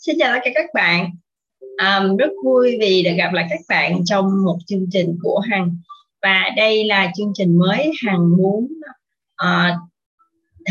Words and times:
Xin 0.00 0.16
chào 0.18 0.32
tất 0.34 0.40
cả 0.44 0.50
các 0.54 0.66
bạn. 0.74 1.10
Um, 1.60 2.16
rất 2.16 2.30
vui 2.44 2.76
vì 2.80 3.02
được 3.02 3.10
gặp 3.16 3.32
lại 3.32 3.46
các 3.50 3.60
bạn 3.68 4.04
trong 4.04 4.44
một 4.44 4.58
chương 4.66 4.86
trình 4.92 5.18
của 5.22 5.40
Hằng 5.50 5.76
và 6.22 6.50
đây 6.56 6.84
là 6.84 7.12
chương 7.16 7.32
trình 7.34 7.58
mới 7.58 7.92
Hằng 8.06 8.36
muốn 8.36 8.68
uh, 9.44 9.76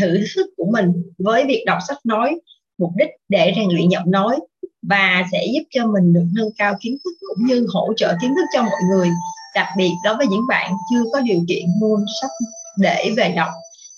thử 0.00 0.26
sức 0.26 0.46
của 0.56 0.70
mình 0.72 0.92
với 1.18 1.44
việc 1.44 1.64
đọc 1.66 1.78
sách 1.88 1.98
nói 2.04 2.40
mục 2.78 2.90
đích 2.96 3.08
để 3.28 3.52
rèn 3.56 3.68
luyện 3.70 3.88
giọng 3.88 4.10
nói 4.10 4.38
và 4.82 5.24
sẽ 5.32 5.46
giúp 5.54 5.62
cho 5.70 5.86
mình 5.86 6.12
được 6.12 6.26
nâng 6.34 6.50
cao 6.58 6.74
kiến 6.80 6.98
thức 7.04 7.10
cũng 7.28 7.46
như 7.46 7.66
hỗ 7.72 7.92
trợ 7.96 8.14
kiến 8.22 8.34
thức 8.34 8.44
cho 8.54 8.62
mọi 8.62 8.80
người 8.90 9.08
đặc 9.54 9.66
biệt 9.76 9.92
đối 10.04 10.16
với 10.16 10.26
những 10.26 10.46
bạn 10.48 10.72
chưa 10.90 11.04
có 11.12 11.20
điều 11.20 11.40
kiện 11.48 11.64
mua 11.80 11.98
sách 12.20 12.30
để 12.78 13.10
về 13.16 13.32
đọc 13.36 13.50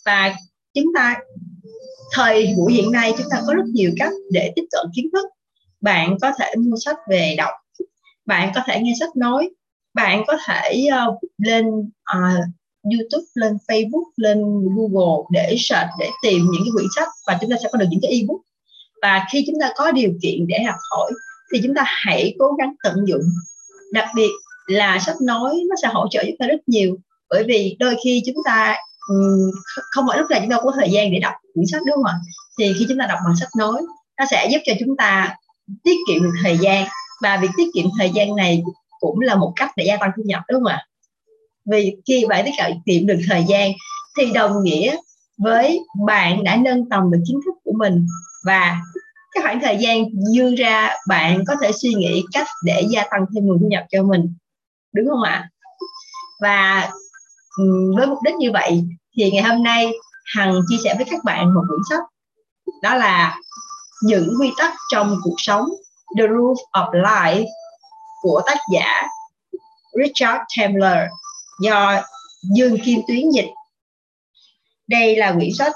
và 0.04 0.34
chúng 0.74 0.86
ta 0.94 1.16
thời 2.12 2.54
buổi 2.56 2.72
hiện 2.72 2.92
nay 2.92 3.12
chúng 3.18 3.26
ta 3.30 3.42
có 3.46 3.54
rất 3.54 3.64
nhiều 3.66 3.90
cách 3.98 4.12
để 4.30 4.52
tiếp 4.56 4.64
cận 4.70 4.86
kiến 4.96 5.08
thức. 5.12 5.26
Bạn 5.80 6.16
có 6.20 6.32
thể 6.40 6.54
mua 6.58 6.76
sách 6.84 6.96
về 7.10 7.34
đọc 7.38 7.50
bạn 8.26 8.52
có 8.54 8.60
thể 8.66 8.80
nghe 8.80 8.92
sách 9.00 9.16
nói 9.16 9.50
bạn 9.94 10.22
có 10.26 10.36
thể 10.46 10.88
uh, 11.08 11.18
lên 11.38 11.66
uh, 12.16 12.44
YouTube 12.84 13.26
lên 13.34 13.52
Facebook 13.68 14.04
lên 14.16 14.38
Google 14.76 15.24
để 15.30 15.56
search 15.58 15.90
để 15.98 16.08
tìm 16.22 16.46
những 16.52 16.62
cái 16.64 16.70
quyển 16.74 16.86
sách 16.96 17.08
và 17.26 17.38
chúng 17.40 17.50
ta 17.50 17.56
sẽ 17.62 17.68
có 17.72 17.78
được 17.78 17.86
những 17.90 18.00
cái 18.02 18.10
ebook. 18.10 18.40
Và 19.02 19.26
khi 19.32 19.44
chúng 19.46 19.60
ta 19.60 19.72
có 19.76 19.92
điều 19.92 20.12
kiện 20.22 20.46
để 20.46 20.62
học 20.62 20.76
hỏi 20.90 21.12
thì 21.52 21.60
chúng 21.62 21.74
ta 21.74 21.82
hãy 21.86 22.34
cố 22.38 22.52
gắng 22.58 22.74
tận 22.84 22.96
dụng. 23.06 23.22
Đặc 23.92 24.08
biệt 24.14 24.30
là 24.66 24.98
sách 24.98 25.16
nói 25.20 25.54
nó 25.68 25.76
sẽ 25.82 25.88
hỗ 25.92 26.06
trợ 26.10 26.22
chúng 26.26 26.36
ta 26.38 26.46
rất 26.46 26.60
nhiều 26.66 26.96
bởi 27.30 27.44
vì 27.44 27.76
đôi 27.78 27.96
khi 28.04 28.22
chúng 28.26 28.42
ta 28.44 28.76
Ừ, 29.10 29.50
không 29.90 30.04
phải 30.08 30.18
lúc 30.18 30.30
nào 30.30 30.40
chúng 30.40 30.50
ta 30.50 30.56
có 30.62 30.72
thời 30.76 30.90
gian 30.90 31.12
để 31.12 31.18
đọc 31.18 31.32
quyển 31.54 31.66
sách, 31.66 31.80
đúng 31.86 31.94
không 31.94 32.04
ạ? 32.04 32.14
Thì 32.58 32.72
khi 32.78 32.86
chúng 32.88 32.98
ta 32.98 33.06
đọc 33.06 33.18
bằng 33.24 33.36
sách 33.36 33.48
nói, 33.58 33.82
nó 34.18 34.24
sẽ 34.30 34.48
giúp 34.50 34.58
cho 34.64 34.72
chúng 34.80 34.96
ta 34.96 35.34
tiết 35.84 35.96
kiệm 36.08 36.22
được 36.22 36.32
thời 36.42 36.58
gian. 36.58 36.86
Và 37.22 37.36
việc 37.36 37.48
tiết 37.56 37.66
kiệm 37.74 37.84
thời 37.98 38.10
gian 38.10 38.36
này 38.36 38.62
cũng 39.00 39.20
là 39.20 39.34
một 39.34 39.52
cách 39.56 39.70
để 39.76 39.84
gia 39.84 39.96
tăng 39.96 40.10
thu 40.16 40.22
nhập, 40.26 40.42
đúng 40.48 40.62
không 40.62 40.72
ạ? 40.72 40.86
Vì 41.70 41.96
khi 42.06 42.26
bạn 42.28 42.44
tiết 42.44 42.52
kiệm 42.86 43.06
được 43.06 43.18
thời 43.28 43.44
gian 43.48 43.72
thì 44.18 44.32
đồng 44.32 44.62
nghĩa 44.62 44.96
với 45.38 45.80
bạn 46.06 46.44
đã 46.44 46.56
nâng 46.56 46.88
tầm 46.88 47.10
được 47.10 47.18
kiến 47.28 47.40
thức 47.44 47.54
của 47.64 47.72
mình. 47.78 48.06
Và 48.44 48.80
cái 49.34 49.42
khoảng 49.42 49.60
thời 49.60 49.76
gian 49.76 50.04
dư 50.36 50.54
ra, 50.54 50.90
bạn 51.08 51.44
có 51.46 51.54
thể 51.62 51.72
suy 51.72 51.94
nghĩ 51.94 52.22
cách 52.32 52.46
để 52.64 52.82
gia 52.90 53.02
tăng 53.10 53.24
thêm 53.34 53.46
nguồn 53.46 53.58
thu 53.60 53.66
nhập 53.68 53.84
cho 53.90 54.02
mình, 54.02 54.34
đúng 54.94 55.06
không 55.08 55.22
ạ? 55.22 55.50
Và 56.42 56.90
với 57.96 58.06
mục 58.06 58.18
đích 58.24 58.34
như 58.34 58.52
vậy 58.52 58.84
thì 59.16 59.30
ngày 59.30 59.42
hôm 59.42 59.62
nay 59.62 59.92
hằng 60.24 60.60
chia 60.68 60.76
sẻ 60.84 60.94
với 60.96 61.06
các 61.10 61.24
bạn 61.24 61.54
một 61.54 61.62
quyển 61.68 61.80
sách. 61.90 62.02
Đó 62.82 62.94
là 62.94 63.38
những 64.02 64.34
quy 64.40 64.52
tắc 64.58 64.74
trong 64.92 65.16
cuộc 65.22 65.34
sống 65.38 65.64
The 66.18 66.24
Rules 66.28 66.58
of 66.72 66.90
Life 66.90 67.46
của 68.22 68.42
tác 68.46 68.58
giả 68.72 69.06
Richard 70.02 70.40
Tambler 70.58 71.08
do 71.62 72.02
Dương 72.56 72.78
Kim 72.84 73.00
Tuyến 73.08 73.30
dịch. 73.30 73.48
Đây 74.88 75.16
là 75.16 75.32
quyển 75.32 75.50
sách 75.58 75.72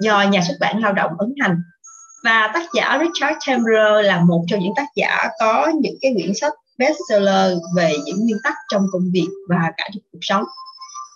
do 0.00 0.22
nhà 0.22 0.42
xuất 0.48 0.54
bản 0.60 0.82
lao 0.82 0.92
động 0.92 1.10
ấn 1.18 1.34
hành. 1.40 1.62
Và 2.24 2.50
tác 2.54 2.66
giả 2.74 2.98
Richard 3.00 3.36
Tambler 3.46 4.06
là 4.06 4.20
một 4.20 4.44
trong 4.48 4.60
những 4.60 4.72
tác 4.76 4.86
giả 4.96 5.28
có 5.40 5.72
những 5.80 5.94
cái 6.00 6.12
quyển 6.14 6.32
sách 6.34 6.52
bestseller 6.78 7.58
về 7.76 7.92
những 8.04 8.16
nguyên 8.20 8.36
tắc 8.44 8.54
trong 8.72 8.86
công 8.92 9.10
việc 9.12 9.28
và 9.48 9.72
cả 9.76 9.88
trong 9.94 10.02
cuộc 10.12 10.18
sống. 10.20 10.44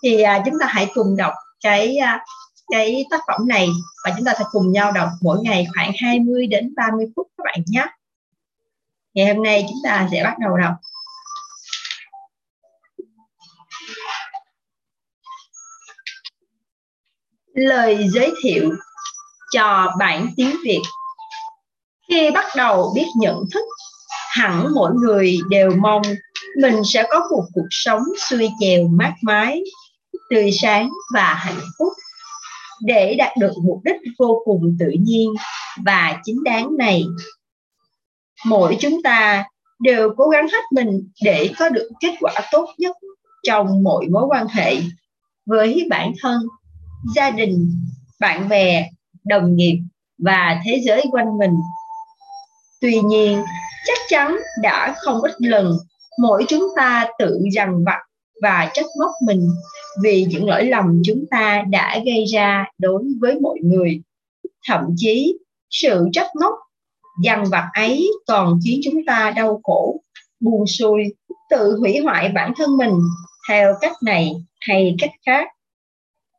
Thì 0.03 0.23
à, 0.23 0.43
chúng 0.45 0.55
ta 0.61 0.67
hãy 0.67 0.91
cùng 0.95 1.17
đọc 1.17 1.33
cái 1.61 1.97
à, 1.97 2.25
cái 2.73 3.05
tác 3.11 3.21
phẩm 3.27 3.49
này 3.49 3.69
và 4.05 4.15
chúng 4.17 4.25
ta 4.25 4.33
sẽ 4.39 4.45
cùng 4.51 4.73
nhau 4.73 4.93
đọc 4.93 5.09
mỗi 5.23 5.39
ngày 5.43 5.67
khoảng 5.75 5.93
20 6.03 6.47
đến 6.47 6.75
30 6.77 7.07
phút 7.17 7.29
các 7.39 7.43
bạn 7.45 7.63
nhé. 7.67 7.87
Ngày 9.15 9.35
hôm 9.35 9.43
nay 9.43 9.65
chúng 9.69 9.79
ta 9.85 10.09
sẽ 10.13 10.25
bắt 10.25 10.35
đầu 10.41 10.57
đọc. 10.57 10.75
Lời 17.55 18.09
giới 18.09 18.33
thiệu 18.43 18.71
cho 19.53 19.93
bản 19.99 20.29
tiếng 20.37 20.57
Việt 20.65 20.83
Khi 22.09 22.31
bắt 22.31 22.45
đầu 22.57 22.93
biết 22.95 23.07
nhận 23.17 23.45
thức, 23.55 23.65
hẳn 24.31 24.75
mỗi 24.75 24.91
người 24.95 25.39
đều 25.49 25.71
mong 25.81 26.03
mình 26.57 26.85
sẽ 26.85 27.05
có 27.11 27.29
một 27.31 27.45
cuộc 27.55 27.67
sống 27.71 28.03
xuôi 28.29 28.49
chèo 28.61 28.89
mát 28.89 29.15
mái, 29.23 29.63
tươi 30.31 30.51
sáng 30.53 30.91
và 31.15 31.35
hạnh 31.35 31.61
phúc, 31.79 31.93
để 32.81 33.15
đạt 33.15 33.37
được 33.37 33.53
mục 33.65 33.81
đích 33.85 33.97
vô 34.19 34.43
cùng 34.45 34.77
tự 34.79 34.91
nhiên. 35.01 35.35
Và 35.85 36.21
chính 36.25 36.45
đáng 36.45 36.77
này, 36.79 37.05
mỗi 38.47 38.77
chúng 38.81 39.03
ta 39.03 39.45
đều 39.81 40.15
cố 40.17 40.29
gắng 40.29 40.49
hết 40.49 40.65
mình 40.73 41.09
để 41.23 41.51
có 41.59 41.69
được 41.69 41.89
kết 42.01 42.15
quả 42.21 42.33
tốt 42.53 42.69
nhất 42.79 42.97
trong 43.43 43.83
mọi 43.83 44.07
mối 44.07 44.25
quan 44.29 44.47
hệ 44.49 44.77
với 45.47 45.87
bản 45.91 46.13
thân, 46.23 46.41
gia 47.15 47.31
đình, 47.31 47.73
bạn 48.21 48.49
bè, 48.49 48.89
đồng 49.25 49.57
nghiệp 49.57 49.79
và 50.19 50.61
thế 50.65 50.81
giới 50.85 51.05
quanh 51.11 51.39
mình. 51.39 51.55
Tuy 52.81 53.01
nhiên, 53.01 53.43
chắc 53.87 53.99
chắn 54.09 54.37
đã 54.63 54.95
không 54.99 55.21
ít 55.23 55.33
lần, 55.39 55.79
mỗi 56.19 56.45
chúng 56.49 56.69
ta 56.77 57.07
tự 57.19 57.41
rằng 57.53 57.85
vặt 57.85 58.08
và 58.43 58.71
trách 58.75 58.87
móc 58.99 59.11
mình 59.27 59.51
vì 60.03 60.27
những 60.29 60.49
lỗi 60.49 60.65
lầm 60.65 61.03
chúng 61.05 61.25
ta 61.31 61.65
đã 61.71 61.99
gây 62.07 62.25
ra 62.25 62.65
đối 62.79 63.03
với 63.21 63.41
mọi 63.41 63.59
người. 63.63 64.01
Thậm 64.69 64.81
chí 64.97 65.39
sự 65.71 66.09
trách 66.13 66.31
móc 66.41 66.55
dằn 67.25 67.45
vặt 67.51 67.69
ấy 67.75 68.11
còn 68.27 68.61
khiến 68.65 68.81
chúng 68.85 69.05
ta 69.07 69.33
đau 69.37 69.61
khổ 69.63 70.03
buồn 70.41 70.67
xuôi 70.67 71.05
tự 71.51 71.77
hủy 71.79 71.99
hoại 71.99 72.29
bản 72.29 72.53
thân 72.57 72.77
mình 72.77 72.93
theo 73.49 73.75
cách 73.81 73.97
này 74.03 74.33
hay 74.61 74.95
cách 74.99 75.11
khác. 75.27 75.49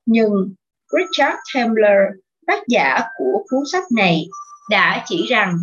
Nhưng 0.05 0.53
Richard 0.91 1.35
Templer, 1.55 1.99
tác 2.47 2.67
giả 2.67 2.99
của 3.17 3.43
cuốn 3.49 3.63
sách 3.71 3.83
này 3.95 4.27
đã 4.69 5.03
chỉ 5.07 5.25
rằng 5.29 5.57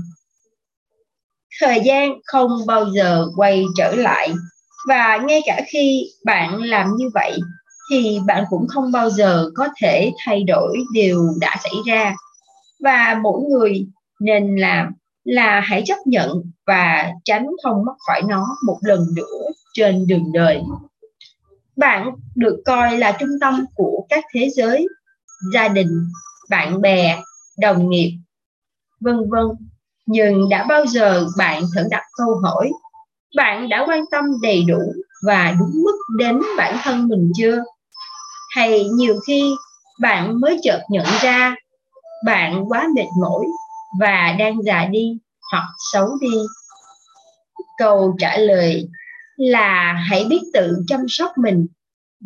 thời 1.60 1.80
gian 1.84 2.10
không 2.24 2.50
bao 2.66 2.86
giờ 2.94 3.26
quay 3.36 3.64
trở 3.76 3.94
lại 3.96 4.32
và 4.86 5.16
ngay 5.16 5.40
cả 5.46 5.60
khi 5.68 6.10
bạn 6.24 6.62
làm 6.62 6.90
như 6.96 7.10
vậy, 7.14 7.38
thì 7.90 8.18
bạn 8.26 8.44
cũng 8.50 8.66
không 8.68 8.92
bao 8.92 9.10
giờ 9.10 9.50
có 9.54 9.68
thể 9.82 10.12
thay 10.24 10.44
đổi 10.44 10.78
điều 10.92 11.28
đã 11.40 11.56
xảy 11.62 11.74
ra. 11.86 12.14
Và 12.80 13.20
mỗi 13.22 13.42
người 13.42 13.86
nên 14.20 14.56
làm 14.56 14.92
là 15.24 15.60
hãy 15.60 15.82
chấp 15.86 15.98
nhận 16.06 16.42
và 16.66 17.12
tránh 17.24 17.46
không 17.64 17.84
mắc 17.84 17.96
phải 18.08 18.22
nó 18.22 18.46
một 18.66 18.78
lần 18.82 19.06
nữa 19.16 19.50
trên 19.74 20.06
đường 20.06 20.32
đời. 20.32 20.60
Bạn 21.76 22.10
được 22.34 22.62
coi 22.64 22.98
là 22.98 23.12
trung 23.12 23.38
tâm 23.40 23.64
của 23.74 24.06
các 24.08 24.24
thế 24.34 24.48
giới, 24.50 24.86
gia 25.52 25.68
đình, 25.68 25.90
bạn 26.50 26.80
bè, 26.80 27.22
đồng 27.58 27.90
nghiệp, 27.90 28.12
vân 29.00 29.30
vân. 29.30 29.46
Nhưng 30.06 30.48
đã 30.48 30.66
bao 30.68 30.86
giờ 30.86 31.26
bạn 31.38 31.62
thử 31.74 31.82
đặt 31.90 32.02
câu 32.16 32.40
hỏi 32.42 32.70
bạn 33.36 33.68
đã 33.68 33.84
quan 33.88 34.04
tâm 34.10 34.24
đầy 34.42 34.64
đủ 34.68 34.92
và 35.26 35.54
đúng 35.58 35.82
mức 35.84 35.96
đến 36.18 36.40
bản 36.56 36.78
thân 36.82 37.08
mình 37.08 37.32
chưa? 37.36 37.62
Hay 38.54 38.84
nhiều 38.84 39.14
khi 39.26 39.54
bạn 40.00 40.40
mới 40.40 40.60
chợt 40.62 40.80
nhận 40.90 41.06
ra 41.22 41.54
bạn 42.24 42.64
quá 42.68 42.88
mệt 42.94 43.06
mỏi 43.20 43.46
và 44.00 44.36
đang 44.38 44.62
già 44.62 44.84
đi 44.84 45.18
hoặc 45.52 45.68
xấu 45.92 46.08
đi? 46.20 46.38
Câu 47.78 48.16
trả 48.18 48.36
lời 48.36 48.88
là 49.36 49.92
hãy 49.92 50.24
biết 50.24 50.40
tự 50.54 50.76
chăm 50.88 51.00
sóc 51.08 51.30
mình 51.38 51.66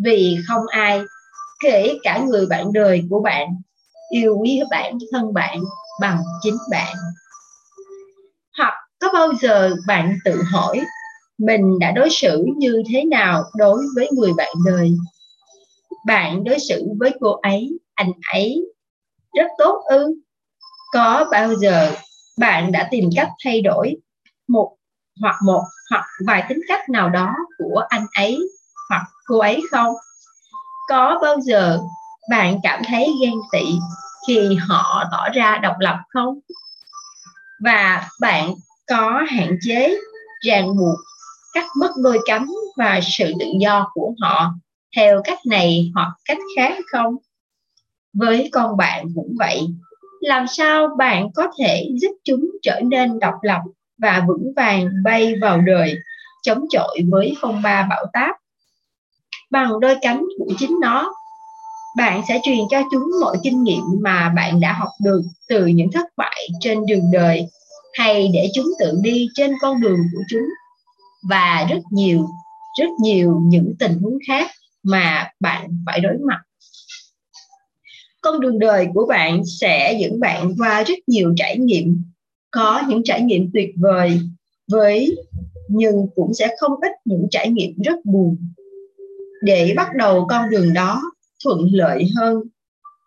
vì 0.05 0.39
không 0.49 0.63
ai, 0.67 1.01
kể 1.63 1.99
cả 2.03 2.19
người 2.19 2.47
bạn 2.47 2.73
đời 2.73 3.03
của 3.11 3.21
bạn, 3.21 3.49
yêu 4.11 4.37
quý 4.41 4.61
bản 4.71 4.99
thân 5.13 5.35
bạn 5.35 5.61
bằng 6.01 6.19
chính 6.43 6.57
bạn. 6.71 6.97
Hoặc 8.59 8.75
có 9.01 9.09
bao 9.15 9.33
giờ 9.41 9.71
bạn 9.87 10.19
tự 10.25 10.43
hỏi 10.53 10.81
mình 11.41 11.79
đã 11.79 11.93
đối 11.93 12.11
xử 12.11 12.45
như 12.57 12.83
thế 12.89 13.05
nào 13.05 13.45
đối 13.55 13.83
với 13.95 14.09
người 14.13 14.31
bạn 14.37 14.53
đời? 14.67 14.93
Bạn 16.07 16.45
đối 16.45 16.59
xử 16.59 16.85
với 16.99 17.13
cô 17.21 17.33
ấy, 17.33 17.79
anh 17.95 18.13
ấy 18.33 18.65
rất 19.35 19.47
tốt 19.59 19.83
ư? 19.89 20.15
Có 20.93 21.29
bao 21.33 21.55
giờ 21.55 21.93
bạn 22.39 22.73
đã 22.73 22.89
tìm 22.91 23.11
cách 23.17 23.29
thay 23.45 23.61
đổi 23.61 23.97
một 24.49 24.77
hoặc 25.21 25.37
một 25.45 25.63
hoặc 25.91 26.05
vài 26.27 26.45
tính 26.49 26.61
cách 26.69 26.89
nào 26.89 27.09
đó 27.09 27.35
của 27.59 27.83
anh 27.89 28.07
ấy 28.17 28.39
hoặc 28.91 29.03
cô 29.27 29.39
ấy 29.39 29.63
không? 29.71 29.95
Có 30.89 31.19
bao 31.23 31.41
giờ 31.41 31.79
bạn 32.31 32.61
cảm 32.63 32.83
thấy 32.87 33.09
ghen 33.23 33.35
tị 33.53 33.65
khi 34.29 34.57
họ 34.69 35.05
tỏ 35.13 35.29
ra 35.35 35.59
độc 35.63 35.77
lập 35.81 35.97
không? 36.09 36.39
Và 37.65 38.09
bạn 38.21 38.55
có 38.89 39.25
hạn 39.29 39.57
chế 39.67 39.97
ràng 40.41 40.77
buộc 40.77 40.99
cắt 41.53 41.67
mất 41.77 41.91
đôi 42.03 42.19
cánh 42.27 42.47
và 42.77 43.01
sự 43.03 43.33
tự 43.41 43.47
do 43.61 43.91
của 43.95 44.15
họ. 44.21 44.55
Theo 44.97 45.21
cách 45.25 45.39
này 45.47 45.91
hoặc 45.95 46.13
cách 46.25 46.39
khác 46.57 46.79
không? 46.93 47.17
Với 48.13 48.49
con 48.53 48.77
bạn 48.77 49.07
cũng 49.15 49.35
vậy. 49.39 49.61
Làm 50.21 50.47
sao 50.47 50.89
bạn 50.99 51.29
có 51.35 51.47
thể 51.59 51.89
giúp 52.01 52.13
chúng 52.25 52.51
trở 52.63 52.81
nên 52.85 53.19
độc 53.19 53.35
lập 53.43 53.61
và 53.99 54.25
vững 54.29 54.53
vàng 54.57 54.89
bay 55.05 55.35
vào 55.41 55.61
đời, 55.61 55.95
chống 56.43 56.65
chọi 56.71 56.99
với 57.11 57.35
phong 57.41 57.63
ba 57.63 57.87
bão 57.91 58.07
táp? 58.13 58.37
Bằng 59.51 59.81
đôi 59.81 59.97
cánh 60.03 60.25
của 60.39 60.53
chính 60.59 60.79
nó, 60.81 61.13
bạn 61.97 62.23
sẽ 62.29 62.41
truyền 62.43 62.59
cho 62.71 62.83
chúng 62.91 63.11
mọi 63.21 63.37
kinh 63.43 63.63
nghiệm 63.63 63.83
mà 64.01 64.33
bạn 64.37 64.61
đã 64.61 64.73
học 64.73 64.91
được 65.05 65.23
từ 65.49 65.67
những 65.67 65.93
thất 65.93 66.07
bại 66.17 66.49
trên 66.61 66.87
đường 66.87 67.11
đời, 67.13 67.47
hay 67.99 68.31
để 68.35 68.51
chúng 68.55 68.67
tự 68.81 68.99
đi 69.03 69.29
trên 69.35 69.55
con 69.61 69.81
đường 69.81 69.99
của 70.13 70.23
chúng 70.29 70.49
và 71.23 71.67
rất 71.71 71.81
nhiều 71.91 72.27
rất 72.79 72.89
nhiều 73.03 73.41
những 73.45 73.75
tình 73.79 73.99
huống 73.99 74.19
khác 74.27 74.51
mà 74.83 75.29
bạn 75.41 75.83
phải 75.87 76.01
đối 76.01 76.19
mặt. 76.19 76.41
Con 78.23 78.41
đường 78.41 78.59
đời 78.59 78.87
của 78.95 79.07
bạn 79.07 79.43
sẽ 79.61 79.99
dẫn 80.01 80.21
bạn 80.21 80.55
qua 80.59 80.83
rất 80.83 80.99
nhiều 81.07 81.35
trải 81.37 81.59
nghiệm, 81.59 82.03
có 82.51 82.83
những 82.89 83.03
trải 83.05 83.23
nghiệm 83.23 83.51
tuyệt 83.55 83.71
vời, 83.77 84.21
với 84.71 85.17
nhưng 85.69 86.07
cũng 86.15 86.35
sẽ 86.35 86.55
không 86.61 86.73
ít 86.81 86.93
những 87.05 87.27
trải 87.31 87.51
nghiệm 87.51 87.75
rất 87.85 88.05
buồn. 88.05 88.37
Để 89.43 89.73
bắt 89.77 89.89
đầu 89.95 90.27
con 90.29 90.51
đường 90.51 90.73
đó 90.73 91.03
thuận 91.45 91.69
lợi 91.73 92.09
hơn, 92.17 92.43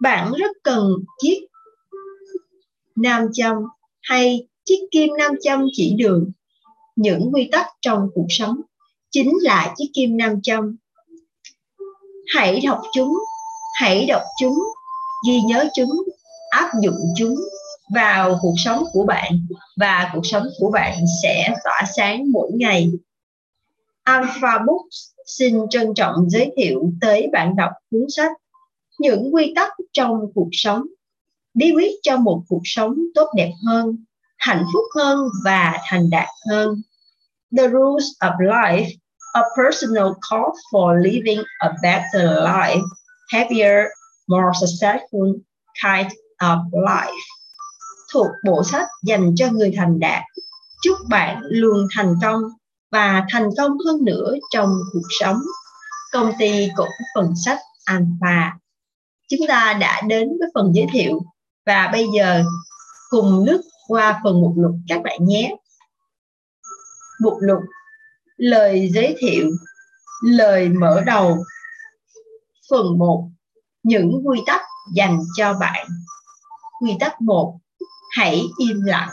bạn 0.02 0.34
rất 0.38 0.52
cần 0.64 0.92
chiếc 1.22 1.40
nam 2.96 3.28
châm 3.34 3.54
hay 4.02 4.48
chiếc 4.66 4.80
kim 4.92 5.10
nam 5.18 5.32
châm 5.42 5.66
chỉ 5.72 5.96
đường 5.98 6.32
những 6.96 7.30
quy 7.34 7.50
tắc 7.52 7.66
trong 7.82 8.08
cuộc 8.14 8.28
sống 8.30 8.62
chính 9.12 9.32
là 9.42 9.74
chiếc 9.78 9.92
kim 9.94 10.18
nam 10.18 10.42
châm. 10.44 10.78
Hãy 12.36 12.62
đọc 12.62 12.82
chúng 12.94 13.18
hãy 13.74 14.06
đọc 14.06 14.22
chúng 14.40 14.60
ghi 15.28 15.42
nhớ 15.42 15.70
chúng 15.74 15.92
áp 16.50 16.70
dụng 16.82 17.00
chúng 17.16 17.36
vào 17.96 18.40
cuộc 18.42 18.54
sống 18.58 18.84
của 18.94 19.06
bạn 19.06 19.48
và 19.78 20.10
cuộc 20.14 20.26
sống 20.26 20.44
của 20.60 20.72
bạn 20.72 21.00
sẽ 21.24 21.56
tỏa 21.64 21.82
sáng 21.98 22.32
mỗi 22.32 22.52
ngày. 22.54 22.92
Alpha 24.04 24.60
Books 24.68 24.96
xin 25.26 25.58
trân 25.70 25.94
trọng 25.96 26.30
giới 26.30 26.52
thiệu 26.58 26.92
tới 27.02 27.28
bạn 27.34 27.56
đọc 27.56 27.72
cuốn 27.92 28.06
sách 28.10 28.32
Những 29.00 29.36
quy 29.36 29.54
tắc 29.56 29.72
trong 29.94 30.20
cuộc 30.36 30.50
sống, 30.52 30.82
bí 31.54 31.72
quyết 31.76 31.92
cho 32.04 32.18
một 32.18 32.44
cuộc 32.48 32.62
sống 32.64 32.96
tốt 33.16 33.28
đẹp 33.36 33.52
hơn, 33.66 34.04
hạnh 34.44 34.66
phúc 34.74 34.84
hơn 34.96 35.20
và 35.44 35.78
thành 35.86 36.10
đạt 36.10 36.28
hơn. 36.50 36.82
The 37.58 37.68
Rules 37.68 38.06
of 38.20 38.38
Life, 38.40 38.90
a 39.34 39.42
personal 39.58 40.08
call 40.30 40.50
for 40.72 41.02
living 41.02 41.44
a 41.60 41.70
better 41.82 42.30
life, 42.44 42.84
happier, 43.30 43.86
more 44.28 44.52
successful 44.62 45.34
kind 45.84 46.12
of 46.38 46.60
life. 46.72 47.24
Thuộc 48.14 48.28
bộ 48.46 48.64
sách 48.64 48.88
dành 49.04 49.36
cho 49.36 49.48
người 49.52 49.74
thành 49.78 50.00
đạt. 50.00 50.24
Chúc 50.82 50.98
bạn 51.10 51.42
luôn 51.44 51.88
thành 51.96 52.16
công 52.22 52.42
và 52.92 53.24
thành 53.30 53.50
công 53.58 53.72
hơn 53.86 54.06
nữa 54.06 54.34
trong 54.52 54.70
cuộc 54.94 55.08
sống. 55.20 55.38
Công 56.12 56.32
ty 56.40 56.70
cổ 56.76 56.86
phần 57.16 57.34
sách 57.46 57.60
Alpha. 57.86 58.58
Chúng 59.30 59.48
ta 59.48 59.78
đã 59.80 60.02
đến 60.08 60.28
với 60.40 60.48
phần 60.54 60.72
giới 60.76 60.88
thiệu 60.92 61.20
và 61.66 61.90
bây 61.92 62.08
giờ 62.16 62.44
cùng 63.10 63.46
nước 63.46 63.62
qua 63.88 64.22
phần 64.24 64.42
mục 64.42 64.54
lục 64.58 64.76
các 64.88 65.02
bạn 65.04 65.18
nhé. 65.22 65.56
Mục 67.22 67.38
lục, 67.40 67.60
Lời 68.38 68.90
giới 68.94 69.16
thiệu, 69.20 69.50
Lời 70.24 70.70
mở 70.70 71.02
đầu. 71.06 71.38
Phần 72.70 72.98
1 72.98 73.30
Những 73.84 74.22
quy 74.26 74.42
tắc 74.46 74.62
dành 74.96 75.20
cho 75.38 75.54
bạn. 75.54 75.88
Quy 76.82 76.98
tắc 77.00 77.22
1 77.22 77.60
Hãy 78.18 78.44
im 78.58 78.82
lặng. 78.82 79.10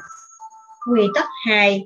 Quy 0.90 1.02
tắc 1.14 1.26
2 1.46 1.84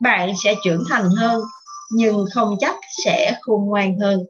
bạn 0.00 0.32
sẽ 0.44 0.54
trưởng 0.64 0.84
thành 0.90 1.08
hơn, 1.18 1.42
nhưng 1.90 2.24
không 2.34 2.56
chắc 2.60 2.76
sẽ 3.04 3.38
khôn 3.40 3.64
ngoan 3.66 3.98
hơn. 3.98 4.20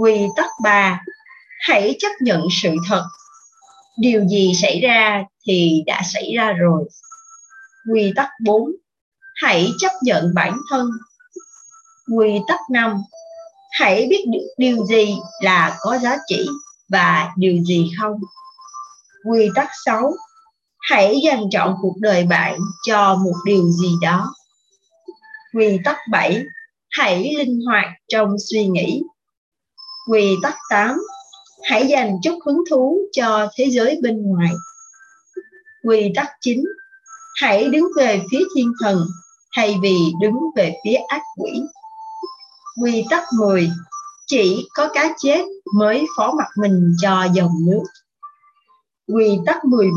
Quy 0.00 0.26
tắc 0.36 0.50
3 0.62 1.00
hãy 1.60 1.96
chấp 1.98 2.12
nhận 2.20 2.42
sự 2.62 2.74
thật. 2.88 3.04
Điều 3.98 4.24
gì 4.24 4.52
xảy 4.54 4.80
ra 4.80 5.24
thì 5.46 5.82
đã 5.86 6.02
xảy 6.04 6.32
ra 6.36 6.52
rồi 6.52 6.84
quy 7.92 8.12
tắc 8.16 8.28
4 8.44 8.70
hãy 9.34 9.72
chấp 9.78 9.92
nhận 10.02 10.34
bản 10.34 10.58
thân 10.70 10.90
quy 12.16 12.40
tắc 12.48 12.60
5 12.70 13.02
hãy 13.70 14.06
biết 14.10 14.24
được 14.32 14.48
điều 14.58 14.86
gì 14.86 15.16
là 15.42 15.76
có 15.80 15.98
giá 15.98 16.16
trị 16.28 16.48
và 16.88 17.32
điều 17.36 17.62
gì 17.64 17.90
không 18.00 18.20
quy 19.30 19.48
tắc 19.54 19.68
6 19.84 20.12
hãy 20.80 21.20
dành 21.24 21.42
chọn 21.52 21.76
cuộc 21.82 21.94
đời 22.00 22.24
bạn 22.24 22.58
cho 22.86 23.14
một 23.14 23.34
điều 23.46 23.70
gì 23.70 23.94
đó 24.02 24.34
Quy 25.52 25.78
tắc 25.84 25.96
7. 26.10 26.44
Hãy 26.90 27.34
linh 27.38 27.60
hoạt 27.66 27.86
trong 28.08 28.36
suy 28.50 28.66
nghĩ. 28.66 29.02
Quy 30.10 30.36
tắc 30.42 30.54
8. 30.70 30.96
Hãy 31.62 31.86
dành 31.86 32.16
chút 32.22 32.38
hứng 32.46 32.62
thú 32.70 32.98
cho 33.12 33.48
thế 33.56 33.70
giới 33.70 33.98
bên 34.02 34.22
ngoài. 34.22 34.50
Quy 35.82 36.12
tắc 36.14 36.28
chính 36.40 36.64
Hãy 37.40 37.68
đứng 37.68 37.84
về 37.96 38.22
phía 38.30 38.44
thiên 38.56 38.72
thần 38.80 39.06
thay 39.56 39.76
vì 39.82 40.12
đứng 40.20 40.36
về 40.56 40.74
phía 40.84 40.94
ác 41.08 41.22
quỷ. 41.36 41.62
Quy 42.82 43.04
tắc 43.10 43.22
10. 43.38 43.70
Chỉ 44.26 44.68
có 44.74 44.88
cá 44.94 45.14
chết 45.18 45.44
mới 45.74 46.06
phó 46.16 46.32
mặt 46.38 46.48
mình 46.56 46.94
cho 47.02 47.26
dòng 47.34 47.52
nước. 47.66 47.82
Quy 49.14 49.38
tắc 49.46 49.64
10 49.64 49.88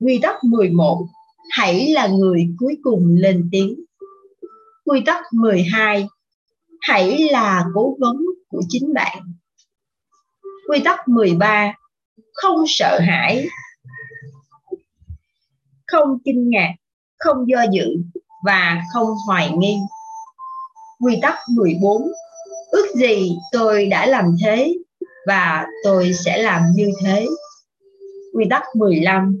Quy 0.00 0.18
tắc 0.22 0.44
11 0.44 1.06
Hãy 1.50 1.90
là 1.90 2.06
người 2.06 2.48
cuối 2.58 2.76
cùng 2.82 3.16
lên 3.18 3.48
tiếng. 3.52 3.74
Quy 4.84 5.00
tắc 5.06 5.24
12 5.32 6.08
Hãy 6.80 7.28
là 7.30 7.64
cố 7.74 7.96
vấn 8.00 8.16
của 8.48 8.62
chính 8.68 8.94
bạn. 8.94 9.32
Quy 10.68 10.80
tắc 10.84 11.08
13 11.08 11.72
Không 12.32 12.64
sợ 12.66 12.98
hãi, 13.00 13.48
không 15.92 16.18
kinh 16.24 16.50
ngạc, 16.50 16.74
không 17.18 17.48
do 17.48 17.64
dự 17.72 17.96
và 18.44 18.82
không 18.92 19.08
hoài 19.26 19.50
nghi. 19.58 19.76
Quy 21.00 21.18
tắc 21.22 21.34
14 21.56 22.02
Ước 22.70 22.86
gì 22.94 23.36
tôi 23.52 23.86
đã 23.86 24.06
làm 24.06 24.24
thế 24.44 24.74
và 25.26 25.66
tôi 25.84 26.12
sẽ 26.12 26.38
làm 26.42 26.62
như 26.74 26.90
thế. 27.04 27.26
Quy 28.34 28.44
tắc 28.50 28.62
15 28.74 29.40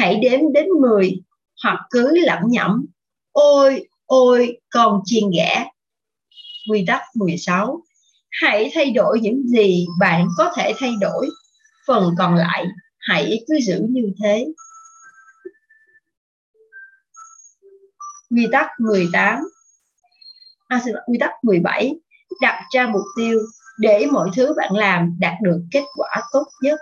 Hãy 0.00 0.14
đếm 0.14 0.52
đến 0.52 0.68
10 0.80 1.20
hoặc 1.64 1.78
cứ 1.90 2.18
lẩm 2.26 2.42
nhẩm 2.44 2.86
Ôi, 3.32 3.88
Ôi 4.06 4.58
con 4.70 5.00
chiên 5.04 5.30
ghẻ 5.36 5.66
Quy 6.70 6.84
tắc 6.86 7.02
16. 7.14 7.82
Hãy 8.30 8.70
thay 8.74 8.90
đổi 8.90 9.20
những 9.20 9.48
gì 9.48 9.86
bạn 10.00 10.26
có 10.38 10.52
thể 10.56 10.72
thay 10.78 10.92
đổi. 11.00 11.28
Phần 11.86 12.14
còn 12.18 12.34
lại 12.34 12.66
hãy 12.98 13.44
cứ 13.48 13.58
giữ 13.60 13.86
như 13.90 14.12
thế. 14.22 14.46
Quy 18.34 18.48
tắc 18.52 18.66
18. 18.78 19.38
À, 20.68 20.82
quy 21.06 21.18
tắc 21.20 21.30
17. 21.42 21.94
Đặt 22.40 22.62
ra 22.74 22.86
mục 22.86 23.02
tiêu 23.16 23.40
để 23.78 24.06
mọi 24.12 24.30
thứ 24.36 24.54
bạn 24.56 24.72
làm 24.72 25.16
đạt 25.18 25.34
được 25.42 25.60
kết 25.70 25.84
quả 25.96 26.22
tốt 26.32 26.44
nhất. 26.62 26.80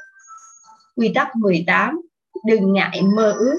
Quy 0.97 1.13
tắc 1.15 1.37
18. 1.37 2.01
Đừng 2.47 2.73
ngại 2.73 3.03
mơ 3.17 3.33
ước. 3.39 3.59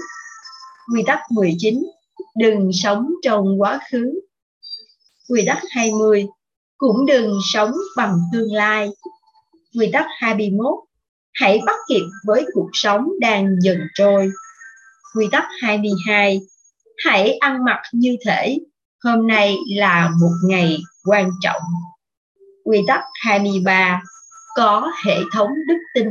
Quy 0.93 1.03
tắc 1.07 1.19
19 1.31 1.83
đừng 2.35 2.69
sống 2.73 3.09
trong 3.23 3.61
quá 3.61 3.79
khứ. 3.91 4.21
Quy 5.29 5.43
tắc 5.47 5.57
20, 5.69 6.25
cũng 6.77 7.05
đừng 7.05 7.39
sống 7.53 7.71
bằng 7.97 8.17
tương 8.33 8.53
lai. 8.53 8.89
Quy 9.79 9.89
tắc 9.93 10.05
21, 10.19 10.73
hãy 11.33 11.61
bắt 11.65 11.75
kịp 11.87 12.03
với 12.25 12.45
cuộc 12.53 12.69
sống 12.73 13.07
đang 13.19 13.55
dần 13.61 13.77
trôi. 13.93 14.31
Quy 15.15 15.27
tắc 15.31 15.43
22, 15.61 16.41
hãy 17.05 17.37
ăn 17.37 17.65
mặc 17.65 17.81
như 17.91 18.15
thể 18.25 18.59
hôm 19.03 19.27
nay 19.27 19.57
là 19.67 20.11
một 20.21 20.33
ngày 20.47 20.77
quan 21.03 21.29
trọng. 21.41 21.61
Quy 22.63 22.81
tắc 22.87 23.01
23, 23.13 24.01
có 24.55 24.91
hệ 25.05 25.17
thống 25.31 25.49
đức 25.67 25.77
tin. 25.93 26.07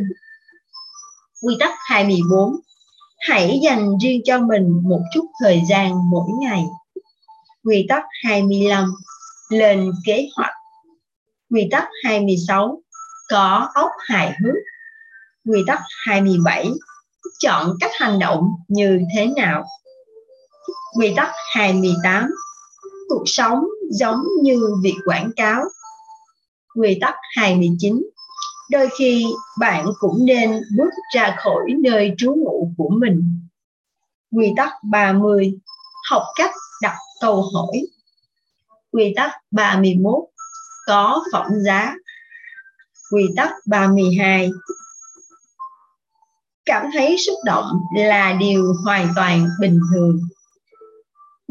Quy 1.42 1.56
tắc 1.60 1.74
24, 1.88 2.56
Hãy 3.28 3.60
dành 3.62 3.98
riêng 4.02 4.20
cho 4.24 4.38
mình 4.38 4.82
một 4.82 5.00
chút 5.14 5.26
thời 5.40 5.62
gian 5.68 6.10
mỗi 6.10 6.28
ngày. 6.40 6.64
Quy 7.64 7.86
tắc 7.88 8.02
25. 8.24 8.92
Lên 9.50 9.92
kế 10.04 10.28
hoạch. 10.36 10.54
Quy 11.50 11.68
tắc 11.70 11.88
26. 12.04 12.82
Có 13.28 13.68
óc 13.74 13.90
hài 13.98 14.26
hước. 14.26 14.54
Quy 15.44 15.60
tắc 15.66 15.80
27. 16.06 16.70
Chọn 17.38 17.76
cách 17.80 17.90
hành 17.94 18.18
động 18.18 18.48
như 18.68 19.00
thế 19.14 19.26
nào. 19.26 19.64
Quy 20.94 21.12
tắc 21.16 21.30
28. 21.54 22.30
Cuộc 23.08 23.22
sống 23.26 23.64
giống 23.90 24.24
như 24.42 24.60
việc 24.82 24.96
quảng 25.04 25.30
cáo. 25.36 25.64
Quy 26.74 26.98
tắc 27.00 27.14
29. 27.36 28.02
đôi 28.70 28.88
khi 28.98 29.24
bạn 29.58 29.86
cũng 29.98 30.26
nên 30.26 30.60
bước 30.76 30.90
ra 31.14 31.36
khỏi 31.38 31.64
nơi 31.82 32.14
trú 32.18 32.34
ngụ 32.34 32.72
của 32.76 32.88
mình. 32.88 33.40
Quy 34.32 34.52
tắc 34.56 34.72
30. 34.90 35.54
Học 36.10 36.22
cách 36.36 36.50
đặt 36.82 36.96
câu 37.20 37.42
hỏi. 37.54 37.86
Quy 38.92 39.12
tắc 39.16 39.30
31. 39.50 40.14
Có 40.86 41.24
phẩm 41.32 41.46
giá. 41.64 41.94
Quy 43.12 43.22
tắc 43.36 43.50
32. 43.66 44.50
Cảm 46.64 46.86
thấy 46.92 47.16
xúc 47.26 47.36
động 47.44 47.66
là 47.96 48.32
điều 48.32 48.72
hoàn 48.84 49.08
toàn 49.16 49.48
bình 49.60 49.80
thường. 49.94 50.20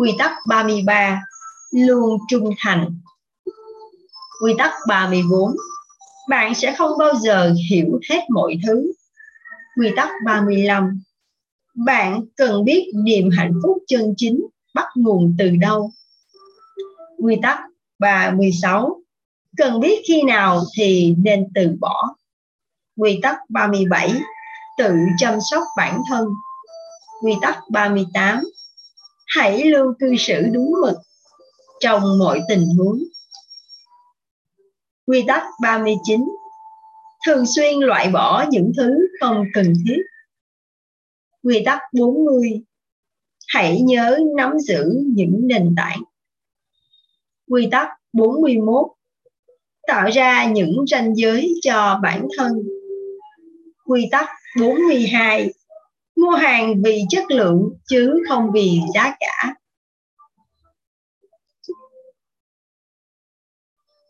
Quy 0.02 0.16
tắc 0.18 0.32
33. 0.48 1.22
Luôn 1.72 2.18
trung 2.30 2.54
thành. 2.60 3.00
Quy 4.44 4.54
tắc 4.58 4.72
34 4.88 5.52
bạn 6.30 6.56
sẽ 6.56 6.76
không 6.78 6.98
bao 6.98 7.16
giờ 7.16 7.54
hiểu 7.70 8.00
hết 8.10 8.20
mọi 8.30 8.58
thứ. 8.68 8.92
Quy 9.80 9.90
tắc 9.96 10.10
35 10.26 11.02
Bạn 11.86 12.26
cần 12.38 12.64
biết 12.64 12.92
niềm 12.94 13.30
hạnh 13.30 13.54
phúc 13.64 13.78
chân 13.88 14.14
chính 14.18 14.48
bắt 14.74 14.88
nguồn 14.96 15.36
từ 15.40 15.56
đâu. 15.60 15.92
Quy 17.18 17.36
tắc 17.42 17.60
36 18.00 19.02
Cần 19.58 19.80
biết 19.80 20.02
khi 20.08 20.24
nào 20.24 20.62
thì 20.78 21.16
nên 21.18 21.48
từ 21.56 21.76
bỏ. 21.80 22.16
Quy 22.98 23.20
tắc 23.22 23.38
37 23.50 24.14
Tự 24.78 24.94
chăm 25.18 25.40
sóc 25.52 25.64
bản 25.78 26.02
thân. 26.10 26.26
Quy 27.24 27.34
tắc 27.42 27.58
38 27.70 28.44
Hãy 29.36 29.64
luôn 29.64 29.94
cư 30.00 30.16
xử 30.18 30.42
đúng 30.54 30.72
mực 30.82 30.98
trong 31.80 32.20
mọi 32.20 32.42
tình 32.50 32.66
huống. 32.78 33.04
Quy 35.06 35.24
tắc 35.28 35.44
39 35.62 36.26
Thường 37.28 37.46
xuyên 37.46 37.80
loại 37.80 38.10
bỏ 38.10 38.46
những 38.50 38.72
thứ 38.78 39.08
không 39.20 39.46
cần 39.54 39.74
thiết. 39.88 40.02
Quy 41.44 41.64
tắc 41.66 41.80
40 41.94 42.62
Hãy 43.48 43.82
nhớ 43.82 44.20
nắm 44.38 44.60
giữ 44.60 44.84
những 45.16 45.40
nền 45.44 45.74
tảng. 45.78 46.02
Quy 47.50 47.68
tắc 47.72 47.88
41 48.14 48.88
Tạo 49.88 50.10
ra 50.14 50.46
những 50.46 50.86
ranh 50.88 51.16
giới 51.16 51.54
cho 51.62 52.00
bản 52.04 52.28
thân. 52.38 52.52
Quy 53.86 54.08
tắc 54.12 54.30
42 54.60 55.54
Mua 56.22 56.32
hàng 56.32 56.82
vì 56.84 57.04
chất 57.10 57.32
lượng, 57.32 57.70
chứ 57.88 58.24
không 58.30 58.52
vì 58.54 58.80
giá 58.94 59.16
cả 59.20 59.54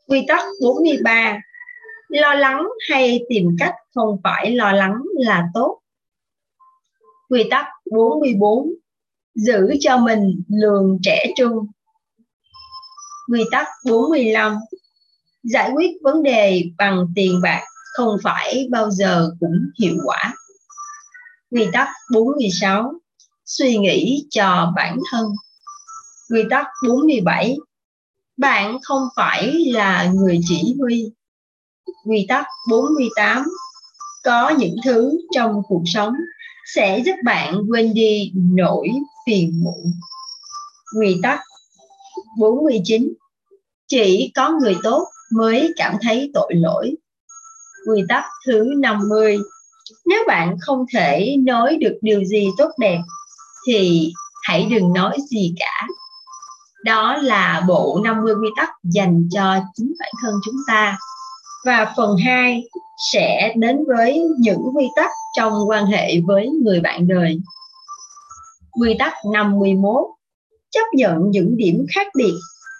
Quy 0.07 0.25
tắc 0.27 0.43
43 0.61 1.39
Lo 2.09 2.33
lắng 2.33 2.67
hay 2.89 3.19
tìm 3.29 3.47
cách 3.59 3.73
không 3.95 4.17
phải 4.23 4.51
lo 4.51 4.71
lắng 4.71 4.93
là 5.13 5.47
tốt. 5.53 5.79
Quy 7.29 7.43
tắc 7.49 7.65
44 7.91 8.69
Giữ 9.35 9.69
cho 9.79 9.97
mình 9.97 10.43
lường 10.47 10.97
trẻ 11.03 11.25
trung. 11.37 11.67
Quy 13.31 13.43
tắc 13.51 13.67
45 13.85 14.55
Giải 15.43 15.71
quyết 15.75 15.91
vấn 16.01 16.23
đề 16.23 16.63
bằng 16.77 17.05
tiền 17.15 17.39
bạc 17.43 17.61
không 17.93 18.17
phải 18.23 18.67
bao 18.71 18.91
giờ 18.91 19.29
cũng 19.39 19.59
hiệu 19.79 19.95
quả. 20.05 20.33
Quy 21.51 21.67
tắc 21.73 21.87
46 22.13 22.93
Suy 23.45 23.77
nghĩ 23.77 24.25
cho 24.29 24.73
bản 24.75 24.99
thân. 25.11 25.25
Quy 26.29 26.43
tắc 26.49 26.67
47 26.87 27.57
bạn 28.37 28.77
không 28.83 29.07
phải 29.15 29.65
là 29.67 30.11
người 30.13 30.39
chỉ 30.47 30.75
huy. 30.79 31.11
Quy 32.05 32.25
tắc 32.29 32.45
48 32.69 33.43
Có 34.23 34.49
những 34.49 34.75
thứ 34.85 35.17
trong 35.35 35.61
cuộc 35.67 35.83
sống 35.85 36.13
sẽ 36.75 37.01
giúp 37.05 37.15
bạn 37.23 37.61
quên 37.69 37.93
đi 37.93 38.31
nỗi 38.35 38.89
phiền 39.25 39.63
muộn. 39.63 39.91
Quy 40.99 41.15
tắc 41.23 41.39
49 42.39 43.13
Chỉ 43.87 44.31
có 44.35 44.51
người 44.61 44.75
tốt 44.83 45.07
mới 45.31 45.73
cảm 45.75 45.95
thấy 46.01 46.31
tội 46.33 46.53
lỗi. 46.55 46.95
Quy 47.87 48.01
tắc 48.09 48.23
thứ 48.47 48.65
50 48.77 49.37
nếu 50.05 50.23
bạn 50.27 50.55
không 50.61 50.85
thể 50.93 51.35
nói 51.39 51.77
được 51.81 51.97
điều 52.01 52.23
gì 52.23 52.47
tốt 52.57 52.69
đẹp, 52.79 52.99
thì 53.67 54.13
hãy 54.43 54.67
đừng 54.71 54.93
nói 54.93 55.17
gì 55.29 55.53
cả 55.59 55.87
đó 56.83 57.17
là 57.17 57.63
bộ 57.67 58.01
50 58.03 58.33
quy 58.41 58.49
tắc 58.57 58.69
dành 58.83 59.27
cho 59.31 59.55
chính 59.75 59.93
bản 59.99 60.11
thân 60.21 60.33
chúng 60.45 60.55
ta 60.67 60.97
và 61.65 61.93
phần 61.97 62.17
2 62.17 62.63
sẽ 63.11 63.53
đến 63.57 63.77
với 63.87 64.21
những 64.39 64.61
quy 64.75 64.87
tắc 64.95 65.09
trong 65.37 65.53
quan 65.69 65.85
hệ 65.85 66.21
với 66.27 66.49
người 66.63 66.79
bạn 66.79 67.07
đời. 67.07 67.39
Quy 68.81 68.95
tắc 68.99 69.13
51 69.33 70.03
chấp 70.71 70.85
nhận 70.93 71.31
những 71.31 71.57
điểm 71.57 71.85
khác 71.95 72.07
biệt 72.15 72.33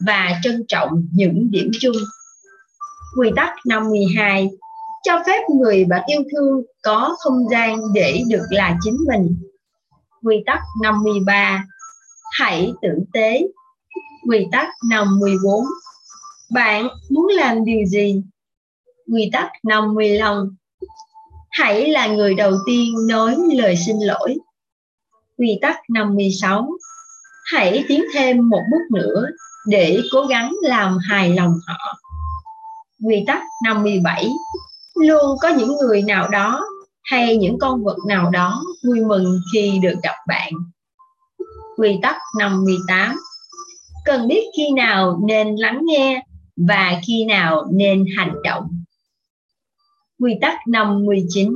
và 0.06 0.40
trân 0.44 0.66
trọng 0.68 0.90
những 1.14 1.52
điểm 1.52 1.72
chung. 1.82 1.96
Quy 3.20 3.32
tắc 3.36 3.50
52 3.66 4.50
cho 5.04 5.24
phép 5.28 5.42
người 5.50 5.86
bạn 5.86 6.04
yêu 6.08 6.22
thương 6.32 6.64
có 6.84 7.16
không 7.20 7.50
gian 7.52 7.94
để 7.94 8.22
được 8.30 8.46
là 8.50 8.78
chính 8.82 8.98
mình. 9.08 9.38
Quy 10.24 10.44
tắc 10.46 10.60
53 10.82 11.66
hãy 12.32 12.74
tử 12.82 12.90
tế 13.14 13.42
Quy 14.28 14.48
tắc 14.52 14.68
54 14.90 15.66
Bạn 16.52 16.88
muốn 17.10 17.28
làm 17.28 17.66
điều 17.66 17.86
gì? 17.86 18.24
Quy 19.12 19.30
tắc 19.34 19.52
55 19.64 20.56
Hãy 21.50 21.88
là 21.88 22.08
người 22.08 22.36
đầu 22.36 22.54
tiên 22.66 23.08
nói 23.08 23.36
lời 23.54 23.76
xin 23.86 23.96
lỗi. 24.00 24.38
Quy 25.38 25.60
tắc 25.62 25.78
56 25.90 26.70
Hãy 27.52 27.86
tiến 27.88 28.04
thêm 28.14 28.50
một 28.50 28.62
bước 28.72 29.00
nữa 29.00 29.26
để 29.68 30.02
cố 30.12 30.26
gắng 30.26 30.52
làm 30.62 30.98
hài 31.10 31.34
lòng 31.34 31.54
họ. 31.68 31.98
Quy 33.06 33.24
tắc 33.28 33.44
57 33.64 34.30
Luôn 35.02 35.38
có 35.42 35.50
những 35.50 35.76
người 35.82 36.02
nào 36.02 36.30
đó 36.30 36.62
hay 37.04 37.38
những 37.38 37.60
con 37.60 37.84
vật 37.84 37.98
nào 38.08 38.30
đó 38.30 38.64
vui 38.86 39.00
mừng 39.02 39.40
khi 39.54 39.80
được 39.82 39.96
gặp 40.04 40.16
bạn. 40.28 40.54
Quy 41.78 42.00
tắc 42.02 42.16
58 42.38 43.16
cần 44.06 44.28
biết 44.28 44.44
khi 44.58 44.72
nào 44.72 45.20
nên 45.24 45.56
lắng 45.56 45.80
nghe 45.84 46.26
và 46.56 47.02
khi 47.08 47.26
nào 47.26 47.66
nên 47.72 48.06
hành 48.18 48.36
động. 48.44 48.84
Quy 50.20 50.36
tắc 50.42 50.58
59 50.68 51.54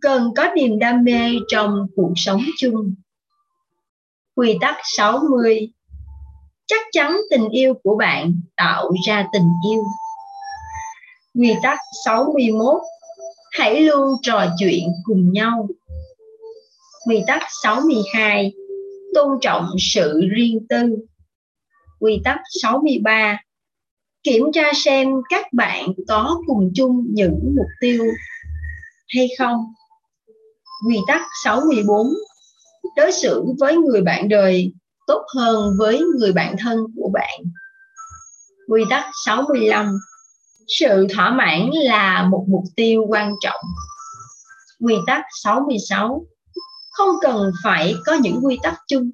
Cần 0.00 0.32
có 0.36 0.50
niềm 0.56 0.78
đam 0.78 1.04
mê 1.04 1.30
trong 1.48 1.86
cuộc 1.96 2.12
sống 2.16 2.42
chung. 2.58 2.94
Quy 4.34 4.58
tắc 4.60 4.76
60 4.96 5.72
Chắc 6.66 6.86
chắn 6.92 7.16
tình 7.30 7.48
yêu 7.48 7.74
của 7.82 7.96
bạn 7.96 8.40
tạo 8.56 8.92
ra 9.06 9.26
tình 9.32 9.48
yêu. 9.70 9.82
Quy 11.38 11.54
tắc 11.62 11.78
61 12.04 12.80
Hãy 13.52 13.80
luôn 13.80 14.14
trò 14.22 14.46
chuyện 14.58 14.88
cùng 15.04 15.32
nhau. 15.32 15.68
Quy 17.06 17.22
tắc 17.26 17.42
62 17.62 18.52
tôn 19.14 19.38
trọng 19.40 19.68
sự 19.78 20.20
riêng 20.36 20.66
tư. 20.68 20.96
Quy 22.00 22.20
tắc 22.24 22.40
63 22.62 23.38
Kiểm 24.22 24.42
tra 24.52 24.72
xem 24.74 25.08
các 25.28 25.52
bạn 25.52 25.92
có 26.08 26.42
cùng 26.46 26.70
chung 26.74 27.06
những 27.08 27.54
mục 27.56 27.66
tiêu 27.80 28.04
hay 29.08 29.28
không. 29.38 29.64
Quy 30.88 30.98
tắc 31.08 31.22
64 31.44 32.06
Đối 32.96 33.12
xử 33.12 33.44
với 33.58 33.76
người 33.76 34.02
bạn 34.02 34.28
đời 34.28 34.72
tốt 35.06 35.22
hơn 35.36 35.76
với 35.78 36.02
người 36.18 36.32
bạn 36.32 36.56
thân 36.58 36.78
của 36.96 37.10
bạn. 37.14 37.40
Quy 38.68 38.84
tắc 38.90 39.04
65 39.26 39.98
sự 40.68 41.06
thỏa 41.14 41.30
mãn 41.30 41.70
là 41.72 42.28
một 42.30 42.44
mục 42.48 42.64
tiêu 42.76 43.04
quan 43.08 43.34
trọng. 43.40 43.60
Quy 44.80 44.94
tắc 45.06 45.24
66 45.42 46.26
không 46.90 47.16
cần 47.22 47.50
phải 47.64 47.94
có 48.06 48.14
những 48.14 48.40
quy 48.42 48.58
tắc 48.62 48.74
chung. 48.88 49.10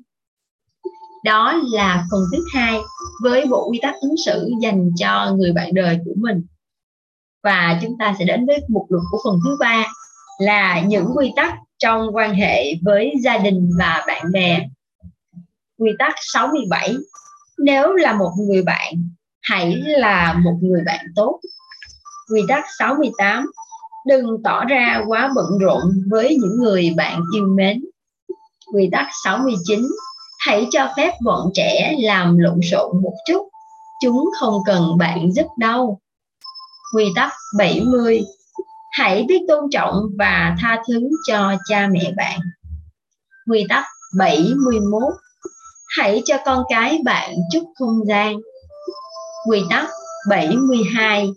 Đó 1.25 1.61
là 1.73 2.05
phần 2.11 2.21
thứ 2.33 2.45
hai 2.55 2.81
với 3.23 3.47
bộ 3.47 3.69
quy 3.71 3.79
tắc 3.83 3.95
ứng 4.01 4.15
xử 4.25 4.51
dành 4.63 4.91
cho 4.97 5.35
người 5.37 5.53
bạn 5.53 5.75
đời 5.75 5.99
của 6.05 6.15
mình. 6.17 6.47
Và 7.43 7.79
chúng 7.83 7.99
ta 7.99 8.15
sẽ 8.19 8.25
đến 8.25 8.47
với 8.47 8.61
mục 8.69 8.87
lục 8.89 9.03
của 9.11 9.19
phần 9.25 9.39
thứ 9.45 9.57
ba, 9.61 9.85
là 10.39 10.81
những 10.81 11.07
quy 11.17 11.33
tắc 11.37 11.55
trong 11.79 12.17
quan 12.17 12.35
hệ 12.35 12.75
với 12.83 13.13
gia 13.23 13.39
đình 13.39 13.71
và 13.79 14.05
bạn 14.07 14.25
bè. 14.33 14.67
Quy 15.79 15.91
tắc 15.99 16.15
67 16.17 16.95
nếu 17.59 17.93
là 17.93 18.13
một 18.13 18.31
người 18.49 18.63
bạn 18.63 18.95
hãy 19.43 19.83
là 19.85 20.35
một 20.45 20.59
người 20.63 20.83
bạn 20.87 21.07
tốt 21.17 21.41
quy 22.33 22.43
tắc 22.49 22.65
68 22.79 23.47
đừng 24.07 24.43
tỏ 24.45 24.65
ra 24.65 25.03
quá 25.07 25.31
bận 25.35 25.59
rộn 25.61 25.83
với 26.11 26.39
những 26.41 26.57
người 26.59 26.95
bạn 26.97 27.21
yêu 27.35 27.47
mến. 27.57 27.85
Quy 28.75 28.89
tắc 28.93 29.07
69 29.25 29.87
Hãy 30.47 30.67
cho 30.71 30.89
phép 30.97 31.13
bọn 31.25 31.51
trẻ 31.55 31.95
làm 31.99 32.39
lộn 32.39 32.61
xộn 32.71 33.03
một 33.03 33.15
chút, 33.27 33.49
chúng 34.03 34.25
không 34.41 34.63
cần 34.67 34.99
bạn 34.99 35.33
giúp 35.33 35.47
đâu. 35.59 35.99
Quy 36.97 37.05
tắc 37.17 37.33
70 37.59 38.23
Hãy 38.93 39.25
biết 39.29 39.41
tôn 39.49 39.71
trọng 39.71 40.03
và 40.19 40.57
tha 40.61 40.83
thứ 40.89 41.09
cho 41.29 41.55
cha 41.69 41.89
mẹ 41.93 42.13
bạn. 42.17 42.41
Quy 43.51 43.67
tắc 43.69 43.85
71 44.19 45.03
Hãy 45.99 46.23
cho 46.25 46.37
con 46.45 46.63
cái 46.69 46.99
bạn 47.05 47.35
chút 47.53 47.65
không 47.79 48.07
gian. 48.09 48.37
Quy 49.49 49.63
tắc 49.71 49.89
72 50.29 51.31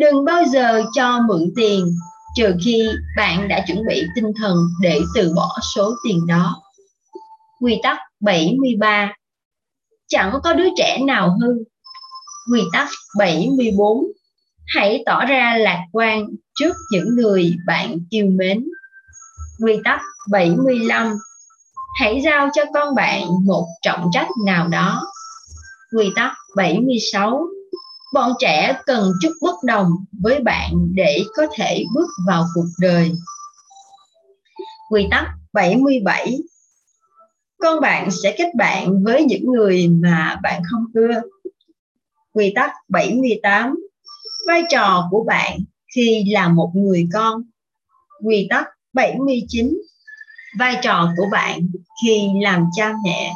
Đừng 0.00 0.24
bao 0.24 0.44
giờ 0.44 0.82
cho 0.92 1.20
mượn 1.28 1.52
tiền, 1.56 1.94
trừ 2.36 2.54
khi 2.64 2.88
bạn 3.16 3.48
đã 3.48 3.64
chuẩn 3.66 3.78
bị 3.88 4.02
tinh 4.14 4.32
thần 4.40 4.56
để 4.80 5.00
từ 5.14 5.32
bỏ 5.36 5.56
số 5.74 5.94
tiền 6.04 6.26
đó. 6.26 6.62
Quy 7.60 7.80
tắc 7.82 7.98
73 8.20 9.12
Chẳng 10.08 10.38
có 10.44 10.52
đứa 10.52 10.68
trẻ 10.76 10.98
nào 11.06 11.38
hư. 11.40 11.48
Quy 12.52 12.62
tắc 12.72 12.88
74 13.18 14.04
Hãy 14.66 15.02
tỏ 15.06 15.24
ra 15.24 15.56
lạc 15.58 15.80
quan 15.92 16.26
trước 16.58 16.76
những 16.90 17.16
người 17.16 17.54
bạn 17.66 17.98
yêu 18.10 18.26
mến. 18.30 18.64
Quy 19.64 19.78
tắc 19.84 20.00
75 20.30 21.18
Hãy 22.00 22.20
giao 22.24 22.48
cho 22.52 22.62
con 22.74 22.94
bạn 22.94 23.22
một 23.44 23.66
trọng 23.82 24.10
trách 24.12 24.28
nào 24.46 24.68
đó. 24.68 25.09
Quy 25.96 26.10
tắc 26.16 26.32
76 26.56 27.46
Bọn 28.12 28.32
trẻ 28.38 28.80
cần 28.86 29.12
chút 29.22 29.32
bất 29.42 29.54
đồng 29.64 29.90
với 30.22 30.40
bạn 30.40 30.72
để 30.94 31.24
có 31.36 31.46
thể 31.54 31.84
bước 31.94 32.08
vào 32.26 32.46
cuộc 32.54 32.66
đời. 32.80 33.12
Quy 34.90 35.06
tắc 35.10 35.26
77 35.52 36.38
Con 37.58 37.80
bạn 37.80 38.08
sẽ 38.22 38.34
kết 38.38 38.54
bạn 38.54 39.04
với 39.04 39.24
những 39.24 39.44
người 39.52 39.88
mà 39.88 40.38
bạn 40.42 40.62
không 40.70 40.84
ưa. 40.94 41.20
Quy 42.32 42.52
tắc 42.54 42.70
78 42.88 43.76
Vai 44.46 44.62
trò 44.70 45.08
của 45.10 45.24
bạn 45.24 45.58
khi 45.94 46.24
là 46.32 46.48
một 46.48 46.70
người 46.74 47.08
con. 47.14 47.42
Quy 48.24 48.46
tắc 48.50 48.66
79 48.92 49.78
Vai 50.58 50.76
trò 50.82 51.12
của 51.16 51.26
bạn 51.32 51.68
khi 52.02 52.28
làm 52.42 52.66
cha 52.76 52.92
mẹ. 53.04 53.34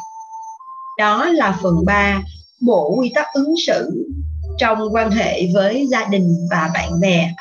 Đó 0.97 1.25
là 1.25 1.59
phần 1.61 1.85
3 1.85 2.21
bộ 2.61 2.95
quy 2.99 3.11
tắc 3.15 3.25
ứng 3.33 3.53
xử 3.67 4.07
trong 4.57 4.79
quan 4.91 5.11
hệ 5.11 5.47
với 5.53 5.87
gia 5.87 6.05
đình 6.05 6.47
và 6.51 6.71
bạn 6.73 6.99
bè. 7.01 7.33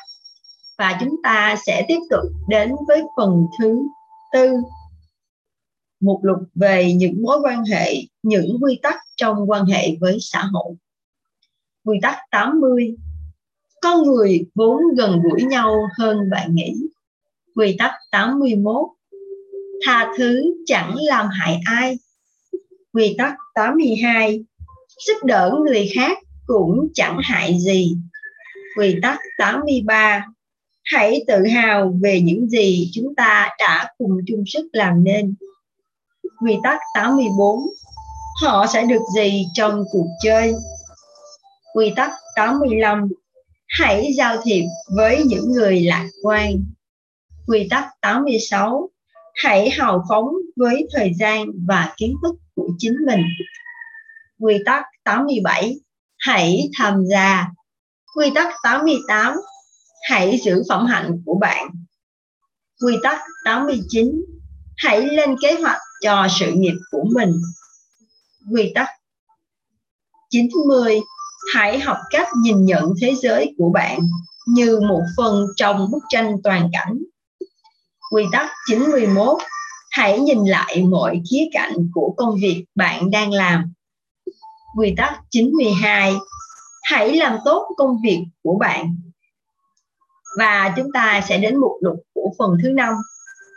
Và 0.78 0.96
chúng 1.00 1.16
ta 1.22 1.56
sẽ 1.66 1.84
tiếp 1.88 1.98
tục 2.10 2.32
đến 2.48 2.74
với 2.88 3.02
phần 3.16 3.46
thứ 3.60 3.82
tư 4.32 4.56
một 6.00 6.20
lục 6.22 6.38
về 6.54 6.94
những 6.94 7.22
mối 7.22 7.38
quan 7.42 7.64
hệ, 7.64 7.94
những 8.22 8.58
quy 8.60 8.78
tắc 8.82 8.94
trong 9.16 9.50
quan 9.50 9.64
hệ 9.64 9.96
với 10.00 10.18
xã 10.20 10.42
hội. 10.42 10.74
Quy 11.84 11.98
tắc 12.02 12.16
80 12.30 12.96
Con 13.82 14.02
người 14.02 14.46
vốn 14.54 14.80
gần 14.96 15.20
gũi 15.22 15.42
nhau 15.42 15.80
hơn 15.98 16.30
bạn 16.30 16.54
nghĩ. 16.54 16.74
Quy 17.54 17.76
tắc 17.78 17.92
81 18.10 18.88
Tha 19.86 20.12
thứ 20.18 20.42
chẳng 20.66 20.94
làm 20.96 21.28
hại 21.28 21.60
ai. 21.64 21.98
Quy 22.92 23.14
tắc 23.18 23.34
82 23.54 24.44
Giúp 25.06 25.24
đỡ 25.24 25.54
người 25.66 25.90
khác 25.94 26.18
cũng 26.46 26.88
chẳng 26.94 27.18
hại 27.22 27.58
gì. 27.58 27.96
Quy 28.76 28.96
tắc 29.02 29.18
83 29.38 30.26
Hãy 30.84 31.24
tự 31.26 31.46
hào 31.46 31.94
về 32.02 32.20
những 32.20 32.48
gì 32.48 32.90
chúng 32.92 33.14
ta 33.14 33.48
đã 33.58 33.92
cùng 33.98 34.18
chung 34.26 34.44
sức 34.46 34.68
làm 34.72 35.04
nên. 35.04 35.34
Quy 36.40 36.56
tắc 36.62 36.78
84 36.94 37.60
Họ 38.42 38.66
sẽ 38.72 38.84
được 38.86 39.02
gì 39.14 39.46
trong 39.54 39.84
cuộc 39.92 40.06
chơi? 40.22 40.54
Quy 41.74 41.92
tắc 41.96 42.10
85 42.36 43.08
Hãy 43.68 44.12
giao 44.16 44.36
thiệp 44.44 44.64
với 44.96 45.22
những 45.24 45.52
người 45.52 45.80
lạc 45.80 46.08
quan. 46.22 46.64
Quy 47.46 47.68
tắc 47.70 47.84
86 48.00 48.90
Hãy 49.34 49.70
hào 49.70 50.04
phóng 50.08 50.28
với 50.56 50.86
thời 50.92 51.12
gian 51.14 51.46
và 51.68 51.94
kiến 51.96 52.14
thức 52.22 52.36
của 52.54 52.68
chính 52.78 52.96
mình. 53.06 53.20
Quy 54.40 54.58
tắc 54.66 54.84
87 55.04 55.74
hãy 56.18 56.68
tham 56.78 57.04
gia. 57.10 57.46
Quy 58.14 58.30
tắc 58.34 58.52
88, 58.62 59.36
hãy 60.10 60.40
giữ 60.44 60.62
phẩm 60.68 60.86
hạnh 60.86 61.22
của 61.26 61.38
bạn. 61.40 61.68
Quy 62.80 62.96
tắc 63.02 63.20
89, 63.44 64.24
hãy 64.76 65.06
lên 65.06 65.36
kế 65.42 65.54
hoạch 65.60 65.80
cho 66.02 66.26
sự 66.40 66.52
nghiệp 66.52 66.74
của 66.90 67.04
mình. 67.14 67.32
Quy 68.52 68.72
tắc 68.74 68.88
90, 70.30 71.00
hãy 71.54 71.80
học 71.80 71.98
cách 72.10 72.28
nhìn 72.42 72.64
nhận 72.64 72.84
thế 73.00 73.14
giới 73.14 73.54
của 73.58 73.70
bạn 73.70 74.00
như 74.46 74.80
một 74.80 75.02
phần 75.16 75.46
trong 75.56 75.90
bức 75.90 76.02
tranh 76.08 76.36
toàn 76.44 76.68
cảnh. 76.72 76.98
Quy 78.10 78.24
tắc 78.32 78.50
91, 78.68 79.38
hãy 79.90 80.20
nhìn 80.20 80.44
lại 80.44 80.82
mọi 80.82 81.22
khía 81.30 81.44
cạnh 81.52 81.74
của 81.94 82.14
công 82.16 82.34
việc 82.42 82.64
bạn 82.74 83.10
đang 83.10 83.32
làm 83.32 83.72
Quy 84.76 84.94
tắc 84.96 85.20
92 85.30 86.14
Hãy 86.82 87.16
làm 87.16 87.38
tốt 87.44 87.74
công 87.76 87.96
việc 88.04 88.24
của 88.42 88.58
bạn. 88.60 88.96
Và 90.38 90.72
chúng 90.76 90.86
ta 90.94 91.20
sẽ 91.28 91.38
đến 91.38 91.56
mục 91.56 91.72
lục 91.80 91.96
của 92.14 92.30
phần 92.38 92.50
thứ 92.62 92.68
năm, 92.68 92.94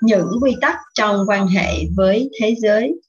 Những 0.01 0.32
quy 0.41 0.56
tắc 0.62 0.75
trong 0.93 1.23
quan 1.27 1.47
hệ 1.47 1.73
với 1.95 2.30
thế 2.41 2.56
giới. 2.58 3.01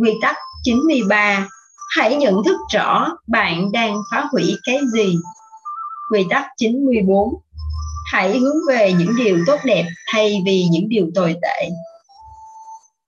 Quy 0.00 0.10
tắc 0.22 0.36
93 0.62 1.48
Hãy 1.96 2.16
nhận 2.16 2.42
thức 2.44 2.56
rõ 2.72 3.08
bạn 3.26 3.72
đang 3.72 4.00
phá 4.10 4.26
hủy 4.32 4.54
cái 4.64 4.80
gì. 4.92 5.16
Quy 6.10 6.24
tắc 6.30 6.46
94 6.56 7.34
Hãy 8.12 8.38
hướng 8.38 8.56
về 8.68 8.92
những 8.92 9.16
điều 9.16 9.38
tốt 9.46 9.58
đẹp 9.64 9.86
thay 10.12 10.42
vì 10.46 10.64
những 10.70 10.88
điều 10.88 11.10
tồi 11.14 11.36
tệ. 11.42 11.68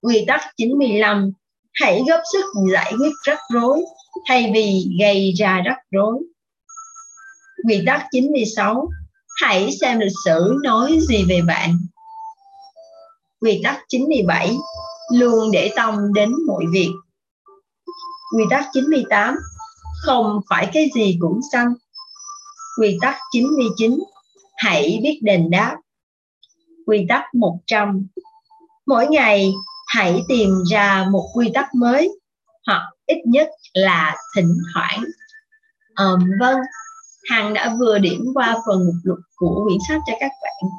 Quy 0.03 0.25
tắc 0.29 0.41
95 0.57 1.33
hãy 1.77 2.03
góp 2.09 2.21
sức 2.33 2.45
giải 2.73 2.93
quyết 3.01 3.13
rắc 3.23 3.39
rối 3.53 3.81
thay 4.29 4.51
vì 4.55 4.87
gây 5.01 5.33
ra 5.39 5.63
rắc 5.65 5.77
rối. 5.91 6.19
Quy 7.69 7.83
tắc 7.87 8.07
96 8.11 8.89
Hãy 9.43 9.71
xem 9.81 9.99
lịch 9.99 10.13
sử 10.25 10.55
nói 10.63 10.99
gì 11.01 11.25
về 11.29 11.41
bạn. 11.47 11.79
Quy 13.41 13.61
tắc 13.65 13.79
97 13.89 14.57
Luôn 15.13 15.51
để 15.53 15.71
tâm 15.77 16.13
đến 16.15 16.35
mọi 16.47 16.65
việc. 16.73 16.91
Quy 18.37 18.45
tắc 18.51 18.65
98 18.73 19.35
Không 20.03 20.41
phải 20.51 20.71
cái 20.73 20.89
gì 20.95 21.19
cũng 21.21 21.41
xanh. 21.53 21.75
Quy 22.81 22.99
tắc 23.01 23.17
99 23.33 23.99
Hãy 24.57 25.01
biết 25.03 25.21
đền 25.23 25.51
đáp. 25.51 25.77
Quy 26.87 27.07
tắc 27.09 27.35
100 27.35 28.07
Mỗi 28.87 29.07
ngày 29.07 29.53
hãy 29.97 30.23
tìm 30.29 30.51
ra 30.71 31.07
một 31.11 31.31
quy 31.35 31.51
tắc 31.55 31.75
mới 31.75 32.19
hoặc 32.67 32.83
ít 33.07 33.19
nhất 33.27 33.49
là 33.73 34.17
thỉnh 34.37 34.55
thoảng. 34.75 35.05
Um, 35.99 36.31
vâng 36.41 36.57
hằng 37.31 37.55
đã 37.55 37.77
vừa 37.81 37.99
điểm 37.99 38.25
qua 38.35 38.57
phần 38.67 38.87
mục 38.87 38.95
lục 39.03 39.19
của 39.37 39.65
quyển 39.65 39.79
sách 39.89 40.01
cho 40.07 40.13
các 40.21 40.31
bạn. 40.43 40.71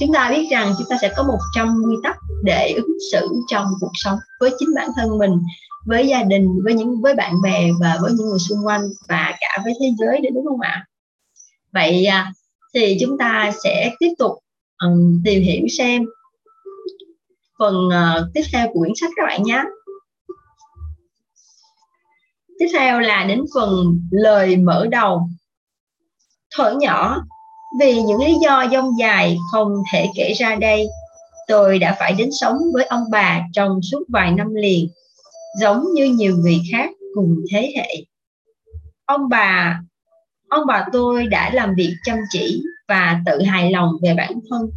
Chúng 0.00 0.12
ta 0.12 0.30
biết 0.30 0.48
rằng 0.50 0.74
chúng 0.78 0.86
ta 0.90 0.96
sẽ 1.00 1.12
có 1.16 1.22
100 1.22 1.82
quy 1.86 1.94
tắc 2.02 2.16
để 2.44 2.72
ứng 2.76 2.96
xử 3.12 3.28
trong 3.48 3.66
cuộc 3.80 3.92
sống 3.94 4.18
với 4.40 4.50
chính 4.58 4.68
bản 4.74 4.88
thân 4.96 5.18
mình 5.18 5.42
với 5.86 6.08
gia 6.08 6.22
đình 6.22 6.48
với 6.64 6.74
những 6.74 7.00
với 7.00 7.14
bạn 7.14 7.42
bè 7.42 7.68
và 7.80 7.98
với 8.02 8.12
những 8.12 8.28
người 8.28 8.38
xung 8.38 8.66
quanh 8.66 8.82
và 9.08 9.34
cả 9.40 9.62
với 9.64 9.72
thế 9.80 9.90
giới 9.98 10.20
đấy 10.20 10.30
đúng 10.34 10.46
không 10.46 10.60
ạ? 10.60 10.86
Vậy 11.72 12.06
à, 12.06 12.32
thì 12.74 12.98
chúng 13.00 13.18
ta 13.18 13.52
sẽ 13.64 13.92
tiếp 13.98 14.10
tục 14.18 14.32
um, 14.84 15.22
tìm 15.24 15.42
hiểu 15.42 15.66
xem 15.78 16.04
phần 17.58 17.74
uh, 17.86 18.30
tiếp 18.34 18.42
theo 18.52 18.68
của 18.72 18.80
quyển 18.80 18.92
sách 19.00 19.10
các 19.16 19.26
bạn 19.26 19.42
nhé. 19.42 19.62
Tiếp 22.58 22.66
theo 22.72 23.00
là 23.00 23.24
đến 23.24 23.44
phần 23.54 24.00
lời 24.10 24.56
mở 24.56 24.86
đầu. 24.90 25.28
Thở 26.56 26.74
nhỏ 26.80 27.24
vì 27.80 28.02
những 28.02 28.20
lý 28.20 28.34
do 28.44 28.66
dông 28.72 28.98
dài 28.98 29.36
không 29.52 29.82
thể 29.92 30.10
kể 30.14 30.32
ra 30.32 30.54
đây. 30.54 30.88
Tôi 31.48 31.78
đã 31.78 31.96
phải 31.98 32.12
đến 32.12 32.28
sống 32.40 32.56
với 32.74 32.84
ông 32.84 33.04
bà 33.10 33.40
trong 33.52 33.80
suốt 33.82 34.02
vài 34.08 34.30
năm 34.30 34.54
liền 34.54 34.88
giống 35.60 35.84
như 35.94 36.04
nhiều 36.04 36.36
người 36.36 36.60
khác 36.72 36.90
cùng 37.14 37.36
thế 37.52 37.72
hệ. 37.76 38.04
Ông 39.06 39.28
bà 39.28 39.80
ông 40.48 40.66
bà 40.66 40.86
tôi 40.92 41.26
đã 41.26 41.50
làm 41.54 41.74
việc 41.74 41.94
chăm 42.04 42.18
chỉ 42.30 42.62
và 42.88 43.20
tự 43.26 43.42
hài 43.42 43.70
lòng 43.70 43.92
về 44.02 44.14
bản 44.14 44.32
thân. 44.50 44.70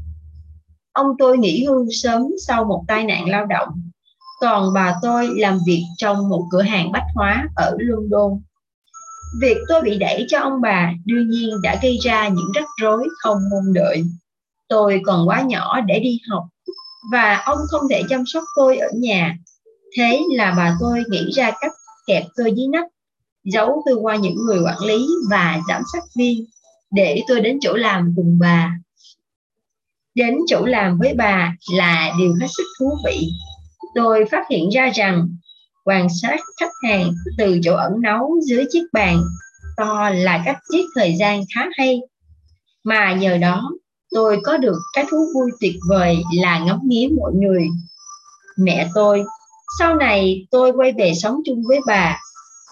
Ông 0.93 1.07
tôi 1.19 1.37
nghỉ 1.37 1.65
hưu 1.65 1.85
sớm 1.91 2.27
sau 2.47 2.65
một 2.65 2.83
tai 2.87 3.03
nạn 3.03 3.29
lao 3.29 3.45
động, 3.45 3.69
còn 4.41 4.73
bà 4.73 4.95
tôi 5.01 5.29
làm 5.35 5.59
việc 5.65 5.83
trong 5.97 6.29
một 6.29 6.47
cửa 6.51 6.61
hàng 6.61 6.91
bách 6.91 7.05
hóa 7.15 7.47
ở 7.55 7.75
London. 7.79 8.41
Việc 9.41 9.57
tôi 9.67 9.81
bị 9.81 9.97
đẩy 9.97 10.25
cho 10.29 10.39
ông 10.39 10.61
bà 10.61 10.91
đương 11.05 11.29
nhiên 11.29 11.61
đã 11.63 11.79
gây 11.81 11.97
ra 12.03 12.27
những 12.27 12.51
rắc 12.55 12.65
rối 12.81 13.07
không 13.19 13.37
mong 13.51 13.73
đợi. 13.73 14.03
Tôi 14.69 15.01
còn 15.05 15.27
quá 15.27 15.41
nhỏ 15.41 15.81
để 15.81 15.99
đi 15.99 16.19
học 16.29 16.43
và 17.11 17.41
ông 17.45 17.57
không 17.69 17.81
thể 17.89 18.01
chăm 18.09 18.23
sóc 18.25 18.43
tôi 18.55 18.77
ở 18.77 18.87
nhà. 18.93 19.37
Thế 19.97 20.23
là 20.35 20.53
bà 20.57 20.77
tôi 20.79 21.03
nghĩ 21.09 21.31
ra 21.31 21.51
cách 21.61 21.71
kẹp 22.07 22.23
tôi 22.35 22.53
dưới 22.55 22.67
nách 22.67 22.85
giấu 23.43 23.83
tôi 23.85 23.95
qua 23.95 24.15
những 24.15 24.35
người 24.45 24.59
quản 24.65 24.79
lý 24.79 25.07
và 25.29 25.59
giám 25.67 25.81
sát 25.93 26.03
viên 26.17 26.45
để 26.91 27.23
tôi 27.27 27.41
đến 27.41 27.57
chỗ 27.61 27.73
làm 27.73 28.13
cùng 28.15 28.37
bà. 28.39 28.77
Đến 30.15 30.37
chỗ 30.47 30.65
làm 30.65 30.97
với 30.97 31.13
bà 31.17 31.55
là 31.73 32.13
điều 32.19 32.33
hết 32.41 32.47
sức 32.57 32.63
thú 32.79 32.91
vị. 33.05 33.29
Tôi 33.95 34.25
phát 34.31 34.43
hiện 34.49 34.69
ra 34.69 34.91
rằng 34.95 35.27
quan 35.85 36.07
sát 36.21 36.37
khách 36.59 36.71
hàng 36.83 37.11
từ 37.37 37.59
chỗ 37.63 37.75
ẩn 37.75 38.01
náu 38.01 38.29
dưới 38.47 38.65
chiếc 38.71 38.83
bàn 38.93 39.23
to 39.77 40.09
là 40.09 40.43
cách 40.45 40.57
giết 40.71 40.85
thời 40.95 41.15
gian 41.19 41.43
khá 41.55 41.61
hay. 41.77 41.99
Mà 42.83 43.13
nhờ 43.13 43.37
đó 43.37 43.71
tôi 44.11 44.39
có 44.43 44.57
được 44.57 44.77
cái 44.93 45.05
thú 45.11 45.17
vui 45.35 45.51
tuyệt 45.61 45.75
vời 45.89 46.23
là 46.33 46.59
ngắm 46.59 46.79
nghía 46.83 47.09
mọi 47.17 47.31
người. 47.33 47.67
Mẹ 48.57 48.89
tôi, 48.95 49.23
sau 49.79 49.95
này 49.95 50.47
tôi 50.51 50.71
quay 50.71 50.91
về 50.91 51.13
sống 51.13 51.41
chung 51.45 51.63
với 51.67 51.79
bà, 51.87 52.17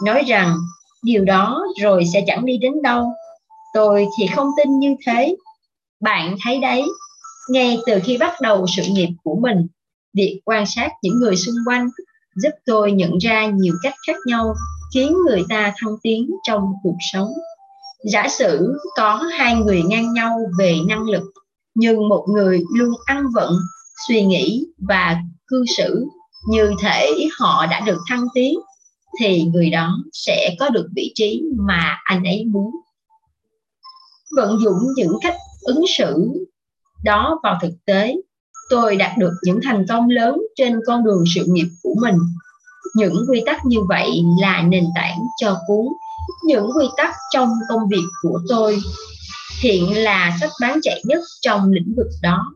nói 0.04 0.24
rằng 0.28 0.58
điều 1.04 1.26
đó 1.26 1.64
rồi 1.82 2.06
sẽ 2.14 2.24
chẳng 2.28 2.46
đi 2.46 2.58
đến 2.58 2.82
đâu. 2.84 3.14
Tôi 3.74 4.08
thì 4.18 4.28
không 4.36 4.48
tin 4.58 4.80
như 4.80 4.96
thế. 5.06 5.36
Bạn 6.02 6.36
thấy 6.44 6.60
đấy, 6.60 6.84
ngay 7.50 7.80
từ 7.86 8.00
khi 8.04 8.18
bắt 8.18 8.42
đầu 8.42 8.66
sự 8.68 8.84
nghiệp 8.90 9.10
của 9.24 9.36
mình, 9.42 9.68
việc 10.14 10.42
quan 10.46 10.66
sát 10.66 10.90
những 11.02 11.20
người 11.20 11.36
xung 11.36 11.56
quanh 11.68 11.90
giúp 12.36 12.52
tôi 12.66 12.92
nhận 12.92 13.18
ra 13.18 13.46
nhiều 13.46 13.74
cách 13.84 13.94
khác 14.08 14.16
nhau 14.26 14.54
khiến 14.94 15.18
người 15.28 15.44
ta 15.50 15.74
thăng 15.78 15.96
tiến 16.04 16.30
trong 16.48 16.74
cuộc 16.84 16.98
sống. 17.14 17.32
Giả 18.04 18.28
sử 18.28 18.74
có 18.96 19.16
hai 19.16 19.56
người 19.56 19.82
ngang 19.84 20.14
nhau 20.14 20.40
về 20.60 20.76
năng 20.88 21.10
lực, 21.10 21.24
nhưng 21.76 22.10
một 22.10 22.26
người 22.30 22.64
luôn 22.76 22.94
ăn 23.06 23.24
vận, 23.34 23.54
suy 24.08 24.22
nghĩ 24.22 24.66
và 24.78 25.18
cư 25.48 25.66
xử 25.78 26.06
như 26.48 26.72
thể 26.82 27.28
họ 27.40 27.66
đã 27.66 27.80
được 27.80 27.98
thăng 28.10 28.28
tiến, 28.34 28.60
thì 29.20 29.44
người 29.44 29.70
đó 29.70 29.98
sẽ 30.14 30.56
có 30.60 30.70
được 30.70 30.88
vị 30.96 31.12
trí 31.16 31.42
mà 31.58 31.98
anh 32.04 32.24
ấy 32.24 32.46
muốn. 32.46 32.72
Vận 34.36 34.60
dụng 34.60 34.80
những 34.96 35.14
cách 35.22 35.36
ứng 35.62 35.84
xử 35.98 36.30
đó 37.04 37.40
vào 37.44 37.58
thực 37.62 37.74
tế, 37.86 38.16
tôi 38.70 38.96
đạt 38.96 39.18
được 39.18 39.34
những 39.44 39.60
thành 39.64 39.86
công 39.90 40.10
lớn 40.10 40.38
trên 40.56 40.80
con 40.88 41.04
đường 41.04 41.24
sự 41.36 41.46
nghiệp 41.48 41.68
của 41.84 41.96
mình. 42.02 42.16
Những 42.96 43.26
quy 43.30 43.44
tắc 43.46 43.66
như 43.66 43.78
vậy 43.90 44.22
là 44.42 44.62
nền 44.62 44.86
tảng 44.96 45.18
cho 45.42 45.58
cuốn 45.68 45.86
những 46.44 46.70
quy 46.78 46.86
tắc 46.98 47.16
trong 47.34 47.50
công 47.70 47.88
việc 47.90 48.06
của 48.22 48.40
tôi. 48.50 48.80
Hiện 49.62 50.04
là 50.04 50.38
sách 50.42 50.52
bán 50.62 50.80
chạy 50.84 51.02
nhất 51.06 51.22
trong 51.42 51.72
lĩnh 51.72 51.94
vực 51.98 52.08
đó. 52.22 52.56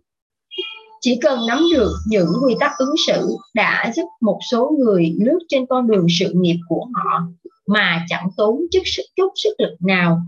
Chỉ 1.02 1.20
cần 1.22 1.48
nắm 1.48 1.64
được 1.74 1.92
những 2.08 2.30
quy 2.44 2.56
tắc 2.60 2.72
ứng 2.78 2.96
xử 3.08 3.36
đã 3.54 3.92
giúp 3.96 4.06
một 4.22 4.40
số 4.52 4.72
người 4.80 5.14
lướt 5.20 5.40
trên 5.50 5.66
con 5.70 5.88
đường 5.88 6.08
sự 6.20 6.32
nghiệp 6.34 6.58
của 6.68 6.86
họ 6.94 7.22
mà 7.68 8.06
chẳng 8.10 8.28
tốn 8.38 8.60
chút 8.72 8.82
sức 8.86 9.04
chút 9.16 9.30
sức 9.36 9.54
lực 9.58 9.76
nào 9.88 10.22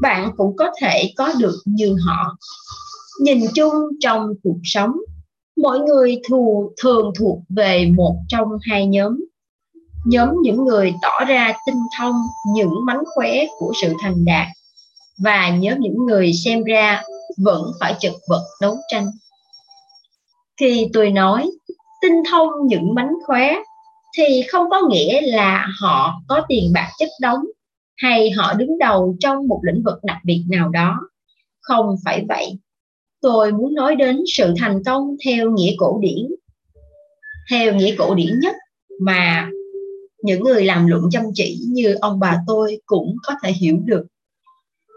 bạn 0.00 0.30
cũng 0.36 0.56
có 0.56 0.70
thể 0.80 1.12
có 1.16 1.32
được 1.38 1.56
như 1.64 1.96
họ 2.06 2.36
nhìn 3.20 3.40
chung 3.54 3.72
trong 4.00 4.28
cuộc 4.42 4.58
sống 4.64 4.92
mỗi 5.62 5.80
người 5.80 6.20
thù, 6.28 6.72
thường 6.82 7.12
thuộc 7.18 7.38
về 7.48 7.86
một 7.96 8.16
trong 8.28 8.48
hai 8.62 8.86
nhóm. 8.86 9.20
Nhóm 10.06 10.28
những 10.42 10.64
người 10.64 10.94
tỏ 11.02 11.24
ra 11.24 11.52
tinh 11.66 11.82
thông 11.98 12.14
những 12.54 12.74
mánh 12.86 13.02
khóe 13.14 13.46
của 13.58 13.72
sự 13.82 13.94
thành 14.02 14.24
đạt 14.24 14.46
và 15.24 15.48
nhóm 15.48 15.78
những 15.78 16.06
người 16.06 16.32
xem 16.32 16.64
ra 16.64 17.02
vẫn 17.36 17.62
phải 17.80 17.94
chật 18.00 18.12
vật 18.28 18.44
đấu 18.60 18.76
tranh. 18.88 19.06
Khi 20.60 20.86
tôi 20.92 21.10
nói 21.10 21.50
tinh 22.02 22.22
thông 22.30 22.48
những 22.66 22.94
mánh 22.94 23.12
khóe 23.26 23.54
thì 24.16 24.42
không 24.52 24.70
có 24.70 24.80
nghĩa 24.90 25.20
là 25.20 25.66
họ 25.80 26.20
có 26.28 26.42
tiền 26.48 26.72
bạc 26.74 26.90
chất 26.98 27.08
đống 27.20 27.40
hay 27.96 28.30
họ 28.30 28.54
đứng 28.54 28.78
đầu 28.78 29.16
trong 29.20 29.48
một 29.48 29.60
lĩnh 29.62 29.82
vực 29.84 29.98
đặc 30.02 30.18
biệt 30.24 30.44
nào 30.50 30.68
đó. 30.68 31.00
Không 31.60 31.96
phải 32.04 32.24
vậy 32.28 32.58
tôi 33.22 33.52
muốn 33.52 33.74
nói 33.74 33.96
đến 33.96 34.20
sự 34.26 34.54
thành 34.58 34.84
công 34.84 35.16
theo 35.24 35.50
nghĩa 35.50 35.74
cổ 35.78 35.98
điển. 36.02 36.26
Theo 37.50 37.74
nghĩa 37.74 37.94
cổ 37.98 38.14
điển 38.14 38.40
nhất 38.40 38.54
mà 39.00 39.50
những 40.22 40.44
người 40.44 40.64
làm 40.64 40.86
luận 40.86 41.02
chăm 41.10 41.22
chỉ 41.34 41.58
như 41.66 41.96
ông 42.00 42.20
bà 42.20 42.38
tôi 42.46 42.80
cũng 42.86 43.16
có 43.26 43.34
thể 43.42 43.52
hiểu 43.52 43.76
được. 43.84 44.06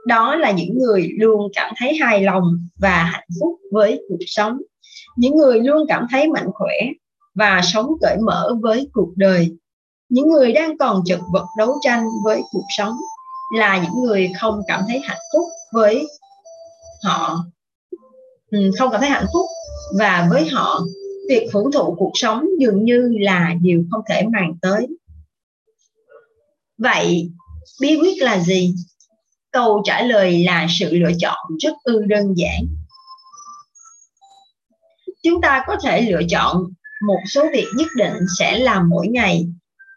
Đó 0.07 0.35
là 0.35 0.51
những 0.51 0.77
người 0.77 1.09
luôn 1.19 1.51
cảm 1.55 1.73
thấy 1.77 1.97
hài 1.97 2.21
lòng 2.21 2.43
và 2.79 3.03
hạnh 3.03 3.27
phúc 3.41 3.59
với 3.71 4.01
cuộc 4.09 4.23
sống. 4.27 4.57
Những 5.17 5.37
người 5.37 5.61
luôn 5.61 5.85
cảm 5.87 6.05
thấy 6.11 6.27
mạnh 6.27 6.47
khỏe 6.53 6.75
và 7.35 7.61
sống 7.73 7.87
cởi 8.01 8.17
mở 8.17 8.55
với 8.61 8.89
cuộc 8.93 9.09
đời. 9.15 9.57
Những 10.09 10.29
người 10.29 10.53
đang 10.53 10.77
còn 10.77 11.01
chật 11.05 11.19
vật 11.33 11.45
đấu 11.57 11.75
tranh 11.81 12.03
với 12.25 12.41
cuộc 12.51 12.65
sống 12.77 12.93
là 13.55 13.83
những 13.83 14.03
người 14.03 14.31
không 14.39 14.61
cảm 14.67 14.81
thấy 14.87 14.99
hạnh 14.99 15.21
phúc 15.33 15.47
với 15.73 16.07
họ. 17.03 17.45
Ừ, 18.53 18.71
không 18.79 18.91
cảm 18.91 19.01
thấy 19.01 19.09
hạnh 19.09 19.25
phúc. 19.33 19.45
Và 19.97 20.27
với 20.29 20.47
họ, 20.47 20.81
việc 21.29 21.49
hưởng 21.53 21.71
thụ 21.71 21.95
cuộc 21.97 22.11
sống 22.13 22.45
dường 22.59 22.85
như 22.85 23.11
là 23.19 23.53
điều 23.61 23.83
không 23.91 24.01
thể 24.09 24.23
màng 24.33 24.53
tới. 24.61 24.87
Vậy, 26.77 27.31
bí 27.81 27.97
quyết 28.01 28.21
là 28.21 28.39
gì? 28.39 28.75
Câu 29.51 29.81
trả 29.85 30.01
lời 30.01 30.43
là 30.43 30.67
sự 30.69 30.89
lựa 30.91 31.11
chọn 31.19 31.57
rất 31.59 31.73
ư 31.83 32.01
đơn 32.05 32.33
giản. 32.37 32.67
Chúng 35.23 35.41
ta 35.41 35.63
có 35.67 35.77
thể 35.83 36.01
lựa 36.01 36.21
chọn 36.29 36.63
một 37.07 37.19
số 37.29 37.45
việc 37.53 37.67
nhất 37.75 37.87
định 37.97 38.13
sẽ 38.39 38.59
làm 38.59 38.89
mỗi 38.89 39.07
ngày. 39.07 39.47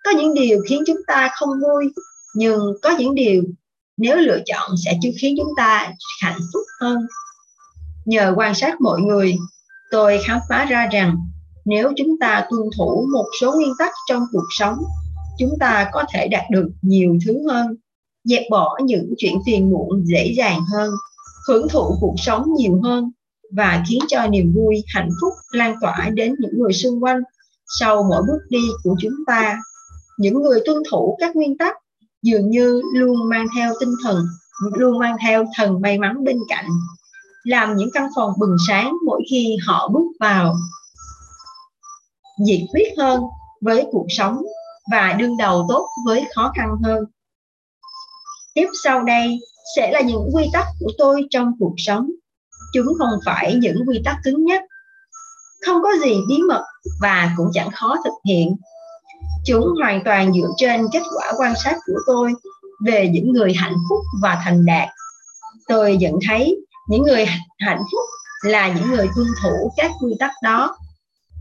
Có 0.04 0.10
những 0.10 0.34
điều 0.34 0.62
khiến 0.68 0.82
chúng 0.86 1.00
ta 1.06 1.30
không 1.36 1.50
vui, 1.50 1.92
nhưng 2.34 2.60
có 2.82 2.96
những 2.98 3.14
điều 3.14 3.42
nếu 3.96 4.16
lựa 4.16 4.38
chọn 4.46 4.70
sẽ 4.84 4.98
chứ 5.02 5.10
khiến 5.20 5.34
chúng 5.38 5.52
ta 5.56 5.92
hạnh 6.22 6.38
phúc 6.52 6.62
hơn 6.80 7.06
nhờ 8.06 8.34
quan 8.36 8.54
sát 8.54 8.80
mọi 8.80 9.00
người, 9.00 9.36
tôi 9.90 10.18
khám 10.26 10.38
phá 10.48 10.64
ra 10.64 10.88
rằng 10.92 11.16
nếu 11.64 11.92
chúng 11.96 12.18
ta 12.20 12.46
tuân 12.50 12.62
thủ 12.78 13.06
một 13.12 13.26
số 13.40 13.52
nguyên 13.52 13.72
tắc 13.78 13.90
trong 14.08 14.22
cuộc 14.32 14.46
sống, 14.58 14.78
chúng 15.38 15.50
ta 15.60 15.90
có 15.92 16.04
thể 16.12 16.28
đạt 16.28 16.44
được 16.50 16.68
nhiều 16.82 17.18
thứ 17.26 17.48
hơn, 17.48 17.76
dẹp 18.24 18.42
bỏ 18.50 18.78
những 18.84 19.14
chuyện 19.18 19.34
phiền 19.46 19.70
muộn 19.70 20.04
dễ 20.04 20.32
dàng 20.36 20.60
hơn, 20.72 20.90
hưởng 21.48 21.68
thụ 21.68 21.96
cuộc 22.00 22.14
sống 22.16 22.44
nhiều 22.56 22.80
hơn 22.82 23.12
và 23.52 23.84
khiến 23.88 24.00
cho 24.08 24.26
niềm 24.26 24.52
vui, 24.54 24.84
hạnh 24.94 25.10
phúc 25.20 25.32
lan 25.52 25.74
tỏa 25.80 26.10
đến 26.14 26.34
những 26.38 26.58
người 26.58 26.72
xung 26.72 27.04
quanh 27.04 27.20
sau 27.78 28.02
mỗi 28.02 28.22
bước 28.28 28.38
đi 28.50 28.68
của 28.82 28.96
chúng 29.00 29.14
ta. 29.26 29.58
Những 30.18 30.42
người 30.42 30.60
tuân 30.64 30.76
thủ 30.90 31.16
các 31.20 31.36
nguyên 31.36 31.58
tắc 31.58 31.76
dường 32.22 32.50
như 32.50 32.82
luôn 32.94 33.28
mang 33.28 33.46
theo 33.56 33.72
tinh 33.80 33.94
thần, 34.04 34.16
luôn 34.74 34.98
mang 34.98 35.16
theo 35.22 35.44
thần 35.56 35.80
may 35.80 35.98
mắn 35.98 36.24
bên 36.24 36.38
cạnh 36.48 36.66
làm 37.46 37.76
những 37.76 37.90
căn 37.94 38.08
phòng 38.16 38.32
bừng 38.38 38.56
sáng 38.68 38.96
mỗi 39.06 39.22
khi 39.30 39.56
họ 39.66 39.88
bước 39.88 40.06
vào. 40.20 40.54
Nhiệt 42.38 42.60
huyết 42.72 42.92
hơn 42.98 43.22
với 43.60 43.86
cuộc 43.92 44.06
sống 44.08 44.42
và 44.90 45.12
đương 45.12 45.36
đầu 45.36 45.66
tốt 45.68 45.88
với 46.06 46.24
khó 46.34 46.52
khăn 46.56 46.68
hơn. 46.84 47.04
Tiếp 48.54 48.68
sau 48.84 49.02
đây 49.02 49.38
sẽ 49.76 49.90
là 49.92 50.00
những 50.00 50.30
quy 50.32 50.44
tắc 50.52 50.66
của 50.80 50.90
tôi 50.98 51.22
trong 51.30 51.52
cuộc 51.58 51.74
sống. 51.76 52.10
Chúng 52.74 52.86
không 52.98 53.18
phải 53.26 53.54
những 53.54 53.76
quy 53.86 54.00
tắc 54.04 54.16
cứng 54.24 54.44
nhất 54.44 54.62
không 55.66 55.82
có 55.82 55.88
gì 56.04 56.14
bí 56.28 56.38
mật 56.48 56.64
và 57.00 57.30
cũng 57.36 57.50
chẳng 57.52 57.70
khó 57.70 57.96
thực 58.04 58.14
hiện. 58.28 58.56
Chúng 59.44 59.64
hoàn 59.82 60.04
toàn 60.04 60.32
dựa 60.32 60.48
trên 60.56 60.86
kết 60.92 61.02
quả 61.16 61.32
quan 61.38 61.54
sát 61.64 61.76
của 61.86 61.98
tôi 62.06 62.32
về 62.86 63.08
những 63.08 63.32
người 63.32 63.52
hạnh 63.54 63.76
phúc 63.88 64.00
và 64.22 64.38
thành 64.44 64.66
đạt. 64.66 64.88
Tôi 65.68 65.96
nhận 65.96 66.12
thấy 66.28 66.65
những 66.88 67.02
người 67.02 67.24
hạnh 67.58 67.82
phúc 67.92 68.04
là 68.42 68.68
những 68.68 68.90
người 68.90 69.08
tuân 69.16 69.26
thủ 69.42 69.72
các 69.76 69.90
quy 70.00 70.14
tắc 70.18 70.30
đó. 70.42 70.76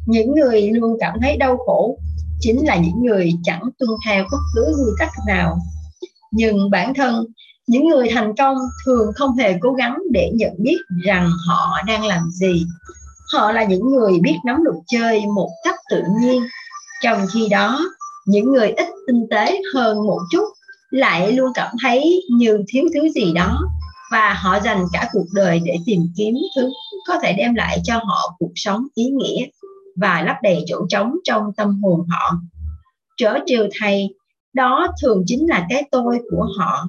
Những 0.05 0.35
người 0.35 0.61
luôn 0.61 0.97
cảm 0.99 1.13
thấy 1.21 1.37
đau 1.37 1.57
khổ 1.57 1.97
chính 2.39 2.65
là 2.67 2.75
những 2.75 3.03
người 3.05 3.33
chẳng 3.43 3.61
tuân 3.79 3.89
theo 4.05 4.23
bất 4.31 4.37
cứ 4.55 4.65
quy 4.65 4.91
tắc 4.99 5.09
nào. 5.27 5.57
Nhưng 6.31 6.69
bản 6.69 6.93
thân, 6.93 7.25
những 7.67 7.87
người 7.87 8.09
thành 8.13 8.35
công 8.35 8.57
thường 8.85 9.11
không 9.15 9.37
hề 9.37 9.55
cố 9.59 9.73
gắng 9.73 9.97
để 10.11 10.31
nhận 10.33 10.51
biết 10.57 10.77
rằng 11.05 11.29
họ 11.47 11.81
đang 11.87 12.05
làm 12.05 12.29
gì. 12.31 12.65
Họ 13.33 13.51
là 13.51 13.63
những 13.63 13.89
người 13.89 14.19
biết 14.19 14.35
nắm 14.45 14.63
luật 14.63 14.75
chơi 14.87 15.25
một 15.35 15.49
cách 15.63 15.75
tự 15.89 16.03
nhiên. 16.21 16.43
Trong 17.03 17.25
khi 17.33 17.47
đó, 17.49 17.79
những 18.25 18.53
người 18.53 18.71
ít 18.71 18.87
tinh 19.07 19.27
tế 19.31 19.61
hơn 19.73 20.07
một 20.07 20.19
chút 20.31 20.45
lại 20.89 21.31
luôn 21.31 21.51
cảm 21.55 21.75
thấy 21.81 22.21
như 22.37 22.63
thiếu 22.67 22.83
thứ 22.93 23.09
gì 23.09 23.33
đó 23.33 23.61
và 24.11 24.33
họ 24.33 24.59
dành 24.59 24.85
cả 24.93 25.09
cuộc 25.13 25.25
đời 25.33 25.61
để 25.65 25.77
tìm 25.85 26.01
kiếm 26.17 26.35
thứ 26.55 26.69
có 27.07 27.19
thể 27.23 27.33
đem 27.33 27.55
lại 27.55 27.79
cho 27.83 27.93
họ 27.97 28.35
cuộc 28.39 28.51
sống 28.55 28.87
ý 28.93 29.05
nghĩa 29.05 29.45
và 29.95 30.21
lấp 30.21 30.35
đầy 30.43 30.63
chỗ 30.67 30.85
trống 30.89 31.13
trong 31.23 31.43
tâm 31.57 31.81
hồn 31.83 32.07
họ. 32.09 32.33
Trở 33.17 33.39
trừ 33.47 33.67
thầy, 33.79 34.15
đó 34.53 34.87
thường 35.01 35.23
chính 35.25 35.49
là 35.49 35.65
cái 35.69 35.83
tôi 35.91 36.19
của 36.31 36.47
họ. 36.57 36.87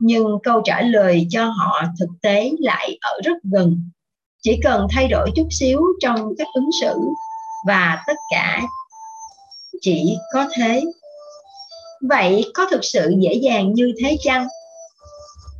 Nhưng 0.00 0.26
câu 0.42 0.62
trả 0.64 0.80
lời 0.80 1.26
cho 1.30 1.44
họ 1.44 1.82
thực 1.98 2.08
tế 2.22 2.50
lại 2.58 2.98
ở 3.00 3.20
rất 3.24 3.36
gần. 3.42 3.90
Chỉ 4.42 4.60
cần 4.62 4.86
thay 4.90 5.08
đổi 5.08 5.30
chút 5.36 5.46
xíu 5.50 5.80
trong 6.00 6.34
cách 6.38 6.48
ứng 6.54 6.70
xử 6.80 6.94
và 7.66 8.02
tất 8.06 8.16
cả 8.30 8.62
chỉ 9.80 10.16
có 10.32 10.48
thế. 10.56 10.82
Vậy 12.08 12.44
có 12.54 12.66
thực 12.70 12.84
sự 12.84 13.14
dễ 13.18 13.34
dàng 13.34 13.72
như 13.74 13.92
thế 14.02 14.16
chăng? 14.22 14.46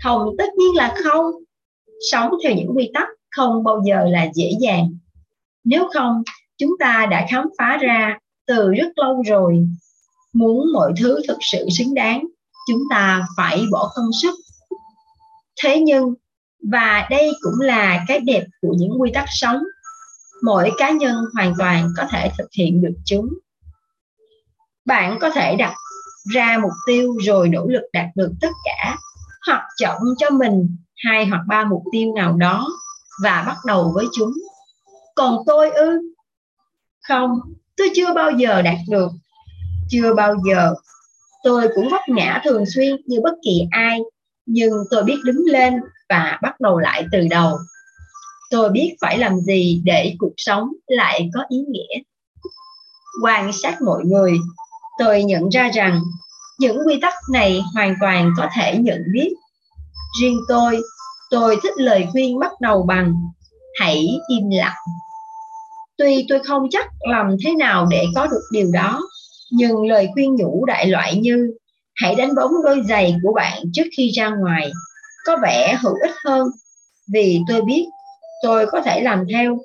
Không, 0.03 0.29
tất 0.39 0.55
nhiên 0.57 0.75
là 0.75 0.95
không. 1.05 1.25
Sống 2.11 2.31
theo 2.43 2.55
những 2.55 2.77
quy 2.77 2.91
tắc 2.95 3.09
không 3.31 3.65
bao 3.65 3.83
giờ 3.87 4.05
là 4.09 4.29
dễ 4.35 4.51
dàng. 4.61 4.89
Nếu 5.65 5.89
không, 5.95 6.23
chúng 6.59 6.71
ta 6.81 7.07
đã 7.11 7.27
khám 7.31 7.45
phá 7.59 7.79
ra 7.81 8.19
từ 8.47 8.71
rất 8.75 8.99
lâu 8.99 9.23
rồi. 9.27 9.69
Muốn 10.33 10.73
mọi 10.73 10.93
thứ 11.01 11.21
thực 11.29 11.39
sự 11.41 11.67
xứng 11.79 11.95
đáng, 11.95 12.27
chúng 12.69 12.83
ta 12.91 13.27
phải 13.37 13.65
bỏ 13.73 13.93
công 13.95 14.11
sức. 14.23 14.35
Thế 15.63 15.81
nhưng, 15.81 16.15
và 16.73 17.07
đây 17.11 17.31
cũng 17.41 17.61
là 17.61 18.05
cái 18.09 18.21
đẹp 18.21 18.45
của 18.61 18.75
những 18.79 19.01
quy 19.01 19.11
tắc 19.15 19.25
sống, 19.29 19.63
mỗi 20.43 20.71
cá 20.79 20.91
nhân 20.91 21.17
hoàn 21.35 21.55
toàn 21.59 21.89
có 21.97 22.05
thể 22.11 22.31
thực 22.39 22.49
hiện 22.59 22.83
được 22.83 22.95
chúng. 23.05 23.29
Bạn 24.85 25.19
có 25.21 25.31
thể 25.31 25.57
đặt 25.57 25.75
ra 26.33 26.59
mục 26.63 26.73
tiêu 26.87 27.15
rồi 27.27 27.49
nỗ 27.49 27.67
lực 27.67 27.83
đạt 27.93 28.07
được 28.15 28.33
tất 28.41 28.51
cả 28.65 28.97
hoặc 29.47 29.63
chọn 29.77 30.03
cho 30.19 30.31
mình 30.31 30.77
hai 30.97 31.27
hoặc 31.27 31.41
ba 31.49 31.65
mục 31.65 31.83
tiêu 31.93 32.15
nào 32.15 32.37
đó 32.37 32.69
và 33.23 33.45
bắt 33.47 33.57
đầu 33.67 33.93
với 33.95 34.07
chúng. 34.13 34.33
Còn 35.15 35.39
tôi 35.47 35.71
ư? 35.71 35.99
Không, 37.09 37.41
tôi 37.77 37.89
chưa 37.95 38.15
bao 38.15 38.31
giờ 38.31 38.63
đạt 38.63 38.79
được. 38.89 39.11
Chưa 39.89 40.15
bao 40.15 40.35
giờ. 40.49 40.75
Tôi 41.43 41.69
cũng 41.75 41.89
vấp 41.89 42.01
ngã 42.09 42.41
thường 42.45 42.65
xuyên 42.67 42.97
như 43.07 43.21
bất 43.23 43.35
kỳ 43.45 43.67
ai, 43.71 44.01
nhưng 44.47 44.73
tôi 44.91 45.05
biết 45.05 45.17
đứng 45.25 45.45
lên 45.47 45.75
và 46.09 46.39
bắt 46.43 46.61
đầu 46.61 46.79
lại 46.79 47.05
từ 47.13 47.27
đầu. 47.31 47.59
Tôi 48.51 48.71
biết 48.71 48.97
phải 49.01 49.19
làm 49.19 49.41
gì 49.41 49.83
để 49.85 50.15
cuộc 50.19 50.33
sống 50.37 50.69
lại 50.87 51.31
có 51.35 51.45
ý 51.49 51.59
nghĩa. 51.69 52.03
Quan 53.23 53.53
sát 53.53 53.83
mọi 53.83 54.05
người, 54.05 54.39
tôi 54.99 55.23
nhận 55.23 55.49
ra 55.49 55.71
rằng 55.75 56.01
những 56.61 56.79
quy 56.87 56.99
tắc 57.03 57.15
này 57.33 57.63
hoàn 57.75 57.95
toàn 58.01 58.31
có 58.37 58.49
thể 58.57 58.77
nhận 58.79 59.03
biết. 59.13 59.33
Riêng 60.21 60.39
tôi 60.49 60.81
tôi 61.31 61.57
thích 61.63 61.73
lời 61.77 62.07
khuyên 62.13 62.39
bắt 62.39 62.51
đầu 62.61 62.83
bằng, 62.83 63.15
hãy 63.81 64.09
im 64.29 64.51
lặng. 64.51 64.77
Tuy 65.99 66.27
tôi 66.29 66.39
không 66.45 66.67
chắc 66.71 66.87
làm 67.01 67.37
thế 67.45 67.55
nào 67.55 67.87
để 67.91 68.05
có 68.15 68.27
được 68.27 68.43
điều 68.53 68.71
đó, 68.73 69.01
nhưng 69.51 69.87
lời 69.87 70.09
khuyên 70.15 70.37
nhủ 70.37 70.65
đại 70.65 70.87
loại 70.87 71.17
như, 71.17 71.55
hãy 71.95 72.15
đánh 72.15 72.35
bóng 72.35 72.51
đôi 72.65 72.83
giày 72.89 73.17
của 73.23 73.33
bạn 73.33 73.63
trước 73.73 73.87
khi 73.97 74.11
ra 74.11 74.29
ngoài, 74.29 74.73
có 75.27 75.37
vẻ 75.43 75.79
hữu 75.83 75.95
ích 76.03 76.15
hơn, 76.25 76.49
vì 77.13 77.41
tôi 77.49 77.63
biết 77.63 77.87
tôi 78.43 78.67
có 78.67 78.81
thể 78.81 79.01
làm 79.01 79.25
theo, 79.33 79.59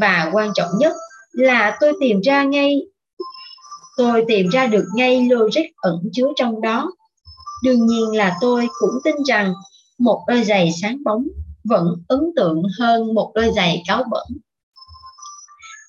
và 0.00 0.30
quan 0.32 0.50
trọng 0.54 0.70
nhất 0.78 0.92
là 1.32 1.76
tôi 1.80 1.92
tìm 2.00 2.20
ra 2.20 2.42
ngay 2.42 2.80
tôi 3.98 4.24
tìm 4.28 4.48
ra 4.48 4.66
được 4.66 4.84
ngay 4.94 5.28
logic 5.30 5.62
ẩn 5.76 6.10
chứa 6.12 6.28
trong 6.36 6.60
đó. 6.60 6.90
Đương 7.64 7.86
nhiên 7.86 8.16
là 8.16 8.36
tôi 8.40 8.68
cũng 8.80 8.98
tin 9.04 9.14
rằng 9.28 9.54
một 9.98 10.24
đôi 10.28 10.44
giày 10.44 10.70
sáng 10.82 11.04
bóng 11.04 11.24
vẫn 11.64 11.86
ấn 12.08 12.20
tượng 12.36 12.62
hơn 12.78 13.14
một 13.14 13.32
đôi 13.34 13.50
giày 13.56 13.82
cáo 13.88 14.04
bẩn. 14.10 14.26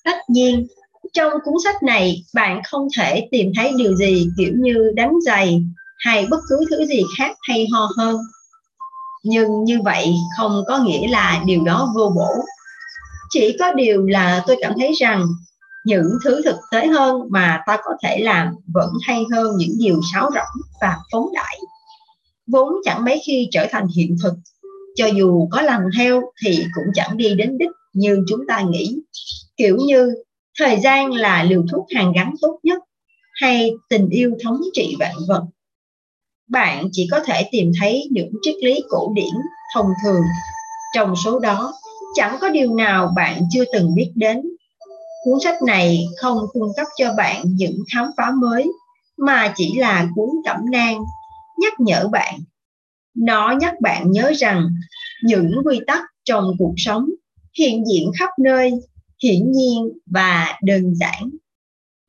Tất 0.04 0.16
nhiên, 0.28 0.66
trong 1.12 1.32
cuốn 1.44 1.54
sách 1.64 1.82
này, 1.82 2.22
bạn 2.34 2.60
không 2.64 2.88
thể 2.98 3.28
tìm 3.30 3.52
thấy 3.56 3.72
điều 3.76 3.94
gì 3.96 4.26
kiểu 4.38 4.52
như 4.56 4.92
đánh 4.94 5.12
giày 5.26 5.62
hay 5.98 6.26
bất 6.30 6.40
cứ 6.48 6.64
thứ 6.70 6.86
gì 6.86 7.02
khác 7.18 7.36
hay 7.48 7.66
ho 7.72 7.88
hơn. 7.96 8.16
Nhưng 9.24 9.64
như 9.64 9.78
vậy 9.84 10.14
không 10.38 10.64
có 10.66 10.78
nghĩa 10.78 11.08
là 11.08 11.42
điều 11.46 11.64
đó 11.64 11.92
vô 11.96 12.12
bổ. 12.16 12.28
Chỉ 13.30 13.56
có 13.58 13.72
điều 13.72 14.06
là 14.06 14.44
tôi 14.46 14.56
cảm 14.60 14.72
thấy 14.78 14.92
rằng 15.00 15.26
những 15.84 16.10
thứ 16.24 16.42
thực 16.44 16.56
tế 16.72 16.86
hơn 16.86 17.22
mà 17.30 17.62
ta 17.66 17.78
có 17.84 17.90
thể 18.02 18.18
làm 18.20 18.54
vẫn 18.74 18.92
hay 19.02 19.24
hơn 19.32 19.56
những 19.56 19.72
điều 19.78 20.00
sáo 20.12 20.30
rỗng 20.34 20.62
và 20.80 20.96
phóng 21.12 21.28
đại. 21.34 21.58
Vốn 22.46 22.68
chẳng 22.84 23.04
mấy 23.04 23.22
khi 23.26 23.48
trở 23.50 23.66
thành 23.70 23.86
hiện 23.96 24.16
thực, 24.22 24.34
cho 24.94 25.06
dù 25.06 25.48
có 25.50 25.62
làm 25.62 25.82
theo 25.98 26.22
thì 26.44 26.64
cũng 26.74 26.84
chẳng 26.94 27.16
đi 27.16 27.34
đến 27.34 27.58
đích 27.58 27.70
như 27.92 28.24
chúng 28.28 28.40
ta 28.48 28.60
nghĩ. 28.60 28.96
Kiểu 29.56 29.76
như, 29.76 30.14
thời 30.58 30.80
gian 30.80 31.12
là 31.12 31.42
liều 31.42 31.64
thuốc 31.72 31.86
hàng 31.94 32.12
gắn 32.12 32.34
tốt 32.40 32.58
nhất 32.62 32.78
hay 33.40 33.70
tình 33.88 34.08
yêu 34.08 34.36
thống 34.44 34.60
trị 34.72 34.96
vạn 34.98 35.14
vật. 35.28 35.44
Bạn 36.48 36.88
chỉ 36.92 37.08
có 37.10 37.20
thể 37.26 37.48
tìm 37.52 37.72
thấy 37.80 38.08
những 38.10 38.32
triết 38.42 38.54
lý 38.62 38.80
cổ 38.88 39.12
điển 39.14 39.34
thông 39.74 39.86
thường. 40.04 40.22
Trong 40.94 41.14
số 41.24 41.38
đó, 41.38 41.72
chẳng 42.14 42.36
có 42.40 42.48
điều 42.48 42.74
nào 42.74 43.12
bạn 43.16 43.42
chưa 43.50 43.64
từng 43.72 43.94
biết 43.94 44.12
đến 44.14 44.42
cuốn 45.24 45.40
sách 45.44 45.62
này 45.62 46.06
không 46.16 46.38
cung 46.52 46.72
cấp 46.76 46.86
cho 46.96 47.14
bạn 47.14 47.42
những 47.46 47.78
khám 47.94 48.10
phá 48.16 48.30
mới, 48.30 48.72
mà 49.16 49.52
chỉ 49.56 49.74
là 49.76 50.08
cuốn 50.14 50.28
cẩm 50.44 50.56
nang, 50.70 51.04
nhắc 51.58 51.72
nhở 51.80 52.08
bạn. 52.08 52.40
Nó 53.16 53.54
nhắc 53.60 53.80
bạn 53.80 54.10
nhớ 54.12 54.32
rằng 54.36 54.68
những 55.22 55.52
quy 55.64 55.80
tắc 55.86 56.02
trong 56.24 56.50
cuộc 56.58 56.74
sống 56.76 57.06
hiện 57.58 57.84
diện 57.86 58.10
khắp 58.18 58.30
nơi, 58.38 58.72
hiển 59.22 59.52
nhiên 59.52 59.98
và 60.06 60.58
đơn 60.62 60.94
giản. 60.94 61.30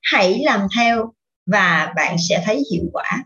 Hãy 0.01 0.41
làm 0.43 0.67
theo 0.77 1.13
và 1.45 1.93
bạn 1.95 2.15
sẽ 2.29 2.43
thấy 2.45 2.63
hiệu 2.71 2.83
quả. 2.93 3.23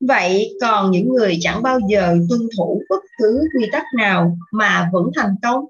Vậy 0.00 0.56
còn 0.60 0.90
những 0.90 1.08
người 1.08 1.38
chẳng 1.40 1.62
bao 1.62 1.78
giờ 1.88 2.16
tuân 2.28 2.40
thủ 2.56 2.82
bất 2.90 3.00
cứ 3.18 3.40
quy 3.58 3.66
tắc 3.72 3.84
nào 3.96 4.36
mà 4.52 4.90
vẫn 4.92 5.04
thành 5.14 5.34
công? 5.42 5.64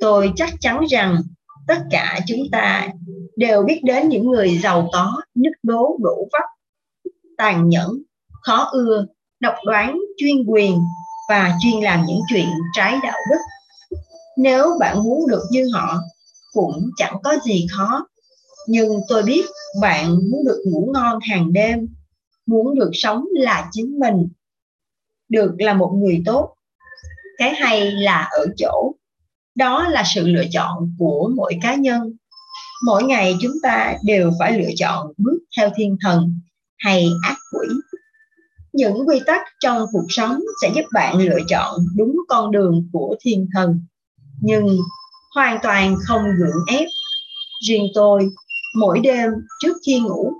Tôi 0.00 0.32
chắc 0.36 0.54
chắn 0.60 0.84
rằng 0.90 1.22
tất 1.68 1.78
cả 1.90 2.20
chúng 2.26 2.42
ta 2.52 2.88
đều 3.36 3.62
biết 3.62 3.80
đến 3.84 4.08
những 4.08 4.30
người 4.30 4.58
giàu 4.58 4.88
có 4.92 5.20
nứt 5.34 5.52
đố 5.62 5.96
đổ 6.00 6.28
vấp 6.32 6.42
tàn 7.36 7.68
nhẫn, 7.68 8.02
khó 8.42 8.68
ưa, 8.72 9.06
độc 9.40 9.54
đoán, 9.66 9.98
chuyên 10.16 10.36
quyền 10.46 10.78
và 11.28 11.54
chuyên 11.62 11.82
làm 11.82 12.04
những 12.06 12.20
chuyện 12.28 12.48
trái 12.72 12.96
đạo 13.02 13.18
đức. 13.30 13.38
Nếu 14.36 14.76
bạn 14.80 15.02
muốn 15.02 15.28
được 15.28 15.42
như 15.50 15.68
họ, 15.74 15.94
cũng 16.52 16.90
chẳng 16.96 17.16
có 17.24 17.36
gì 17.44 17.66
khó. 17.70 18.06
Nhưng 18.68 19.00
tôi 19.08 19.22
biết 19.22 19.44
bạn 19.80 20.14
muốn 20.30 20.44
được 20.44 20.62
ngủ 20.66 20.90
ngon 20.94 21.18
hàng 21.30 21.52
đêm, 21.52 21.88
muốn 22.46 22.74
được 22.74 22.90
sống 22.92 23.24
là 23.32 23.68
chính 23.72 23.98
mình, 23.98 24.28
được 25.28 25.54
là 25.58 25.74
một 25.74 25.92
người 25.94 26.22
tốt. 26.26 26.54
Cái 27.38 27.54
hay 27.54 27.90
là 27.90 28.28
ở 28.30 28.46
chỗ 28.56 28.92
đó 29.58 29.88
là 29.88 30.02
sự 30.14 30.26
lựa 30.26 30.44
chọn 30.52 30.94
của 30.98 31.30
mỗi 31.36 31.58
cá 31.62 31.74
nhân. 31.74 32.12
Mỗi 32.84 33.02
ngày 33.04 33.36
chúng 33.40 33.52
ta 33.62 33.96
đều 34.04 34.32
phải 34.38 34.60
lựa 34.60 34.70
chọn 34.76 35.12
bước 35.18 35.38
theo 35.56 35.70
thiên 35.76 35.96
thần 36.00 36.40
hay 36.78 37.08
ác 37.22 37.36
quỷ. 37.52 37.68
Những 38.72 39.08
quy 39.08 39.20
tắc 39.26 39.42
trong 39.60 39.86
cuộc 39.92 40.06
sống 40.08 40.40
sẽ 40.62 40.70
giúp 40.74 40.84
bạn 40.92 41.18
lựa 41.18 41.38
chọn 41.48 41.80
đúng 41.96 42.16
con 42.28 42.52
đường 42.52 42.88
của 42.92 43.16
thiên 43.20 43.48
thần. 43.54 43.80
Nhưng 44.40 44.78
hoàn 45.34 45.58
toàn 45.62 45.96
không 46.06 46.22
gượng 46.38 46.78
ép. 46.78 46.88
Riêng 47.66 47.86
tôi, 47.94 48.28
mỗi 48.76 49.00
đêm 49.00 49.30
trước 49.62 49.76
khi 49.86 50.00
ngủ, 50.00 50.32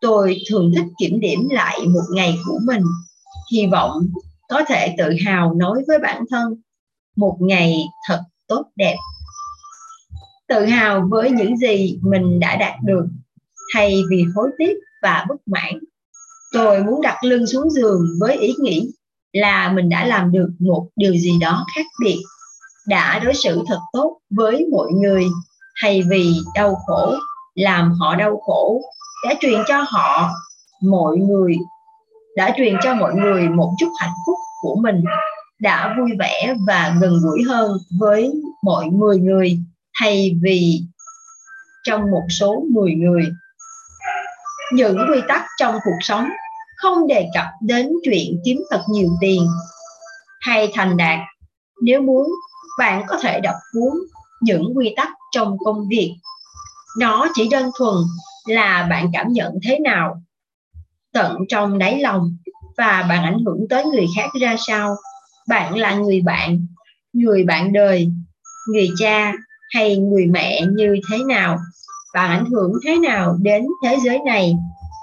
tôi 0.00 0.38
thường 0.50 0.72
thích 0.76 0.86
kiểm 0.98 1.20
điểm 1.20 1.48
lại 1.50 1.78
một 1.86 2.04
ngày 2.10 2.38
của 2.46 2.58
mình. 2.66 2.82
Hy 3.52 3.66
vọng 3.66 4.08
có 4.48 4.62
thể 4.68 4.94
tự 4.98 5.12
hào 5.24 5.54
nói 5.54 5.82
với 5.86 5.98
bản 5.98 6.24
thân, 6.30 6.54
một 7.16 7.36
ngày 7.40 7.84
thật 8.08 8.22
tốt 8.48 8.64
đẹp. 8.76 8.96
Tự 10.48 10.64
hào 10.64 11.06
với 11.10 11.30
những 11.30 11.56
gì 11.56 11.98
mình 12.02 12.40
đã 12.40 12.56
đạt 12.56 12.74
được, 12.84 13.06
thay 13.74 14.02
vì 14.10 14.24
hối 14.34 14.50
tiếc 14.58 14.74
và 15.02 15.24
bất 15.28 15.36
mãn. 15.46 15.78
Tôi 16.52 16.82
muốn 16.82 17.02
đặt 17.02 17.24
lưng 17.24 17.46
xuống 17.46 17.70
giường 17.70 18.00
với 18.20 18.36
ý 18.36 18.54
nghĩ 18.58 18.90
là 19.32 19.72
mình 19.72 19.88
đã 19.88 20.06
làm 20.06 20.32
được 20.32 20.48
một 20.58 20.88
điều 20.96 21.12
gì 21.12 21.38
đó 21.40 21.66
khác 21.74 21.86
biệt, 22.00 22.18
đã 22.88 23.18
đối 23.18 23.34
xử 23.34 23.62
thật 23.66 23.80
tốt 23.92 24.18
với 24.30 24.66
mọi 24.72 24.92
người, 24.92 25.26
thay 25.82 26.02
vì 26.10 26.34
đau 26.54 26.74
khổ, 26.86 27.14
làm 27.54 27.92
họ 27.92 28.14
đau 28.14 28.40
khổ. 28.46 28.80
Đã 29.24 29.34
truyền 29.40 29.60
cho 29.68 29.84
họ 29.88 30.30
mọi 30.82 31.16
người, 31.16 31.56
đã 32.36 32.54
truyền 32.56 32.74
cho 32.82 32.94
mọi 32.94 33.14
người 33.14 33.48
một 33.48 33.72
chút 33.78 33.88
hạnh 34.00 34.14
phúc 34.26 34.36
của 34.62 34.76
mình 34.82 35.04
đã 35.58 35.94
vui 35.98 36.10
vẻ 36.18 36.54
và 36.66 36.96
gần 37.00 37.20
gũi 37.22 37.42
hơn 37.48 37.78
với 37.98 38.32
mọi 38.62 38.86
10 38.90 39.18
người 39.18 39.58
thay 40.00 40.36
vì 40.42 40.82
trong 41.84 42.10
một 42.10 42.26
số 42.30 42.64
10 42.70 42.94
người. 42.94 43.22
Những 44.72 44.98
quy 45.10 45.20
tắc 45.28 45.42
trong 45.58 45.74
cuộc 45.84 45.98
sống 46.00 46.28
không 46.76 47.06
đề 47.06 47.28
cập 47.34 47.46
đến 47.62 47.88
chuyện 48.04 48.40
kiếm 48.44 48.64
thật 48.70 48.82
nhiều 48.88 49.08
tiền 49.20 49.46
hay 50.40 50.72
thành 50.74 50.96
đạt. 50.96 51.18
Nếu 51.82 52.02
muốn, 52.02 52.28
bạn 52.78 53.04
có 53.08 53.18
thể 53.22 53.40
đọc 53.40 53.54
cuốn 53.72 53.98
Những 54.40 54.72
quy 54.74 54.94
tắc 54.96 55.08
trong 55.32 55.56
công 55.64 55.88
việc. 55.88 56.16
Nó 56.98 57.28
chỉ 57.34 57.48
đơn 57.48 57.70
thuần 57.78 57.94
là 58.46 58.86
bạn 58.90 59.10
cảm 59.12 59.32
nhận 59.32 59.52
thế 59.62 59.78
nào 59.78 60.22
tận 61.12 61.36
trong 61.48 61.78
đáy 61.78 62.00
lòng 62.00 62.36
và 62.76 63.06
bạn 63.08 63.24
ảnh 63.24 63.38
hưởng 63.46 63.66
tới 63.70 63.84
người 63.84 64.06
khác 64.16 64.28
ra 64.40 64.56
sao 64.66 64.96
bạn 65.46 65.78
là 65.78 65.94
người 65.94 66.20
bạn 66.20 66.66
người 67.16 67.44
bạn 67.44 67.72
đời, 67.72 68.08
người 68.68 68.88
cha 68.98 69.32
hay 69.70 69.96
người 69.96 70.26
mẹ 70.26 70.60
như 70.76 70.96
thế 71.10 71.18
nào? 71.28 71.58
Bạn 72.14 72.30
ảnh 72.30 72.50
hưởng 72.50 72.72
thế 72.84 72.98
nào 72.98 73.36
đến 73.42 73.66
thế 73.84 73.96
giới 74.04 74.18
này? 74.26 74.54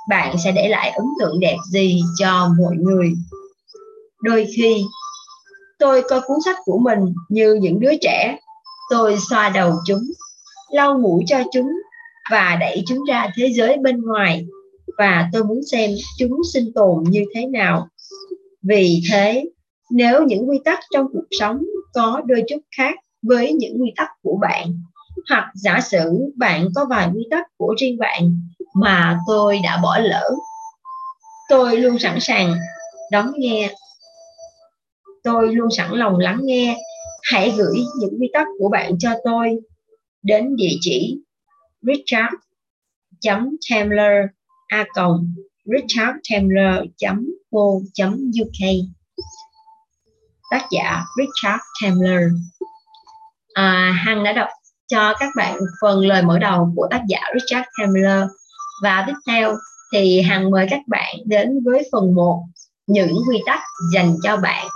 Bạn 0.10 0.36
sẽ 0.44 0.52
để 0.52 0.68
lại 0.70 0.90
ấn 0.90 1.06
tượng 1.20 1.40
đẹp 1.40 1.58
gì 1.72 2.02
cho 2.20 2.50
mọi 2.60 2.76
người? 2.76 3.14
Đôi 4.22 4.48
khi, 4.56 4.84
tôi 5.80 6.04
coi 6.10 6.22
cuốn 6.22 6.38
sách 6.46 6.58
của 6.66 6.78
mình 6.78 7.00
như 7.30 7.54
những 7.54 7.80
đứa 7.80 7.92
trẻ. 8.02 8.38
Tôi 8.90 9.18
xoa 9.30 9.50
đầu 9.50 9.74
chúng, 9.86 10.04
lau 10.72 10.98
mũi 10.98 11.24
cho 11.28 11.44
chúng 11.54 11.70
và 12.32 12.58
đẩy 12.60 12.84
chúng 12.88 13.04
ra 13.08 13.28
thế 13.36 13.50
giới 13.54 13.78
bên 13.78 14.02
ngoài. 14.02 14.46
Và 14.98 15.30
tôi 15.34 15.44
muốn 15.44 15.60
xem 15.72 15.92
chúng 16.20 16.42
sinh 16.54 16.74
tồn 16.76 17.04
như 17.10 17.26
thế 17.36 17.46
nào. 17.46 17.88
Vì 18.62 19.02
thế 19.12 19.46
nếu 19.94 20.24
những 20.24 20.50
quy 20.50 20.60
tắc 20.66 20.80
trong 20.94 21.08
cuộc 21.14 21.26
sống 21.40 21.64
có 21.94 22.22
đôi 22.26 22.44
chút 22.50 22.60
khác 22.78 22.96
với 23.22 23.54
những 23.54 23.82
quy 23.82 23.94
tắc 23.96 24.10
của 24.22 24.38
bạn, 24.42 24.68
hoặc 25.30 25.52
giả 25.56 25.80
sử 25.82 26.32
bạn 26.36 26.68
có 26.76 26.86
vài 26.90 27.10
quy 27.14 27.28
tắc 27.32 27.46
của 27.58 27.76
riêng 27.80 27.98
bạn 27.98 28.42
mà 28.76 29.20
tôi 29.28 29.60
đã 29.64 29.80
bỏ 29.84 29.98
lỡ, 29.98 30.30
tôi 31.50 31.78
luôn 31.78 32.00
sẵn 32.00 32.20
sàng 32.20 32.56
đón 33.12 33.32
nghe. 33.38 33.74
Tôi 35.24 35.56
luôn 35.56 35.72
sẵn 35.72 35.92
lòng 35.92 36.18
lắng 36.18 36.40
nghe. 36.44 36.78
Hãy 37.24 37.54
gửi 37.58 37.78
những 38.00 38.22
quy 38.22 38.30
tắc 38.34 38.48
của 38.60 38.70
bạn 38.70 38.92
cho 39.00 39.10
tôi 39.24 39.60
đến 40.24 40.56
địa 40.56 40.76
chỉ 40.82 41.20
richard 41.82 42.34
Tamler 43.70 44.26
a 44.68 44.86
richardtamler 45.66 46.86
co 47.52 47.80
uk 48.42 48.60
tác 50.54 50.68
giả 50.72 51.06
Richard 51.18 51.62
Tamler 51.82 52.24
à, 53.54 53.94
Hằng 54.06 54.24
đã 54.24 54.34
đọc 54.34 54.50
cho 54.88 55.14
các 55.20 55.30
bạn 55.36 55.58
phần 55.82 56.06
lời 56.06 56.24
mở 56.24 56.40
đầu 56.40 56.74
của 56.76 56.88
tác 56.92 57.02
giả 57.08 57.20
Richard 57.34 57.68
Tamler 57.80 58.22
và 58.84 59.04
tiếp 59.08 59.14
theo 59.28 59.56
thì 59.94 60.22
Hằng 60.22 60.52
mời 60.52 60.68
các 60.70 60.80
bạn 60.88 61.16
đến 61.26 61.60
với 61.66 61.90
phần 61.92 62.16
1 62.16 62.44
những 62.88 63.18
quy 63.30 63.42
tắc 63.46 63.60
dành 63.94 64.16
cho 64.24 64.38
bạn. 64.38 64.68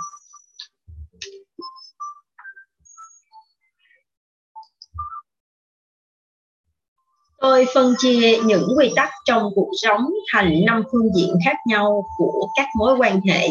Tôi 7.40 7.66
phân 7.74 7.94
chia 7.98 8.38
những 8.44 8.68
quy 8.78 8.92
tắc 8.96 9.10
trong 9.24 9.42
cuộc 9.54 9.70
sống 9.82 10.06
thành 10.32 10.64
năm 10.66 10.82
phương 10.92 11.14
diện 11.16 11.34
khác 11.44 11.56
nhau 11.66 12.04
của 12.18 12.48
các 12.56 12.66
mối 12.78 12.96
quan 12.98 13.20
hệ 13.20 13.48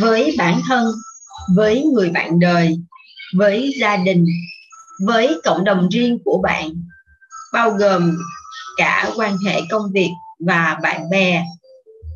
với 0.00 0.34
bản 0.38 0.60
thân, 0.68 0.92
với 1.54 1.82
người 1.82 2.10
bạn 2.10 2.38
đời, 2.38 2.78
với 3.36 3.70
gia 3.80 3.96
đình, 3.96 4.26
với 5.06 5.40
cộng 5.44 5.64
đồng 5.64 5.88
riêng 5.88 6.18
của 6.24 6.40
bạn, 6.42 6.70
bao 7.52 7.70
gồm 7.70 8.16
cả 8.76 9.10
quan 9.16 9.36
hệ 9.46 9.60
công 9.70 9.92
việc 9.92 10.10
và 10.40 10.78
bạn 10.82 11.10
bè. 11.10 11.44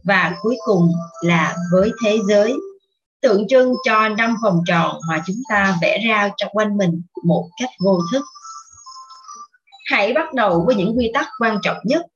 Và 0.04 0.34
cuối 0.42 0.56
cùng 0.64 0.92
là 1.22 1.56
với 1.72 1.90
thế 2.04 2.18
giới 2.28 2.54
tượng 3.22 3.48
trưng 3.48 3.74
cho 3.84 4.08
năm 4.08 4.36
vòng 4.42 4.60
tròn 4.66 5.00
mà 5.08 5.22
chúng 5.26 5.42
ta 5.48 5.78
vẽ 5.82 5.98
ra 6.06 6.30
trong 6.36 6.50
quanh 6.52 6.76
mình 6.76 7.02
một 7.24 7.48
cách 7.60 7.70
vô 7.84 8.00
thức. 8.12 8.24
Hãy 9.90 10.12
bắt 10.12 10.34
đầu 10.34 10.64
với 10.66 10.74
những 10.74 10.98
quy 10.98 11.10
tắc 11.14 11.26
quan 11.38 11.58
trọng 11.62 11.76
nhất 11.84 12.06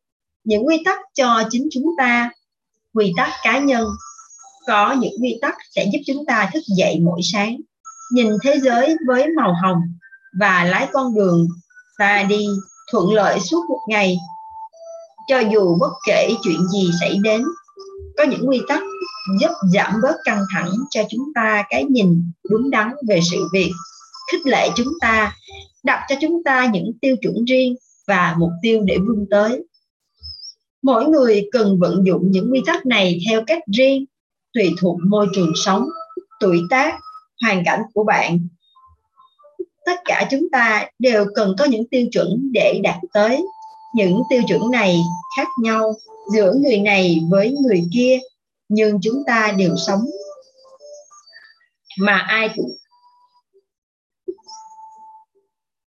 những 0.46 0.66
quy 0.66 0.82
tắc 0.84 0.98
cho 1.14 1.42
chính 1.50 1.68
chúng 1.72 1.86
ta 1.98 2.30
quy 2.94 3.12
tắc 3.16 3.28
cá 3.42 3.58
nhân 3.58 3.88
có 4.66 4.92
những 4.92 5.14
quy 5.22 5.38
tắc 5.42 5.54
sẽ 5.70 5.86
giúp 5.92 5.98
chúng 6.06 6.26
ta 6.26 6.50
thức 6.54 6.62
dậy 6.76 7.00
mỗi 7.02 7.20
sáng. 7.32 7.56
Nhìn 8.12 8.28
thế 8.42 8.58
giới 8.62 8.96
với 9.06 9.26
màu 9.36 9.54
hồng 9.62 9.78
và 10.40 10.64
lái 10.64 10.88
con 10.92 11.14
đường 11.14 11.46
ta 11.98 12.22
đi 12.28 12.46
thuận 12.92 13.12
lợi 13.12 13.40
suốt 13.40 13.64
một 13.68 13.80
ngày, 13.88 14.16
cho 15.28 15.38
dù 15.38 15.76
bất 15.80 15.92
kể 16.06 16.30
chuyện 16.42 16.68
gì 16.68 16.90
xảy 17.00 17.18
đến. 17.22 17.42
Có 18.16 18.24
những 18.24 18.48
quy 18.48 18.60
tắc 18.68 18.82
giúp 19.40 19.50
giảm 19.74 19.92
bớt 20.02 20.16
căng 20.24 20.42
thẳng 20.54 20.70
cho 20.90 21.02
chúng 21.10 21.24
ta 21.34 21.64
cái 21.70 21.84
nhìn 21.84 22.32
đúng 22.50 22.70
đắn 22.70 22.92
về 23.08 23.20
sự 23.30 23.48
việc. 23.52 23.72
Khích 24.32 24.46
lệ 24.46 24.68
chúng 24.76 24.92
ta, 25.00 25.36
đặt 25.84 26.00
cho 26.08 26.16
chúng 26.20 26.44
ta 26.44 26.66
những 26.72 26.92
tiêu 27.00 27.16
chuẩn 27.22 27.44
riêng 27.44 27.76
và 28.06 28.34
mục 28.38 28.50
tiêu 28.62 28.80
để 28.84 28.98
vươn 28.98 29.26
tới. 29.30 29.64
Mỗi 30.82 31.08
người 31.08 31.48
cần 31.52 31.78
vận 31.78 32.06
dụng 32.06 32.30
những 32.30 32.52
quy 32.52 32.62
tắc 32.66 32.86
này 32.86 33.18
theo 33.28 33.42
cách 33.46 33.62
riêng 33.76 34.04
tùy 34.56 34.74
thuộc 34.80 34.98
môi 35.08 35.26
trường 35.34 35.52
sống, 35.56 35.88
tuổi 36.40 36.60
tác, 36.70 36.98
hoàn 37.42 37.62
cảnh 37.64 37.80
của 37.94 38.04
bạn. 38.04 38.48
Tất 39.86 40.00
cả 40.04 40.28
chúng 40.30 40.50
ta 40.52 40.86
đều 40.98 41.26
cần 41.34 41.54
có 41.58 41.64
những 41.64 41.88
tiêu 41.90 42.06
chuẩn 42.12 42.52
để 42.52 42.80
đạt 42.82 42.96
tới. 43.12 43.42
Những 43.94 44.22
tiêu 44.30 44.42
chuẩn 44.48 44.70
này 44.70 45.00
khác 45.36 45.48
nhau 45.62 45.94
giữa 46.32 46.54
người 46.62 46.78
này 46.78 47.20
với 47.30 47.56
người 47.62 47.84
kia, 47.92 48.18
nhưng 48.68 48.98
chúng 49.02 49.22
ta 49.26 49.54
đều 49.58 49.76
sống. 49.86 50.04
Mà 51.98 52.16
ai 52.16 52.50
cũng 52.56 52.70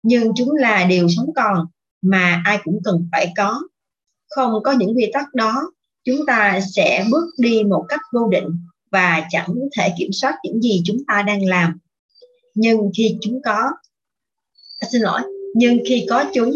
nhưng 0.03 0.31
chúng 0.35 0.55
là 0.55 0.83
đều 0.83 1.07
sống 1.09 1.29
còn, 1.35 1.67
mà 2.01 2.41
ai 2.45 2.59
cũng 2.63 2.79
cần 2.83 3.09
phải 3.11 3.33
có. 3.37 3.61
Không 4.29 4.63
có 4.63 4.71
những 4.71 4.97
quy 4.97 5.11
tắc 5.13 5.33
đó 5.33 5.71
chúng 6.05 6.25
ta 6.25 6.59
sẽ 6.75 7.05
bước 7.11 7.25
đi 7.37 7.63
một 7.63 7.85
cách 7.89 8.01
vô 8.13 8.27
định 8.27 8.47
và 8.91 9.27
chẳng 9.29 9.55
thể 9.77 9.89
kiểm 9.97 10.09
soát 10.11 10.35
những 10.43 10.61
gì 10.61 10.81
chúng 10.85 10.97
ta 11.07 11.23
đang 11.27 11.45
làm. 11.45 11.79
Nhưng 12.55 12.91
khi 12.97 13.17
chúng 13.21 13.41
có 13.45 13.71
à, 14.79 14.87
xin 14.91 15.01
lỗi 15.01 15.21
nhưng 15.55 15.79
khi 15.85 16.05
có 16.09 16.25
chúng 16.33 16.51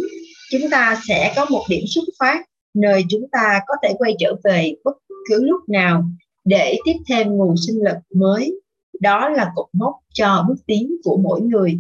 chúng 0.52 0.70
ta 0.72 1.02
sẽ 1.08 1.34
có 1.36 1.46
một 1.50 1.66
điểm 1.70 1.84
xuất 1.88 2.04
phát 2.20 2.46
nơi 2.74 3.04
chúng 3.10 3.28
ta 3.32 3.60
có 3.68 3.74
thể 3.84 3.94
quay 3.98 4.16
trở 4.20 4.36
về 4.44 4.74
bất 4.84 4.98
cứ 5.30 5.44
lúc 5.46 5.70
nào 5.70 6.04
để 6.46 6.78
tiếp 6.86 6.96
thêm 7.08 7.28
nguồn 7.28 7.56
sinh 7.58 7.84
lực 7.84 7.98
mới. 8.16 8.62
Đó 9.00 9.30
là 9.30 9.52
cột 9.56 9.68
mốc 9.74 9.96
cho 10.14 10.46
bước 10.48 10.56
tiến 10.68 10.96
của 11.04 11.18
mỗi 11.18 11.42
người. 11.42 11.80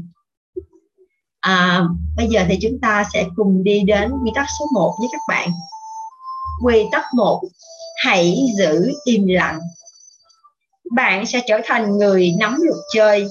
À, 1.39 1.83
bây 2.17 2.27
giờ 2.27 2.45
thì 2.49 2.57
chúng 2.61 2.79
ta 2.81 3.03
sẽ 3.13 3.27
cùng 3.35 3.63
đi 3.63 3.83
đến 3.87 4.11
quy 4.23 4.31
tắc 4.35 4.45
số 4.59 4.65
1 4.73 4.95
với 4.99 5.07
các 5.11 5.21
bạn 5.29 5.49
quy 6.63 6.85
tắc 6.91 7.03
1 7.15 7.41
hãy 8.03 8.37
giữ 8.57 8.91
im 9.05 9.27
lặng. 9.27 9.59
Bạn 10.91 11.25
sẽ 11.25 11.41
trở 11.47 11.61
thành 11.65 11.97
người 11.97 12.33
nắm 12.39 12.57
luật 12.61 12.79
chơi. 12.93 13.27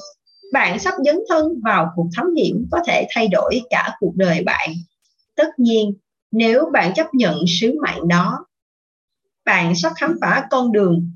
Bạn 0.52 0.78
sắp 0.78 0.94
dấn 1.04 1.18
thân 1.28 1.60
vào 1.64 1.90
cuộc 1.96 2.06
thám 2.16 2.34
hiểm 2.34 2.66
có 2.72 2.78
thể 2.86 3.06
thay 3.10 3.28
đổi 3.28 3.62
cả 3.70 3.96
cuộc 4.00 4.12
đời 4.16 4.42
bạn. 4.46 4.70
Tất 5.36 5.48
nhiên, 5.58 5.94
nếu 6.30 6.64
bạn 6.72 6.94
chấp 6.94 7.06
nhận 7.14 7.44
sứ 7.48 7.72
mệnh 7.82 8.08
đó, 8.08 8.46
bạn 9.44 9.74
sắp 9.76 9.92
khám 9.96 10.16
phá 10.20 10.46
con 10.50 10.72
đường, 10.72 11.10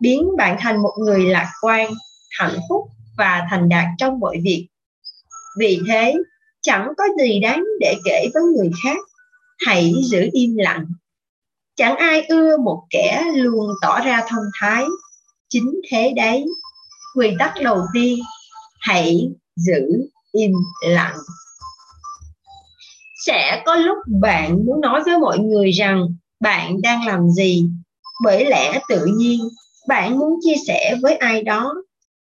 biến 0.00 0.28
bạn 0.36 0.56
thành 0.60 0.82
một 0.82 0.94
người 0.98 1.26
lạc 1.26 1.52
quan, 1.62 1.90
hạnh 2.38 2.58
phúc 2.68 2.84
và 3.18 3.46
thành 3.50 3.68
đạt 3.68 3.86
trong 3.98 4.20
mọi 4.20 4.36
việc. 4.42 4.68
Vì 5.58 5.80
thế, 5.88 6.14
chẳng 6.60 6.92
có 6.96 7.04
gì 7.20 7.40
đáng 7.40 7.64
để 7.80 7.96
kể 8.04 8.26
với 8.34 8.42
người 8.42 8.70
khác. 8.84 8.98
Hãy 9.66 9.92
giữ 10.10 10.28
im 10.32 10.56
lặng 10.56 10.86
chẳng 11.78 11.96
ai 11.96 12.26
ưa 12.28 12.56
một 12.56 12.82
kẻ 12.90 13.24
luôn 13.34 13.70
tỏ 13.82 14.00
ra 14.00 14.22
thông 14.28 14.44
thái. 14.60 14.84
Chính 15.48 15.80
thế 15.90 16.12
đấy, 16.16 16.46
quy 17.14 17.30
tắc 17.38 17.54
đầu 17.62 17.82
tiên, 17.94 18.18
hãy 18.80 19.28
giữ 19.56 19.80
im 20.32 20.52
lặng. 20.88 21.16
Sẽ 23.26 23.62
có 23.66 23.74
lúc 23.74 23.98
bạn 24.20 24.64
muốn 24.66 24.80
nói 24.80 25.02
với 25.06 25.18
mọi 25.18 25.38
người 25.38 25.70
rằng 25.70 26.06
bạn 26.40 26.82
đang 26.82 27.06
làm 27.06 27.30
gì. 27.30 27.64
Bởi 28.24 28.44
lẽ 28.44 28.80
tự 28.88 29.04
nhiên, 29.04 29.40
bạn 29.88 30.18
muốn 30.18 30.40
chia 30.44 30.56
sẻ 30.66 30.96
với 31.02 31.14
ai 31.14 31.42
đó, 31.42 31.74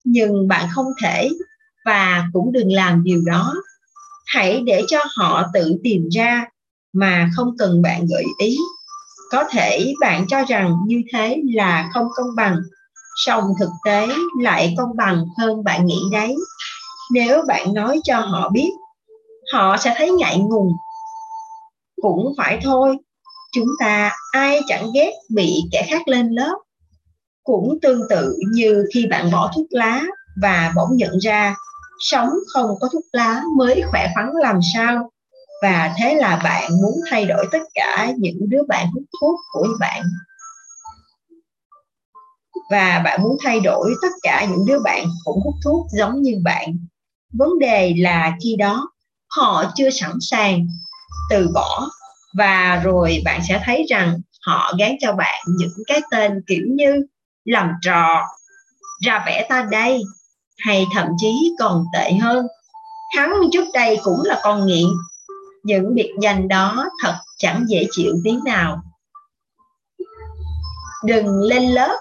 nhưng 0.05 0.49
bạn 0.49 0.69
không 0.73 0.87
thể 1.03 1.31
và 1.85 2.25
cũng 2.33 2.53
đừng 2.53 2.73
làm 2.73 3.05
điều 3.05 3.23
đó. 3.27 3.55
Hãy 4.27 4.63
để 4.67 4.83
cho 4.89 4.99
họ 5.17 5.45
tự 5.55 5.77
tìm 5.85 6.09
ra 6.09 6.45
mà 6.93 7.31
không 7.37 7.57
cần 7.59 7.83
bạn 7.83 8.07
gợi 8.11 8.25
ý 8.39 8.57
có 9.35 9.45
thể 9.51 9.95
bạn 10.01 10.27
cho 10.29 10.45
rằng 10.49 10.77
như 10.87 11.03
thế 11.13 11.43
là 11.55 11.91
không 11.95 12.07
công 12.17 12.37
bằng, 12.37 12.57
song 13.27 13.45
thực 13.61 13.71
tế 13.85 14.09
lại 14.41 14.75
công 14.79 14.97
bằng 14.97 15.25
hơn 15.39 15.65
bạn 15.65 15.87
nghĩ 15.87 16.01
đấy. 16.13 16.37
Nếu 17.13 17.43
bạn 17.49 17.75
nói 17.75 18.01
cho 18.05 18.21
họ 18.21 18.49
biết, 18.49 18.71
họ 19.53 19.77
sẽ 19.77 19.95
thấy 19.97 20.11
ngại 20.11 20.39
ngùng. 20.39 20.73
Cũng 22.03 22.33
phải 22.39 22.61
thôi, 22.63 22.97
chúng 23.55 23.69
ta 23.81 24.13
ai 24.33 24.61
chẳng 24.67 24.87
ghét 24.95 25.13
bị 25.35 25.63
kẻ 25.73 25.87
khác 25.91 26.09
lên 26.09 26.29
lớp. 26.29 26.59
Cũng 27.45 27.79
tương 27.83 28.01
tự 28.11 28.37
như 28.53 28.85
khi 28.95 29.07
bạn 29.07 29.31
bỏ 29.33 29.53
thuốc 29.55 29.67
lá 29.71 30.03
và 30.43 30.73
bỗng 30.77 30.97
nhận 30.97 31.19
ra, 31.19 31.57
sống 31.99 32.31
không 32.53 32.71
có 32.81 32.89
thuốc 32.93 33.05
lá 33.13 33.43
mới 33.57 33.83
khỏe 33.91 34.09
khoắn 34.15 34.31
làm 34.43 34.61
sao 34.75 35.11
và 35.65 35.95
thế 35.99 36.15
là 36.15 36.41
bạn 36.45 36.71
muốn 36.83 36.95
thay 37.11 37.25
đổi 37.25 37.47
tất 37.53 37.63
cả 37.75 38.13
những 38.19 38.49
đứa 38.49 38.63
bạn 38.69 38.87
hút 38.87 39.03
thuốc 39.21 39.41
của 39.53 39.69
bạn. 39.81 40.03
Và 42.71 43.03
bạn 43.05 43.23
muốn 43.23 43.37
thay 43.45 43.61
đổi 43.61 43.95
tất 44.03 44.09
cả 44.23 44.47
những 44.51 44.67
đứa 44.67 44.79
bạn 44.85 45.07
cũng 45.25 45.41
hút 45.45 45.55
thuốc 45.65 45.87
giống 45.91 46.23
như 46.23 46.41
bạn. 46.45 46.79
Vấn 47.33 47.59
đề 47.59 47.95
là 47.97 48.37
khi 48.45 48.57
đó, 48.59 48.91
họ 49.37 49.73
chưa 49.75 49.91
sẵn 49.91 50.13
sàng 50.21 50.67
từ 51.31 51.49
bỏ. 51.55 51.89
Và 52.39 52.81
rồi 52.85 53.23
bạn 53.25 53.41
sẽ 53.49 53.63
thấy 53.65 53.87
rằng 53.89 54.21
họ 54.47 54.73
gán 54.79 54.97
cho 55.01 55.13
bạn 55.13 55.45
những 55.59 55.85
cái 55.87 56.01
tên 56.11 56.33
kiểu 56.47 56.65
như 56.69 57.07
làm 57.45 57.73
trò 57.83 58.27
ra 59.05 59.25
vẻ 59.27 59.47
ta 59.49 59.69
đây 59.71 60.03
hay 60.59 60.87
thậm 60.95 61.07
chí 61.19 61.55
còn 61.59 61.85
tệ 61.95 62.13
hơn, 62.13 62.47
hắn 63.17 63.31
trước 63.53 63.65
đây 63.75 63.99
cũng 64.05 64.23
là 64.25 64.41
con 64.43 64.67
nghiện 64.67 64.87
những 65.65 65.95
biệt 65.95 66.13
danh 66.21 66.49
đó 66.49 66.91
thật 67.03 67.15
chẳng 67.39 67.65
dễ 67.69 67.87
chịu 67.91 68.15
tí 68.25 68.31
nào. 68.45 68.83
Đừng 71.05 71.27
lên 71.43 71.63
lớp, 71.63 71.99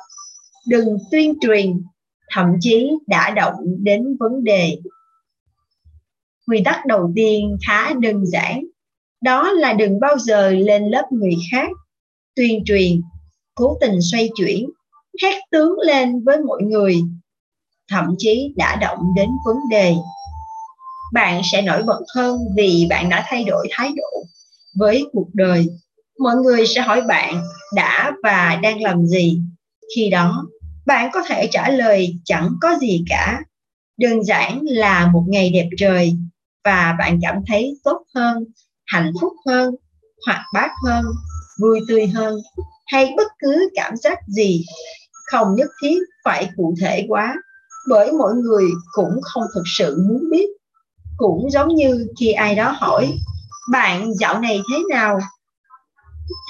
đừng 0.68 0.98
tuyên 1.12 1.34
truyền, 1.42 1.84
thậm 2.32 2.48
chí 2.60 2.92
đã 3.08 3.30
động 3.30 3.56
đến 3.80 4.18
vấn 4.20 4.44
đề. 4.44 4.78
Quy 6.48 6.62
tắc 6.66 6.86
đầu 6.86 7.12
tiên 7.16 7.58
khá 7.68 7.94
đơn 7.94 8.26
giản, 8.26 8.64
đó 9.22 9.52
là 9.52 9.74
đừng 9.74 10.00
bao 10.00 10.18
giờ 10.18 10.50
lên 10.50 10.90
lớp 10.90 11.08
người 11.12 11.36
khác, 11.52 11.70
tuyên 12.36 12.64
truyền, 12.66 13.02
cố 13.56 13.78
tình 13.82 14.02
xoay 14.12 14.30
chuyển 14.36 14.70
hét 15.22 15.42
tướng 15.52 15.80
lên 15.80 16.24
với 16.24 16.38
mọi 16.42 16.62
người, 16.62 17.02
thậm 17.90 18.06
chí 18.18 18.54
đã 18.58 18.76
động 18.82 19.00
đến 19.16 19.30
vấn 19.46 19.58
đề 19.72 19.96
bạn 21.14 21.42
sẽ 21.52 21.62
nổi 21.62 21.84
bật 21.84 22.00
hơn 22.16 22.40
vì 22.56 22.88
bạn 22.90 23.10
đã 23.10 23.26
thay 23.28 23.44
đổi 23.44 23.68
thái 23.72 23.92
độ 23.96 24.24
với 24.76 25.06
cuộc 25.12 25.28
đời. 25.34 25.68
Mọi 26.20 26.36
người 26.36 26.68
sẽ 26.68 26.82
hỏi 26.82 27.02
bạn 27.02 27.42
đã 27.76 28.12
và 28.24 28.60
đang 28.64 28.82
làm 28.82 29.06
gì. 29.06 29.42
Khi 29.96 30.10
đó, 30.10 30.46
bạn 30.86 31.10
có 31.14 31.24
thể 31.28 31.48
trả 31.52 31.70
lời 31.70 32.16
chẳng 32.26 32.50
có 32.62 32.78
gì 32.82 33.04
cả. 33.10 33.42
Đơn 33.98 34.24
giản 34.24 34.60
là 34.64 35.08
một 35.08 35.24
ngày 35.28 35.50
đẹp 35.50 35.70
trời 35.78 36.14
và 36.64 36.96
bạn 37.00 37.20
cảm 37.22 37.36
thấy 37.48 37.78
tốt 37.84 38.04
hơn, 38.16 38.44
hạnh 38.86 39.12
phúc 39.22 39.34
hơn, 39.46 39.76
hoạt 40.26 40.42
bát 40.54 40.72
hơn, 40.86 41.06
vui 41.62 41.80
tươi 41.88 42.08
hơn 42.08 42.36
hay 42.86 43.14
bất 43.18 43.28
cứ 43.40 43.70
cảm 43.76 43.96
giác 43.98 44.20
gì. 44.28 44.66
Không 45.32 45.56
nhất 45.56 45.70
thiết 45.84 45.98
phải 46.26 46.50
cụ 46.56 46.76
thể 46.82 47.06
quá, 47.10 47.36
bởi 47.90 48.12
mọi 48.12 48.34
người 48.34 48.66
cũng 48.92 49.20
không 49.22 49.44
thực 49.56 49.64
sự 49.66 50.04
muốn 50.08 50.30
biết 50.32 50.48
cũng 51.18 51.52
giống 51.52 51.76
như 51.76 52.08
khi 52.20 52.32
ai 52.32 52.56
đó 52.56 52.76
hỏi, 52.78 53.14
bạn, 53.72 54.14
dạo 54.14 54.40
này 54.40 54.62
thế 54.72 54.80
nào? 54.90 55.20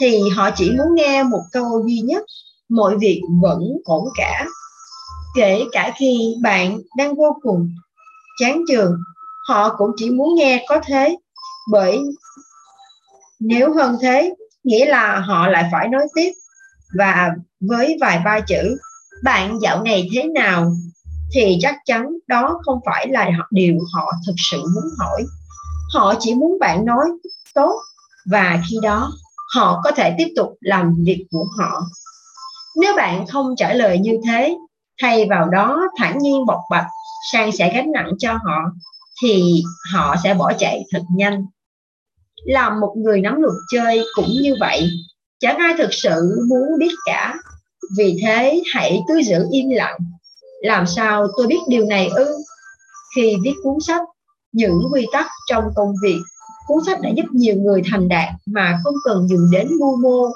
Thì 0.01 0.29
họ 0.35 0.49
chỉ 0.55 0.71
muốn 0.71 0.95
nghe 0.95 1.23
một 1.23 1.41
câu 1.51 1.83
duy 1.87 1.99
nhất, 1.99 2.23
mọi 2.69 2.97
việc 2.97 3.21
vẫn 3.41 3.77
ổn 3.85 4.07
cả. 4.15 4.45
Kể 5.35 5.63
cả 5.71 5.93
khi 5.97 6.35
bạn 6.41 6.81
đang 6.97 7.15
vô 7.15 7.37
cùng 7.41 7.69
chán 8.39 8.61
trường 8.67 8.97
họ 9.47 9.75
cũng 9.77 9.91
chỉ 9.95 10.09
muốn 10.09 10.35
nghe 10.35 10.65
có 10.69 10.81
thế, 10.85 11.17
bởi 11.71 11.99
nếu 13.39 13.73
hơn 13.73 13.97
thế, 14.01 14.33
nghĩa 14.63 14.85
là 14.85 15.19
họ 15.19 15.47
lại 15.47 15.69
phải 15.71 15.87
nói 15.87 16.07
tiếp. 16.15 16.31
Và 16.97 17.29
với 17.59 17.97
vài 18.01 18.21
ba 18.25 18.39
chữ, 18.39 18.77
bạn, 19.23 19.59
dạo 19.61 19.83
này 19.83 20.09
thế 20.13 20.23
nào? 20.23 20.71
Thì 21.33 21.57
chắc 21.61 21.75
chắn 21.85 22.07
đó 22.27 22.59
không 22.65 22.79
phải 22.85 23.07
là 23.07 23.31
điều 23.51 23.77
họ 23.93 24.11
thực 24.27 24.35
sự 24.37 24.57
muốn 24.57 24.83
hỏi. 24.99 25.23
Họ 25.93 26.13
chỉ 26.19 26.35
muốn 26.35 26.59
bạn 26.59 26.85
nói 26.85 27.05
tốt 27.53 27.81
và 28.25 28.61
khi 28.69 28.75
đó 28.81 29.11
họ 29.55 29.81
có 29.83 29.91
thể 29.91 30.15
tiếp 30.17 30.27
tục 30.35 30.57
làm 30.59 30.95
việc 31.05 31.25
của 31.31 31.45
họ. 31.57 31.81
Nếu 32.81 32.95
bạn 32.95 33.27
không 33.27 33.55
trả 33.57 33.73
lời 33.73 33.99
như 33.99 34.19
thế, 34.27 34.57
thay 35.01 35.27
vào 35.29 35.49
đó 35.49 35.81
thản 35.97 36.17
nhiên 36.17 36.45
bộc 36.45 36.59
bạch, 36.69 36.87
sang 37.31 37.51
sẻ 37.51 37.71
gánh 37.75 37.91
nặng 37.91 38.11
cho 38.19 38.33
họ, 38.33 38.59
thì 39.21 39.63
họ 39.93 40.15
sẽ 40.23 40.33
bỏ 40.33 40.53
chạy 40.59 40.83
thật 40.91 41.01
nhanh. 41.15 41.45
Làm 42.45 42.79
một 42.79 42.93
người 42.97 43.21
nắm 43.21 43.41
luật 43.41 43.55
chơi 43.71 44.05
cũng 44.15 44.29
như 44.41 44.55
vậy, 44.59 44.89
chẳng 45.39 45.57
ai 45.57 45.73
thực 45.77 45.93
sự 45.93 46.45
muốn 46.49 46.79
biết 46.79 46.93
cả. 47.05 47.35
Vì 47.97 48.19
thế 48.21 48.61
hãy 48.73 48.99
cứ 49.07 49.21
giữ 49.23 49.47
im 49.51 49.69
lặng 49.69 49.97
làm 50.63 50.87
sao 50.87 51.27
tôi 51.37 51.47
biết 51.47 51.59
điều 51.67 51.85
này 51.85 52.07
ư? 52.07 52.37
Khi 53.15 53.35
viết 53.43 53.53
cuốn 53.63 53.77
sách, 53.87 54.01
những 54.51 54.81
quy 54.91 55.05
tắc 55.11 55.25
trong 55.49 55.63
công 55.75 55.93
việc, 56.03 56.19
cuốn 56.67 56.77
sách 56.85 57.01
đã 57.01 57.09
giúp 57.17 57.25
nhiều 57.31 57.55
người 57.55 57.81
thành 57.91 58.07
đạt 58.07 58.29
mà 58.45 58.79
không 58.83 58.93
cần 59.05 59.27
dùng 59.29 59.51
đến 59.51 59.67
mưu 59.79 60.01
mô. 60.01 60.27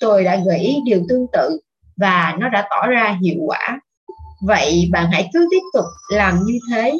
Tôi 0.00 0.24
đã 0.24 0.40
gợi 0.46 0.58
ý 0.58 0.76
điều 0.84 1.02
tương 1.08 1.26
tự 1.32 1.58
và 1.96 2.36
nó 2.38 2.48
đã 2.48 2.68
tỏ 2.70 2.86
ra 2.86 3.18
hiệu 3.22 3.38
quả. 3.46 3.80
Vậy 4.42 4.88
bạn 4.92 5.08
hãy 5.12 5.30
cứ 5.32 5.48
tiếp 5.50 5.62
tục 5.72 5.84
làm 6.08 6.44
như 6.44 6.58
thế, 6.70 6.92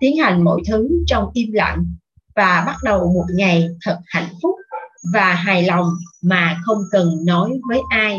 tiến 0.00 0.16
hành 0.16 0.44
mọi 0.44 0.60
thứ 0.68 0.88
trong 1.06 1.30
im 1.32 1.52
lặng 1.52 1.84
và 2.36 2.62
bắt 2.66 2.76
đầu 2.82 3.12
một 3.14 3.26
ngày 3.34 3.68
thật 3.84 3.98
hạnh 4.06 4.28
phúc 4.42 4.54
và 5.12 5.34
hài 5.34 5.62
lòng 5.62 5.86
mà 6.22 6.56
không 6.64 6.78
cần 6.90 7.10
nói 7.26 7.50
với 7.68 7.80
ai 7.90 8.18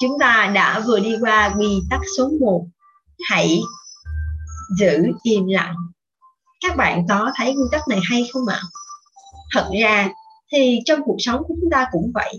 chúng 0.00 0.18
ta 0.20 0.50
đã 0.54 0.80
vừa 0.86 1.00
đi 1.00 1.16
qua 1.20 1.54
quy 1.58 1.80
tắc 1.90 2.00
số 2.18 2.30
1 2.40 2.66
hãy 3.28 3.60
giữ 4.78 5.02
im 5.22 5.46
lặng. 5.46 5.74
Các 6.60 6.76
bạn 6.76 7.06
có 7.08 7.30
thấy 7.36 7.52
quy 7.52 7.62
tắc 7.72 7.88
này 7.88 8.00
hay 8.10 8.24
không 8.32 8.46
ạ? 8.46 8.60
Thật 9.54 9.70
ra 9.80 10.08
thì 10.52 10.78
trong 10.84 11.00
cuộc 11.04 11.16
sống 11.18 11.42
của 11.48 11.54
chúng 11.60 11.70
ta 11.70 11.86
cũng 11.92 12.10
vậy. 12.14 12.34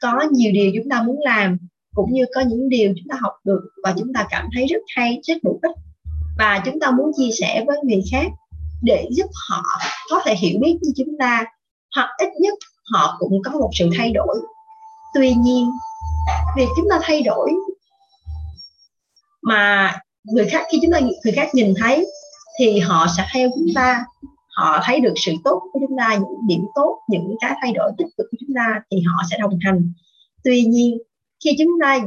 Có 0.00 0.24
nhiều 0.30 0.52
điều 0.54 0.72
chúng 0.74 0.90
ta 0.90 1.02
muốn 1.02 1.16
làm, 1.20 1.58
cũng 1.94 2.12
như 2.12 2.24
có 2.34 2.40
những 2.40 2.68
điều 2.68 2.94
chúng 2.96 3.08
ta 3.10 3.16
học 3.20 3.32
được 3.44 3.60
và 3.84 3.94
chúng 3.98 4.12
ta 4.14 4.26
cảm 4.30 4.48
thấy 4.54 4.66
rất 4.66 4.80
hay, 4.96 5.20
rất 5.22 5.34
bổ 5.42 5.58
ích. 5.62 5.76
Và 6.38 6.62
chúng 6.64 6.80
ta 6.80 6.90
muốn 6.90 7.10
chia 7.16 7.30
sẻ 7.40 7.64
với 7.66 7.76
người 7.84 8.02
khác 8.12 8.26
để 8.82 9.08
giúp 9.10 9.26
họ 9.48 9.62
có 10.10 10.22
thể 10.24 10.34
hiểu 10.34 10.58
biết 10.60 10.78
như 10.82 10.92
chúng 10.96 11.18
ta, 11.18 11.44
hoặc 11.96 12.08
ít 12.18 12.28
nhất 12.40 12.54
họ 12.92 13.16
cũng 13.18 13.42
có 13.44 13.50
một 13.50 13.70
sự 13.78 13.88
thay 13.96 14.10
đổi. 14.10 14.36
Tuy 15.14 15.34
nhiên 15.34 15.70
việc 16.56 16.66
chúng 16.76 16.86
ta 16.90 16.98
thay 17.02 17.22
đổi. 17.22 17.52
Mà 19.42 19.94
người 20.24 20.48
khác, 20.48 20.66
khi 20.72 20.78
chúng 20.82 20.92
ta, 20.92 21.00
người 21.00 21.32
khác 21.36 21.48
nhìn 21.54 21.74
thấy, 21.80 22.06
thì 22.58 22.78
họ 22.78 23.06
sẽ 23.16 23.26
theo 23.32 23.48
chúng 23.54 23.68
ta. 23.74 24.04
Họ 24.56 24.80
thấy 24.84 25.00
được 25.00 25.14
sự 25.16 25.32
tốt 25.44 25.62
của 25.72 25.80
chúng 25.88 25.98
ta, 25.98 26.14
những 26.14 26.46
điểm 26.48 26.60
tốt, 26.74 26.98
những 27.08 27.34
cái 27.40 27.52
thay 27.62 27.72
đổi 27.72 27.92
tích 27.98 28.06
cực 28.18 28.26
của 28.30 28.36
chúng 28.40 28.54
ta, 28.56 28.80
thì 28.90 29.02
họ 29.06 29.22
sẽ 29.30 29.38
đồng 29.40 29.58
hành. 29.60 29.92
Tuy 30.44 30.64
nhiên, 30.64 30.98
khi 31.44 31.50
chúng 31.58 31.70
ta, 31.82 31.98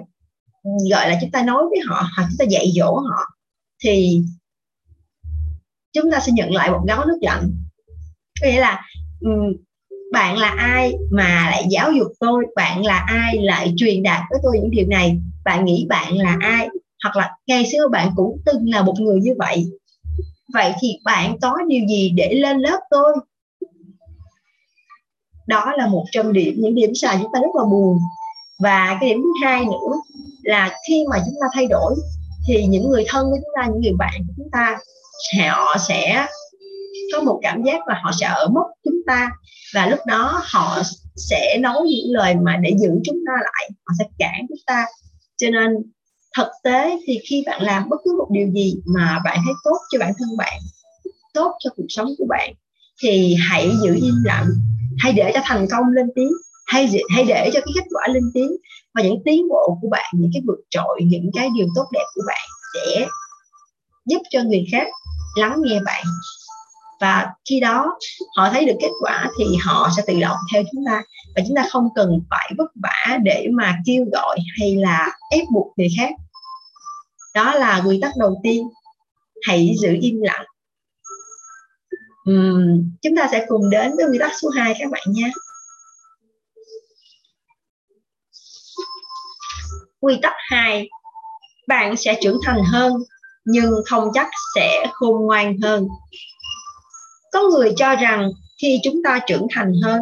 gọi 0.91 1.09
là 1.09 1.18
chúng 1.22 1.32
ta 1.32 1.43
nói 1.43 1.63
với 1.70 1.80
họ, 1.88 2.09
hoặc 2.15 2.28
chúng 2.30 2.38
ta 2.39 2.45
dạy 2.49 2.72
dỗ 2.76 2.95
họ, 2.95 3.24
thì 3.84 4.22
chúng 5.93 6.11
ta 6.11 6.20
sẽ 6.20 6.32
nhận 6.32 6.53
lại 6.53 6.72
một 6.72 6.82
gáo 6.88 7.05
nước 7.05 7.18
lạnh. 7.22 7.51
Có 8.41 8.47
nghĩa 8.47 8.59
là 8.59 8.82
bạn 10.12 10.38
là 10.38 10.49
ai 10.58 10.93
mà 11.12 11.47
lại 11.51 11.66
giáo 11.70 11.91
dục 11.91 12.08
tôi? 12.20 12.45
Bạn 12.55 12.86
là 12.86 13.05
ai 13.08 13.38
lại 13.38 13.74
truyền 13.78 14.03
đạt 14.03 14.22
với 14.30 14.39
tôi 14.43 14.60
những 14.60 14.72
điều 14.72 14.88
này? 14.88 15.18
Bạn 15.45 15.66
nghĩ 15.66 15.86
bạn 15.89 16.18
là 16.18 16.38
ai? 16.41 16.70
Hoặc 17.03 17.16
là 17.16 17.32
ngày 17.47 17.66
xưa 17.72 17.88
bạn 17.91 18.12
cũng 18.16 18.38
từng 18.45 18.70
là 18.70 18.84
một 18.84 18.99
người 18.99 19.20
như 19.20 19.34
vậy. 19.38 19.66
Vậy 20.53 20.74
thì 20.82 20.88
bạn 21.03 21.38
có 21.41 21.58
điều 21.68 21.88
gì 21.88 22.10
để 22.10 22.34
lên 22.34 22.58
lớp 22.58 22.80
tôi? 22.89 23.14
Đó 25.47 25.74
là 25.78 25.88
một 25.88 26.05
trong 26.12 26.34
điểm, 26.34 26.55
những 26.58 26.76
điểm 26.76 26.95
sai 26.95 27.18
chúng 27.22 27.32
ta 27.34 27.39
rất 27.39 27.55
là 27.55 27.64
buồn. 27.64 27.99
Và 28.60 28.97
cái 29.01 29.10
điểm 29.10 29.22
thứ 29.22 29.45
hai 29.45 29.66
nữa 29.66 29.95
là 30.43 30.78
khi 30.88 31.05
mà 31.10 31.18
chúng 31.26 31.36
ta 31.41 31.47
thay 31.53 31.68
đổi, 31.68 31.95
thì 32.47 32.66
những 32.66 32.89
người 32.89 33.05
thân 33.08 33.26
của 33.30 33.38
chúng 33.38 33.53
ta, 33.55 33.68
những 33.68 33.82
người 33.82 33.93
bạn 33.97 34.14
của 34.28 34.34
chúng 34.38 34.51
ta 34.51 34.78
họ 35.51 35.76
sẽ 35.88 36.28
có 37.14 37.22
một 37.22 37.39
cảm 37.43 37.64
giác 37.64 37.88
là 37.88 38.01
họ 38.03 38.12
sẽ 38.20 38.26
ở 38.28 38.47
mốc 38.47 38.66
chúng 38.84 39.01
ta 39.08 39.30
và 39.74 39.88
lúc 39.88 39.99
đó 40.08 40.41
họ 40.43 40.82
sẽ 41.16 41.58
nói 41.60 41.78
những 41.86 42.16
lời 42.16 42.36
mà 42.36 42.58
để 42.62 42.76
giữ 42.80 42.89
chúng 43.03 43.18
ta 43.28 43.34
lại, 43.43 43.70
họ 43.86 43.93
sẽ 43.99 44.05
cản 44.20 44.45
chúng 44.49 44.58
ta. 44.66 44.86
Cho 45.38 45.49
nên 45.49 45.72
thực 46.38 46.47
tế 46.64 46.97
thì 47.08 47.20
khi 47.30 47.43
bạn 47.45 47.62
làm 47.62 47.89
bất 47.89 47.97
cứ 48.05 48.16
một 48.18 48.28
điều 48.32 48.47
gì 48.51 48.76
mà 48.86 49.20
bạn 49.26 49.38
thấy 49.45 49.53
tốt 49.64 49.78
cho 49.91 49.99
bản 49.99 50.14
thân 50.20 50.38
bạn, 50.38 50.60
tốt 51.34 51.51
cho 51.60 51.70
cuộc 51.78 51.86
sống 51.89 52.10
của 52.18 52.26
bạn, 52.30 52.53
thì 53.03 53.36
hãy 53.49 53.72
giữ 53.84 53.95
im 53.95 54.16
lặng, 54.26 54.47
hãy 54.99 55.14
để 55.14 55.32
cho 55.34 55.39
thành 55.43 55.68
công 55.72 55.84
lên 55.95 56.08
tiếng 56.16 56.32
hay 56.68 56.89
hãy 57.16 57.24
để 57.24 57.49
cho 57.53 57.60
cái 57.60 57.74
kết 57.76 57.84
quả 57.93 58.08
lên 58.14 58.24
tiếng 58.34 58.51
và 58.95 59.03
những 59.03 59.22
tiến 59.26 59.47
bộ 59.49 59.78
của 59.82 59.88
bạn, 59.91 60.14
những 60.14 60.32
cái 60.34 60.41
vượt 60.47 60.60
trội, 60.70 61.01
những 61.03 61.30
cái 61.36 61.49
điều 61.58 61.68
tốt 61.76 61.86
đẹp 61.93 62.05
của 62.16 62.22
bạn 62.28 62.47
sẽ 62.74 63.08
giúp 64.05 64.22
cho 64.30 64.43
người 64.43 64.66
khác 64.72 64.88
lắng 65.36 65.62
nghe 65.64 65.80
bạn 65.86 66.03
và 67.00 67.28
khi 67.50 67.60
đó 67.60 67.98
họ 68.38 68.50
thấy 68.52 68.66
được 68.66 68.76
kết 68.82 68.91
quả 69.02 69.30
thì 69.39 69.45
họ 69.64 69.89
sẽ 69.98 70.04
tự 70.08 70.20
động 70.20 70.38
theo 70.54 70.64
chúng 70.72 70.84
ta. 70.86 71.04
Và 71.36 71.41
chúng 71.48 71.56
ta 71.56 71.66
không 71.70 71.88
cần 71.95 72.22
phải 72.30 72.52
vất 72.58 72.72
vả 72.84 73.18
để 73.24 73.48
mà 73.52 73.78
kêu 73.86 74.06
gọi 74.12 74.39
hay 74.60 74.76
là 74.76 75.12
ép 75.32 75.43
buộc 75.54 75.74
người 75.78 75.88
khác. 75.98 76.10
Đó 77.34 77.54
là 77.54 77.82
quy 77.86 78.00
tắc 78.02 78.12
đầu 78.18 78.39
tiên. 78.43 78.68
Hãy 79.48 79.76
giữ 79.82 79.98
im 80.02 80.22
lặng. 80.22 80.45
Uhm, 82.30 82.91
chúng 83.02 83.16
ta 83.16 83.28
sẽ 83.32 83.45
cùng 83.48 83.70
đến 83.70 83.91
với 83.95 84.06
quy 84.12 84.18
tắc 84.20 84.32
số 84.41 84.50
2 84.50 84.76
các 84.80 84.91
bạn 84.91 85.04
nhé. 85.08 85.32
Quy 90.00 90.20
tắc 90.22 90.34
2 90.38 90.89
bạn 91.68 91.98
sẽ 91.98 92.20
trưởng 92.22 92.39
thành 92.45 92.64
hơn 92.64 92.93
nhưng 93.45 93.72
không 93.86 94.10
chắc 94.14 94.28
sẽ 94.56 94.86
khôn 94.93 95.26
ngoan 95.26 95.58
hơn 95.62 95.88
có 97.38 97.43
người 97.49 97.73
cho 97.77 97.95
rằng 97.95 98.31
khi 98.61 98.79
chúng 98.83 99.03
ta 99.03 99.19
trưởng 99.27 99.47
thành 99.55 99.73
hơn, 99.83 100.01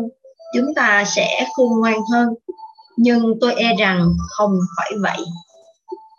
chúng 0.53 0.73
ta 0.75 1.03
sẽ 1.05 1.47
khôn 1.55 1.79
ngoan 1.79 1.97
hơn. 2.13 2.29
Nhưng 2.97 3.33
tôi 3.41 3.53
e 3.53 3.75
rằng 3.79 4.13
không 4.29 4.59
phải 4.77 4.91
vậy. 5.01 5.25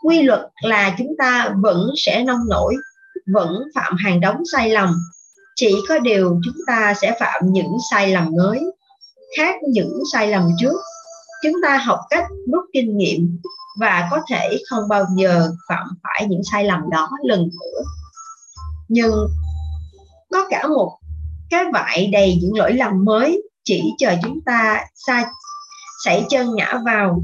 Quy 0.03 0.23
luật 0.23 0.41
là 0.63 0.95
chúng 0.99 1.15
ta 1.19 1.55
vẫn 1.63 1.91
sẽ 1.97 2.25
nông 2.25 2.49
nổi, 2.49 2.75
vẫn 3.35 3.63
phạm 3.75 3.97
hàng 3.97 4.21
đống 4.21 4.43
sai 4.53 4.71
lầm. 4.71 4.95
Chỉ 5.55 5.75
có 5.89 5.99
điều 5.99 6.41
chúng 6.45 6.57
ta 6.67 6.95
sẽ 6.95 7.17
phạm 7.21 7.43
những 7.45 7.77
sai 7.91 8.13
lầm 8.13 8.31
mới, 8.37 8.61
khác 9.37 9.55
những 9.69 10.03
sai 10.13 10.29
lầm 10.29 10.51
trước. 10.61 10.81
Chúng 11.43 11.63
ta 11.63 11.77
học 11.77 11.99
cách 12.11 12.25
rút 12.53 12.65
kinh 12.73 12.97
nghiệm 12.97 13.41
và 13.81 14.09
có 14.11 14.21
thể 14.31 14.59
không 14.71 14.89
bao 14.89 15.05
giờ 15.17 15.51
phạm 15.69 15.87
phải 16.03 16.27
những 16.29 16.43
sai 16.53 16.65
lầm 16.65 16.81
đó 16.91 17.09
lần 17.23 17.41
nữa. 17.41 17.83
Nhưng 18.89 19.13
có 20.33 20.47
cả 20.51 20.67
một 20.67 20.99
cái 21.51 21.65
vải 21.73 22.11
đầy 22.13 22.39
những 22.43 22.55
lỗi 22.55 22.73
lầm 22.73 23.05
mới 23.05 23.43
chỉ 23.65 23.83
chờ 23.99 24.17
chúng 24.23 24.41
ta 24.47 24.85
xa 25.07 25.25
sảy 26.05 26.25
chân 26.29 26.55
ngã 26.55 26.75
vào. 26.85 27.23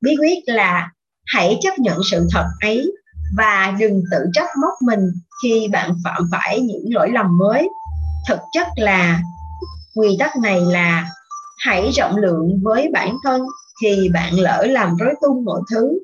Bí 0.00 0.16
quyết 0.20 0.38
là 0.46 0.90
hãy 1.26 1.58
chấp 1.60 1.78
nhận 1.78 1.98
sự 2.10 2.26
thật 2.32 2.46
ấy 2.60 2.92
và 3.36 3.76
đừng 3.80 4.02
tự 4.10 4.18
trách 4.32 4.48
móc 4.62 4.72
mình 4.82 5.10
khi 5.42 5.68
bạn 5.68 5.94
phạm 6.04 6.28
phải 6.32 6.60
những 6.60 6.84
lỗi 6.94 7.10
lầm 7.12 7.38
mới. 7.38 7.68
Thực 8.28 8.38
chất 8.52 8.66
là, 8.76 9.20
quy 9.94 10.16
tắc 10.18 10.36
này 10.36 10.60
là 10.60 11.10
hãy 11.58 11.90
rộng 11.92 12.16
lượng 12.16 12.60
với 12.62 12.90
bản 12.92 13.16
thân 13.24 13.42
khi 13.82 14.08
bạn 14.08 14.34
lỡ 14.34 14.66
làm 14.70 14.96
rối 14.96 15.14
tung 15.22 15.44
mọi 15.44 15.60
thứ. 15.70 15.98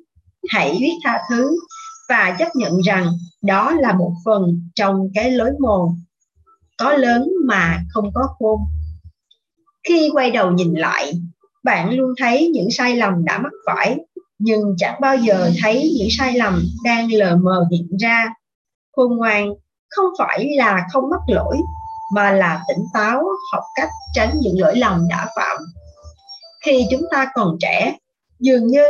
Hãy 0.49 0.77
biết 0.81 0.93
tha 1.05 1.21
thứ 1.31 1.51
và 2.09 2.37
chấp 2.39 2.49
nhận 2.55 2.81
rằng 2.81 3.13
đó 3.43 3.75
là 3.81 3.93
một 3.93 4.13
phần 4.25 4.71
trong 4.75 5.09
cái 5.15 5.31
lối 5.31 5.51
mòn 5.61 5.89
có 6.79 6.93
lớn 6.93 7.29
mà 7.47 7.81
không 7.91 8.11
có 8.15 8.29
khôn. 8.39 8.61
Khi 9.89 10.11
quay 10.13 10.31
đầu 10.31 10.51
nhìn 10.51 10.75
lại, 10.75 11.13
bạn 11.65 11.91
luôn 11.91 12.15
thấy 12.19 12.51
những 12.55 12.71
sai 12.71 12.97
lầm 12.97 13.25
đã 13.25 13.39
mắc 13.39 13.53
phải, 13.67 13.99
nhưng 14.39 14.75
chẳng 14.79 15.01
bao 15.01 15.17
giờ 15.17 15.51
thấy 15.63 15.95
những 15.99 16.09
sai 16.19 16.39
lầm 16.39 16.63
đang 16.85 17.13
lờ 17.13 17.37
mờ 17.37 17.67
hiện 17.71 17.97
ra. 18.01 18.29
Khôn 18.97 19.17
ngoan 19.17 19.49
không 19.89 20.07
phải 20.19 20.49
là 20.57 20.87
không 20.93 21.11
mắc 21.11 21.21
lỗi, 21.27 21.57
mà 22.15 22.31
là 22.31 22.63
tỉnh 22.69 22.85
táo 22.95 23.23
học 23.53 23.63
cách 23.75 23.89
tránh 24.15 24.31
những 24.41 24.61
lỗi 24.61 24.77
lầm 24.77 25.09
đã 25.11 25.29
phạm. 25.37 25.57
Khi 26.65 26.87
chúng 26.91 27.03
ta 27.11 27.31
còn 27.35 27.57
trẻ, 27.61 27.97
dường 28.41 28.67
như 28.67 28.85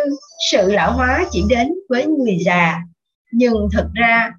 sự 0.51 0.73
lão 0.73 0.93
hóa 0.93 1.25
chỉ 1.31 1.45
đến 1.49 1.75
với 1.89 2.07
người 2.07 2.39
già, 2.45 2.81
nhưng 3.33 3.69
thực 3.73 3.87
ra, 3.95 4.33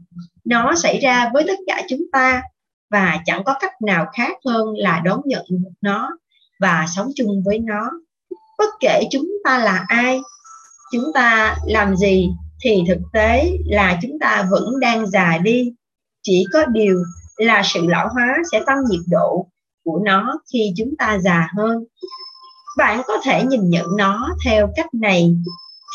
nó 0.45 0.75
xảy 0.75 0.99
ra 0.99 1.29
với 1.33 1.43
tất 1.47 1.59
cả 1.67 1.81
chúng 1.89 2.01
ta 2.11 2.41
và 2.91 3.17
chẳng 3.25 3.43
có 3.43 3.55
cách 3.59 3.81
nào 3.81 4.05
khác 4.13 4.37
hơn 4.45 4.67
là 4.77 5.01
đón 5.05 5.21
nhận 5.25 5.45
nó 5.81 6.09
và 6.59 6.85
sống 6.95 7.11
chung 7.15 7.43
với 7.45 7.59
nó. 7.59 7.89
Bất 8.57 8.69
kể 8.79 9.03
chúng 9.11 9.27
ta 9.43 9.57
là 9.57 9.85
ai, 9.87 10.19
chúng 10.91 11.05
ta 11.13 11.55
làm 11.65 11.95
gì 11.95 12.29
thì 12.63 12.83
thực 12.87 12.99
tế 13.13 13.51
là 13.65 13.99
chúng 14.01 14.19
ta 14.19 14.47
vẫn 14.51 14.79
đang 14.79 15.07
già 15.07 15.37
đi. 15.37 15.73
Chỉ 16.23 16.45
có 16.53 16.65
điều 16.65 17.03
là 17.37 17.61
sự 17.65 17.87
lão 17.87 18.09
hóa 18.13 18.37
sẽ 18.51 18.61
tăng 18.65 18.77
nhiệt 18.89 19.01
độ 19.11 19.47
của 19.85 19.99
nó 20.05 20.39
khi 20.53 20.73
chúng 20.77 20.95
ta 20.97 21.17
già 21.19 21.47
hơn. 21.57 21.83
Bạn 22.77 23.01
có 23.07 23.17
thể 23.23 23.43
nhìn 23.43 23.69
nhận 23.69 23.85
nó 23.97 24.29
theo 24.45 24.69
cách 24.75 24.93
này. 24.93 25.35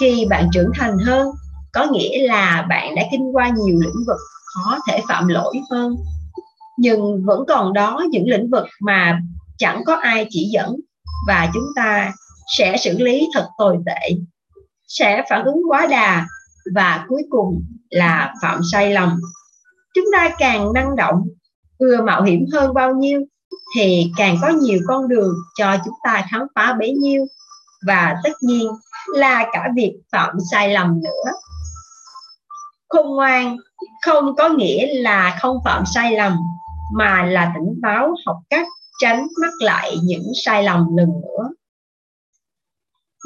Khi 0.01 0.27
bạn 0.31 0.49
trưởng 0.53 0.71
thành 0.75 0.99
hơn, 0.99 1.29
có 1.73 1.87
nghĩa 1.93 2.27
là 2.27 2.67
bạn 2.69 2.95
đã 2.95 3.03
kinh 3.11 3.37
qua 3.37 3.49
nhiều 3.49 3.81
lĩnh 3.81 4.05
vực 4.07 4.21
khó 4.55 4.79
thể 4.89 5.01
phạm 5.09 5.29
lỗi 5.29 5.55
hơn 5.71 5.97
nhưng 6.79 7.25
vẫn 7.25 7.45
còn 7.49 7.73
đó 7.73 8.03
những 8.11 8.29
lĩnh 8.29 8.51
vực 8.51 8.67
mà 8.81 9.21
chẳng 9.59 9.85
có 9.87 9.95
ai 9.95 10.27
chỉ 10.31 10.51
dẫn 10.53 10.77
và 11.29 11.51
chúng 11.55 11.67
ta 11.77 12.13
sẽ 12.57 12.77
xử 12.77 12.99
lý 12.99 13.29
thật 13.35 13.49
tồi 13.59 13.79
tệ, 13.87 14.17
sẽ 14.87 15.25
phản 15.31 15.45
ứng 15.45 15.63
quá 15.69 15.87
đà 15.87 16.27
và 16.75 17.05
cuối 17.09 17.23
cùng 17.31 17.65
là 17.91 18.35
phạm 18.43 18.61
sai 18.73 18.93
lầm. 18.93 19.21
Chúng 19.95 20.05
ta 20.13 20.31
càng 20.39 20.73
năng 20.73 20.97
động, 20.97 21.23
vừa 21.81 22.03
mạo 22.03 22.23
hiểm 22.23 22.47
hơn 22.53 22.75
bao 22.75 22.95
nhiêu 22.95 23.21
thì 23.77 24.13
càng 24.17 24.37
có 24.43 24.49
nhiều 24.49 24.79
con 24.89 25.09
đường 25.09 25.35
cho 25.59 25.77
chúng 25.85 25.95
ta 26.05 26.27
khám 26.31 26.43
phá 26.55 26.77
bấy 26.79 26.93
nhiêu. 26.93 27.27
Và 27.87 28.17
tất 28.25 28.33
nhiên 28.41 28.69
là 29.15 29.47
cả 29.53 29.69
việc 29.77 29.95
phạm 30.13 30.37
sai 30.51 30.73
lầm 30.73 31.01
nữa. 31.03 31.33
Khôn 32.89 33.17
ngoan 33.17 33.57
không 34.03 34.37
có 34.37 34.49
nghĩa 34.49 34.95
là 34.95 35.39
không 35.41 35.57
phạm 35.65 35.85
sai 35.95 36.13
lầm 36.13 36.37
mà 36.99 37.25
là 37.25 37.53
tỉnh 37.55 37.81
táo 37.83 38.15
học 38.27 38.37
cách 38.51 38.67
tránh 38.99 39.27
mắc 39.41 39.53
lại 39.59 39.97
những 40.03 40.33
sai 40.45 40.63
lầm 40.63 40.97
lần 40.97 41.09
nữa. 41.09 41.51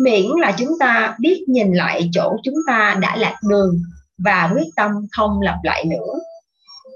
Miễn 0.01 0.27
là 0.41 0.55
chúng 0.59 0.79
ta 0.81 1.17
biết 1.21 1.45
nhìn 1.49 1.73
lại 1.73 2.11
chỗ 2.13 2.37
chúng 2.45 2.57
ta 2.67 2.97
đã 3.01 3.17
lạc 3.17 3.37
đường 3.49 3.83
và 4.19 4.51
quyết 4.55 4.67
tâm 4.77 4.93
không 5.13 5.41
lặp 5.41 5.57
lại 5.63 5.85
nữa, 5.85 6.15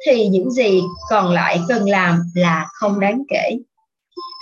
thì 0.07 0.29
những 0.29 0.51
gì 0.51 0.83
còn 1.11 1.33
lại 1.33 1.61
cần 1.69 1.89
làm 1.89 2.23
là 2.35 2.67
không 2.73 3.01
đáng 3.01 3.23
kể. 3.29 3.59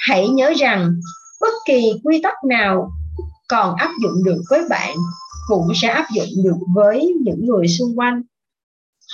Hãy 0.08 0.28
nhớ 0.28 0.52
rằng, 0.56 0.92
bất 1.40 1.52
kỳ 1.66 1.92
quy 2.04 2.20
tắc 2.22 2.34
nào 2.48 2.90
còn 3.48 3.76
áp 3.76 3.90
dụng 4.02 4.24
được 4.24 4.42
với 4.50 4.68
bạn 4.70 4.96
cũng 5.48 5.72
sẽ 5.74 5.88
áp 5.88 6.06
dụng 6.14 6.44
được 6.44 6.56
với 6.74 7.14
những 7.24 7.46
người 7.46 7.68
xung 7.68 7.98
quanh. 7.98 8.22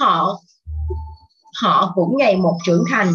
Họ 0.01 0.41
họ 1.63 1.93
cũng 1.95 2.17
ngày 2.19 2.37
một 2.37 2.59
trưởng 2.67 2.85
thành, 2.91 3.13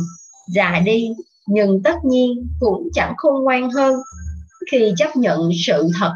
già 0.47 0.79
đi, 0.85 1.09
nhưng 1.47 1.83
tất 1.83 1.95
nhiên 2.03 2.47
cũng 2.59 2.89
chẳng 2.93 3.13
khôn 3.17 3.43
ngoan 3.43 3.71
hơn 3.71 3.95
khi 4.71 4.93
chấp 4.97 5.15
nhận 5.15 5.49
sự 5.65 5.87
thật. 5.99 6.11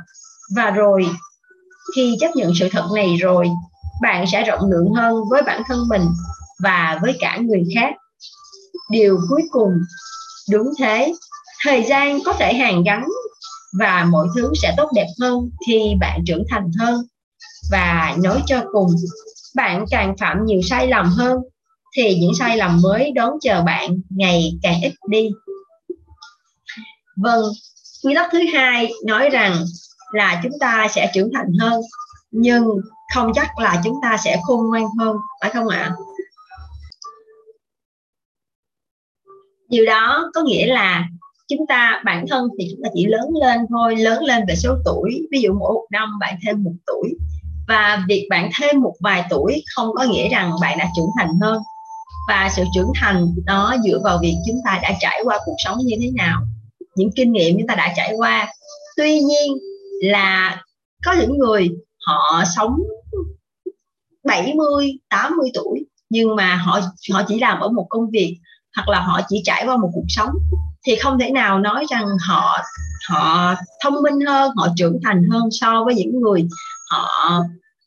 Và 0.56 0.70
rồi, 0.70 1.06
khi 1.96 2.18
chấp 2.20 2.36
nhận 2.36 2.52
sự 2.60 2.70
thật 2.72 2.86
này 2.96 3.16
rồi, 3.16 3.50
bạn 4.02 4.26
sẽ 4.32 4.44
rộng 4.44 4.70
lượng 4.72 4.94
hơn 4.94 5.16
với 5.30 5.42
bản 5.42 5.62
thân 5.68 5.80
mình 5.90 6.08
và 6.64 7.00
với 7.02 7.18
cả 7.20 7.38
người 7.42 7.64
khác. 7.76 7.94
Điều 8.90 9.20
cuối 9.30 9.42
cùng, 9.52 9.72
đúng 10.52 10.68
thế, 10.80 11.14
thời 11.64 11.84
gian 11.84 12.20
có 12.26 12.34
thể 12.34 12.54
hàn 12.54 12.84
gắn 12.84 13.04
và 13.80 14.08
mọi 14.12 14.28
thứ 14.36 14.52
sẽ 14.62 14.74
tốt 14.78 14.90
đẹp 14.96 15.08
hơn 15.22 15.50
khi 15.68 15.96
bạn 16.00 16.24
trưởng 16.26 16.44
thành 16.50 16.72
hơn. 16.80 17.02
Và 17.72 18.16
nói 18.24 18.44
cho 18.46 18.64
cùng, 18.72 18.90
bạn 19.56 19.86
càng 19.90 20.16
phạm 20.20 20.46
nhiều 20.46 20.62
sai 20.62 20.88
lầm 20.88 21.10
hơn 21.10 21.38
thì 21.96 22.16
những 22.16 22.36
sai 22.36 22.58
lầm 22.58 22.82
mới 22.84 23.12
đón 23.12 23.34
chờ 23.42 23.64
bạn 23.64 24.02
ngày 24.10 24.60
càng 24.62 24.82
ít 24.82 24.94
đi. 25.10 25.30
Vâng 27.18 27.44
quy 28.04 28.16
tắc 28.16 28.30
thứ 28.32 28.40
hai 28.54 28.92
nói 29.06 29.30
rằng 29.30 29.66
là 30.12 30.42
chúng 30.44 30.60
ta 30.60 30.88
sẽ 30.92 31.12
trưởng 31.14 31.30
thành 31.34 31.54
hơn, 31.60 31.82
nhưng 32.32 32.68
không 33.14 33.32
chắc 33.36 33.60
là 33.60 33.82
chúng 33.84 33.96
ta 34.02 34.18
sẽ 34.24 34.40
khôn 34.44 34.68
ngoan 34.68 34.86
hơn, 35.00 35.18
phải 35.42 35.50
không 35.50 35.68
ạ? 35.68 35.92
Điều 39.70 39.86
đó 39.86 40.32
có 40.34 40.42
nghĩa 40.42 40.68
là 40.68 41.08
chúng 41.48 41.68
ta, 41.68 42.02
bản 42.06 42.26
thân 42.30 42.48
thì 42.60 42.68
chúng 42.72 42.84
ta 42.84 42.90
chỉ 42.94 43.06
lớn 43.06 43.30
lên 43.42 43.60
thôi, 43.70 43.96
lớn 43.96 44.24
lên 44.24 44.44
về 44.48 44.56
số 44.56 44.76
tuổi, 44.86 45.28
ví 45.32 45.42
dụ 45.42 45.54
mỗi 45.54 45.74
một 45.74 45.86
năm 45.92 46.20
bạn 46.20 46.36
thêm 46.46 46.64
một 46.64 46.74
tuổi. 46.86 47.16
Và 47.68 48.04
việc 48.08 48.28
bạn 48.30 48.50
thêm 48.60 48.82
một 48.82 48.94
vài 49.00 49.26
tuổi 49.30 49.64
không 49.76 49.90
có 49.96 50.04
nghĩa 50.04 50.30
rằng 50.30 50.52
bạn 50.62 50.78
đã 50.78 50.88
trưởng 50.96 51.10
thành 51.18 51.30
hơn 51.42 51.62
và 52.28 52.50
sự 52.56 52.64
trưởng 52.76 52.92
thành 52.96 53.26
nó 53.46 53.76
dựa 53.86 54.00
vào 54.04 54.20
việc 54.22 54.36
chúng 54.48 54.58
ta 54.66 54.80
đã 54.82 54.92
trải 55.00 55.22
qua 55.24 55.40
cuộc 55.46 55.56
sống 55.66 55.78
như 55.78 55.96
thế 56.02 56.12
nào 56.16 56.42
những 56.96 57.10
kinh 57.16 57.32
nghiệm 57.32 57.58
chúng 57.58 57.68
ta 57.68 57.76
đã 57.76 57.94
trải 57.96 58.14
qua. 58.18 58.54
Tuy 58.98 59.20
nhiên 59.20 59.58
là 60.02 60.62
có 61.06 61.14
những 61.14 61.38
người 61.38 61.70
họ 62.06 62.44
sống 62.56 62.76
70, 64.24 64.92
80 65.10 65.50
tuổi 65.54 65.86
nhưng 66.10 66.36
mà 66.36 66.56
họ 66.56 66.80
họ 67.14 67.22
chỉ 67.28 67.40
làm 67.40 67.60
ở 67.60 67.70
một 67.70 67.86
công 67.90 68.10
việc 68.10 68.38
hoặc 68.76 68.90
là 68.90 69.00
họ 69.00 69.22
chỉ 69.30 69.42
trải 69.44 69.66
qua 69.66 69.78
một 69.78 69.90
cuộc 69.94 70.06
sống 70.08 70.30
thì 70.86 70.96
không 70.96 71.20
thể 71.20 71.32
nào 71.32 71.60
nói 71.60 71.86
rằng 71.90 72.06
họ 72.28 72.58
họ 73.10 73.56
thông 73.84 74.02
minh 74.04 74.20
hơn 74.28 74.52
họ 74.56 74.68
trưởng 74.76 75.00
thành 75.04 75.24
hơn 75.32 75.44
so 75.52 75.84
với 75.86 75.96
những 75.96 76.22
người 76.22 76.48
họ 76.92 77.40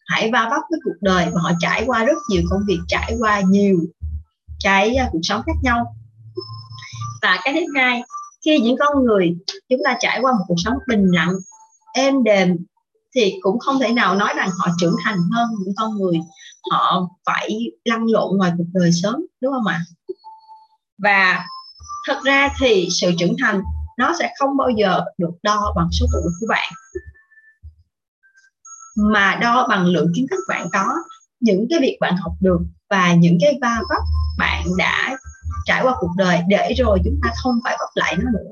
hãy 0.06 0.30
va 0.32 0.48
vấp 0.50 0.60
với 0.70 0.80
cuộc 0.84 0.96
đời 1.00 1.26
và 1.34 1.40
họ 1.40 1.50
trải 1.60 1.82
qua 1.86 2.04
rất 2.04 2.16
nhiều 2.30 2.42
công 2.50 2.60
việc 2.68 2.78
trải 2.88 3.14
qua 3.18 3.40
nhiều 3.40 3.78
cái 4.64 4.94
à, 4.94 5.08
cuộc 5.12 5.20
sống 5.22 5.42
khác 5.46 5.56
nhau. 5.62 5.94
Và 7.22 7.40
cái 7.44 7.54
thứ 7.54 7.60
hai, 7.76 8.02
khi 8.44 8.58
những 8.58 8.76
con 8.78 9.04
người 9.04 9.36
chúng 9.68 9.80
ta 9.84 9.96
trải 10.00 10.18
qua 10.22 10.32
một 10.32 10.44
cuộc 10.48 10.54
sống 10.64 10.74
bình 10.88 11.06
lặng, 11.12 11.32
êm 11.94 12.22
đềm 12.24 12.56
thì 13.14 13.34
cũng 13.40 13.58
không 13.58 13.78
thể 13.80 13.92
nào 13.92 14.14
nói 14.14 14.34
rằng 14.36 14.50
họ 14.58 14.68
trưởng 14.80 14.94
thành 15.04 15.18
hơn 15.32 15.48
những 15.64 15.74
con 15.76 15.98
người 15.98 16.20
họ 16.70 17.08
phải 17.26 17.50
lăn 17.84 18.04
lộn 18.06 18.36
ngoài 18.36 18.52
cuộc 18.58 18.64
đời 18.72 18.92
sớm, 18.92 19.14
đúng 19.40 19.52
không 19.52 19.66
ạ? 19.66 19.80
Và 20.98 21.44
thật 22.06 22.18
ra 22.24 22.48
thì 22.60 22.88
sự 22.90 23.12
trưởng 23.18 23.36
thành 23.42 23.62
nó 23.98 24.12
sẽ 24.18 24.32
không 24.38 24.56
bao 24.56 24.68
giờ 24.76 25.04
được 25.18 25.30
đo 25.42 25.72
bằng 25.76 25.88
số 25.92 26.06
tuổi 26.12 26.22
của 26.40 26.46
bạn, 26.48 26.72
mà 28.96 29.38
đo 29.42 29.66
bằng 29.68 29.86
lượng 29.86 30.12
kiến 30.14 30.26
thức 30.30 30.40
bạn 30.48 30.66
có, 30.72 30.84
những 31.40 31.66
cái 31.70 31.78
việc 31.80 31.98
bạn 32.00 32.16
học 32.16 32.32
được 32.40 32.58
và 32.90 33.14
những 33.14 33.38
cái 33.40 33.58
va 33.62 33.78
vấp 33.88 34.02
bạn 34.38 34.64
đã 34.78 35.16
trải 35.64 35.82
qua 35.82 35.94
cuộc 36.00 36.10
đời 36.16 36.40
để 36.48 36.74
rồi 36.78 36.98
chúng 37.04 37.20
ta 37.22 37.30
không 37.36 37.58
phải 37.64 37.76
vấp 37.80 37.88
lại 37.94 38.16
nó 38.18 38.30
nữa. 38.30 38.50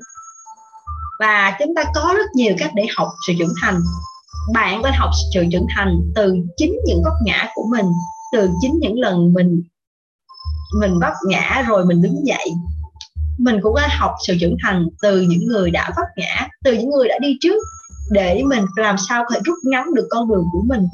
Và 1.19 1.57
chúng 1.59 1.75
ta 1.75 1.83
có 1.95 2.13
rất 2.17 2.25
nhiều 2.35 2.55
cách 2.59 2.71
để 2.75 2.85
học 2.97 3.09
sự 3.27 3.33
trưởng 3.39 3.53
thành. 3.61 3.79
Bạn 4.53 4.81
có 4.83 4.91
học 4.97 5.09
sự 5.33 5.45
trưởng 5.51 5.67
thành 5.75 5.99
từ 6.15 6.35
chính 6.57 6.75
những 6.85 7.01
vấp 7.03 7.13
ngã 7.25 7.47
của 7.55 7.65
mình, 7.71 7.85
từ 8.33 8.49
chính 8.61 8.79
những 8.79 8.99
lần 8.99 9.33
mình 9.33 9.61
mình 10.79 10.99
vấp 10.99 11.13
ngã 11.27 11.63
rồi 11.67 11.85
mình 11.85 12.01
đứng 12.01 12.27
dậy. 12.27 12.51
Mình 13.37 13.59
cũng 13.61 13.73
có 13.73 13.81
học 13.89 14.11
sự 14.27 14.37
trưởng 14.39 14.55
thành 14.63 14.87
từ 15.01 15.21
những 15.21 15.47
người 15.47 15.71
đã 15.71 15.89
vấp 15.95 16.05
ngã, 16.17 16.47
từ 16.63 16.73
những 16.73 16.89
người 16.89 17.07
đã 17.07 17.19
đi 17.21 17.37
trước, 17.41 17.63
để 18.11 18.43
mình 18.43 18.65
làm 18.75 18.95
sao 19.09 19.23
có 19.23 19.35
thể 19.35 19.41
rút 19.45 19.57
ngắn 19.63 19.93
được 19.93 20.07
con 20.09 20.29
đường 20.29 20.45
của 20.51 20.61
mình, 20.65 20.87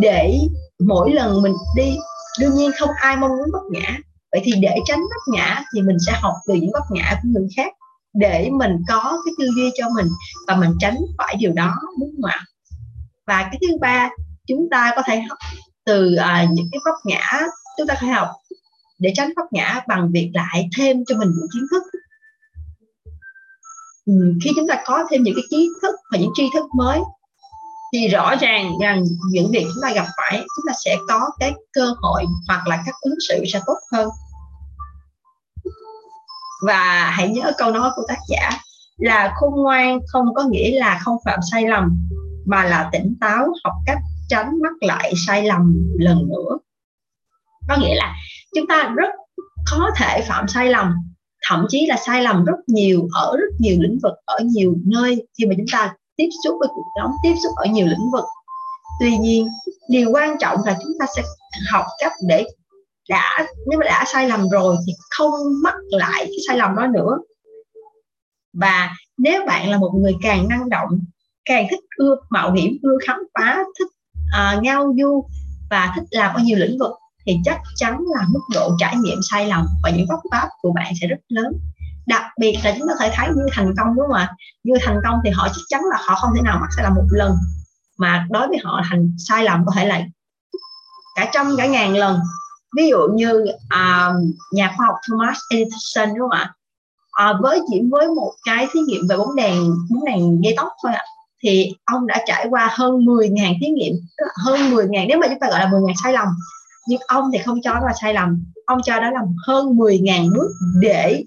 để 0.00 0.38
mỗi 0.78 1.12
lần 1.12 1.42
mình 1.42 1.54
đi 1.76 1.96
đương 2.40 2.54
nhiên 2.54 2.70
không 2.78 2.90
ai 2.96 3.16
mong 3.16 3.30
muốn 3.30 3.48
vấp 3.52 3.62
ngã. 3.70 3.98
Vậy 4.32 4.40
thì 4.44 4.52
để 4.60 4.76
tránh 4.84 5.00
vấp 5.00 5.34
ngã 5.34 5.62
thì 5.74 5.82
mình 5.82 5.96
sẽ 6.06 6.12
học 6.22 6.34
từ 6.46 6.54
những 6.54 6.70
vấp 6.72 6.82
ngã 6.90 7.18
của 7.22 7.28
người 7.32 7.48
khác 7.56 7.72
để 8.14 8.50
mình 8.52 8.72
có 8.88 9.22
cái 9.24 9.32
tư 9.38 9.46
duy 9.56 9.70
cho 9.78 9.88
mình 9.96 10.06
và 10.46 10.56
mình 10.56 10.70
tránh 10.80 10.96
phải 11.18 11.36
điều 11.38 11.52
đó 11.52 11.74
đúng 12.00 12.10
không 12.16 12.30
ạ? 12.30 12.40
Và 13.26 13.42
cái 13.42 13.60
thứ 13.60 13.76
ba 13.80 14.10
chúng 14.46 14.68
ta 14.70 14.92
có 14.96 15.02
thể 15.06 15.20
học 15.20 15.38
từ 15.84 16.16
uh, 16.16 16.50
những 16.50 16.66
cái 16.72 16.80
vấp 16.84 16.94
ngã 17.04 17.40
chúng 17.78 17.86
ta 17.86 17.94
có 17.94 18.00
thể 18.00 18.12
học 18.12 18.28
để 18.98 19.12
tránh 19.14 19.32
vấp 19.36 19.46
ngã 19.52 19.80
bằng 19.88 20.10
việc 20.12 20.30
lại 20.34 20.68
thêm 20.76 21.04
cho 21.06 21.16
mình 21.18 21.28
những 21.36 21.48
kiến 21.54 21.62
thức. 21.70 21.82
Ừ, 24.06 24.12
khi 24.44 24.50
chúng 24.56 24.68
ta 24.68 24.82
có 24.86 25.04
thêm 25.10 25.22
những 25.22 25.34
cái 25.34 25.44
kiến 25.50 25.68
thức 25.82 25.94
và 26.12 26.18
những 26.18 26.30
tri 26.34 26.44
thức 26.54 26.64
mới 26.74 27.00
thì 27.92 28.08
rõ 28.08 28.36
ràng 28.40 28.72
rằng 28.82 29.04
những 29.30 29.50
việc 29.50 29.66
chúng 29.74 29.82
ta 29.82 29.92
gặp 29.92 30.06
phải, 30.16 30.38
chúng 30.38 30.64
ta 30.66 30.72
sẽ 30.84 30.96
có 31.08 31.20
cái 31.38 31.52
cơ 31.72 31.94
hội 32.00 32.24
hoặc 32.48 32.66
là 32.66 32.82
các 32.86 32.94
ứng 33.00 33.14
xử 33.28 33.44
sẽ 33.52 33.60
tốt 33.66 33.78
hơn. 33.92 34.08
Và 36.66 37.10
hãy 37.10 37.28
nhớ 37.28 37.52
câu 37.58 37.70
nói 37.70 37.90
của 37.96 38.02
tác 38.08 38.18
giả 38.28 38.50
là 38.96 39.34
khôn 39.36 39.62
ngoan 39.62 39.98
không 40.06 40.34
có 40.34 40.42
nghĩa 40.42 40.78
là 40.78 40.98
không 41.02 41.16
phạm 41.24 41.40
sai 41.50 41.68
lầm, 41.68 42.08
mà 42.46 42.64
là 42.64 42.88
tỉnh 42.92 43.16
táo 43.20 43.46
học 43.64 43.74
cách 43.86 43.98
tránh 44.28 44.52
mắc 44.62 44.72
lại 44.80 45.12
sai 45.26 45.44
lầm 45.44 45.74
lần 45.98 46.28
nữa. 46.28 46.58
Có 47.68 47.76
nghĩa 47.80 47.94
là 47.94 48.14
chúng 48.54 48.66
ta 48.66 48.92
rất 48.96 49.10
có 49.70 49.90
thể 49.96 50.24
phạm 50.28 50.48
sai 50.48 50.68
lầm, 50.68 50.94
thậm 51.48 51.66
chí 51.68 51.86
là 51.86 51.96
sai 52.06 52.22
lầm 52.22 52.44
rất 52.44 52.56
nhiều 52.66 53.08
ở 53.12 53.36
rất 53.36 53.54
nhiều 53.58 53.76
lĩnh 53.80 53.98
vực, 54.02 54.12
ở 54.24 54.38
nhiều 54.44 54.74
nơi 54.84 55.26
khi 55.38 55.46
mà 55.46 55.54
chúng 55.56 55.66
ta 55.72 55.94
tiếp 56.18 56.28
xúc 56.44 56.56
với 56.60 56.68
cuộc 56.74 56.86
sống 56.96 57.10
tiếp 57.22 57.34
xúc 57.42 57.52
ở 57.56 57.66
nhiều 57.66 57.86
lĩnh 57.86 58.10
vực. 58.12 58.24
Tuy 59.00 59.16
nhiên 59.16 59.48
điều 59.88 60.10
quan 60.12 60.36
trọng 60.40 60.56
là 60.64 60.78
chúng 60.82 60.92
ta 61.00 61.06
sẽ 61.16 61.22
học 61.70 61.84
cách 61.98 62.12
để 62.28 62.46
đã 63.08 63.46
nếu 63.66 63.78
mà 63.78 63.86
đã 63.86 64.04
sai 64.12 64.28
lầm 64.28 64.48
rồi 64.48 64.76
thì 64.86 64.92
không 65.10 65.32
mắc 65.62 65.74
lại 65.90 66.24
cái 66.24 66.38
sai 66.48 66.56
lầm 66.56 66.76
đó 66.76 66.86
nữa. 66.86 67.18
Và 68.52 68.90
nếu 69.18 69.46
bạn 69.46 69.70
là 69.70 69.78
một 69.78 69.90
người 69.94 70.14
càng 70.22 70.48
năng 70.48 70.68
động 70.68 70.88
càng 71.44 71.66
thích 71.70 71.80
ưa 71.96 72.16
mạo 72.30 72.52
hiểm 72.52 72.78
ưa 72.82 72.98
khám 73.06 73.16
phá 73.34 73.64
thích 73.78 73.88
uh, 74.18 74.62
ngao 74.62 74.94
du 74.98 75.24
và 75.70 75.92
thích 75.96 76.04
làm 76.10 76.34
ở 76.34 76.42
nhiều 76.42 76.58
lĩnh 76.58 76.78
vực 76.78 76.92
thì 77.26 77.38
chắc 77.44 77.60
chắn 77.76 77.98
là 78.16 78.26
mức 78.28 78.40
độ 78.54 78.70
trải 78.78 78.96
nghiệm 78.96 79.18
sai 79.30 79.46
lầm 79.46 79.66
và 79.82 79.90
những 79.90 80.06
vấp 80.08 80.18
pháp 80.30 80.48
của 80.62 80.72
bạn 80.72 80.92
sẽ 81.00 81.06
rất 81.06 81.18
lớn 81.28 81.52
đặc 82.08 82.22
biệt 82.40 82.56
là 82.64 82.74
chúng 82.78 82.88
ta 82.88 82.94
có 82.98 83.04
thể 83.04 83.12
thấy 83.14 83.28
như 83.28 83.46
thành 83.52 83.74
công 83.78 83.94
đúng 83.96 84.06
không 84.06 84.16
ạ? 84.16 84.34
Như 84.64 84.74
thành 84.82 85.00
công 85.04 85.14
thì 85.24 85.30
họ 85.30 85.48
chắc 85.48 85.62
chắn 85.68 85.80
là 85.90 85.98
họ 86.06 86.14
không 86.14 86.30
thể 86.36 86.42
nào 86.42 86.58
mắc 86.60 86.68
sai 86.76 86.84
lầm 86.84 86.94
một 86.94 87.06
lần. 87.10 87.32
Mà 87.98 88.26
đối 88.30 88.48
với 88.48 88.58
họ 88.64 88.82
thành 88.90 89.10
sai 89.18 89.44
lầm 89.44 89.66
có 89.66 89.72
thể 89.76 89.86
là 89.86 90.00
cả 91.16 91.30
trăm 91.32 91.56
cả 91.58 91.66
ngàn 91.66 91.96
lần. 91.96 92.20
Ví 92.76 92.88
dụ 92.88 92.98
như 93.14 93.46
à, 93.68 94.12
nhà 94.52 94.74
khoa 94.76 94.86
học 94.86 94.96
Thomas 95.08 95.38
Edison 95.50 96.08
đúng 96.08 96.18
không 96.18 96.38
ạ? 96.38 96.54
À, 97.12 97.32
với 97.42 97.60
chỉ 97.70 97.80
với 97.90 98.08
một 98.08 98.32
cái 98.44 98.68
thí 98.72 98.80
nghiệm 98.80 99.06
về 99.08 99.16
bóng 99.16 99.36
đèn 99.36 99.70
bóng 99.90 100.04
đèn 100.04 100.44
dây 100.44 100.54
tóc 100.56 100.68
thôi 100.82 100.92
ạ 100.92 101.04
thì 101.42 101.74
ông 101.84 102.06
đã 102.06 102.22
trải 102.26 102.46
qua 102.50 102.68
hơn 102.72 102.94
10.000 102.94 103.54
thí 103.60 103.66
nghiệm 103.66 103.94
hơn 104.44 104.60
10.000 104.60 105.06
nếu 105.08 105.18
mà 105.18 105.28
chúng 105.28 105.40
ta 105.40 105.48
gọi 105.50 105.60
là 105.60 105.68
10.000 105.68 105.92
sai 106.02 106.12
lầm. 106.12 106.28
Nhưng 106.88 107.00
ông 107.06 107.30
thì 107.32 107.38
không 107.38 107.60
cho 107.62 107.74
đó 107.74 107.80
là 107.86 107.92
sai 108.00 108.14
lầm. 108.14 108.44
Ông 108.66 108.78
cho 108.84 109.00
đó 109.00 109.10
là 109.10 109.20
hơn 109.46 109.66
10.000 109.66 110.34
bước 110.34 110.50
để 110.80 111.24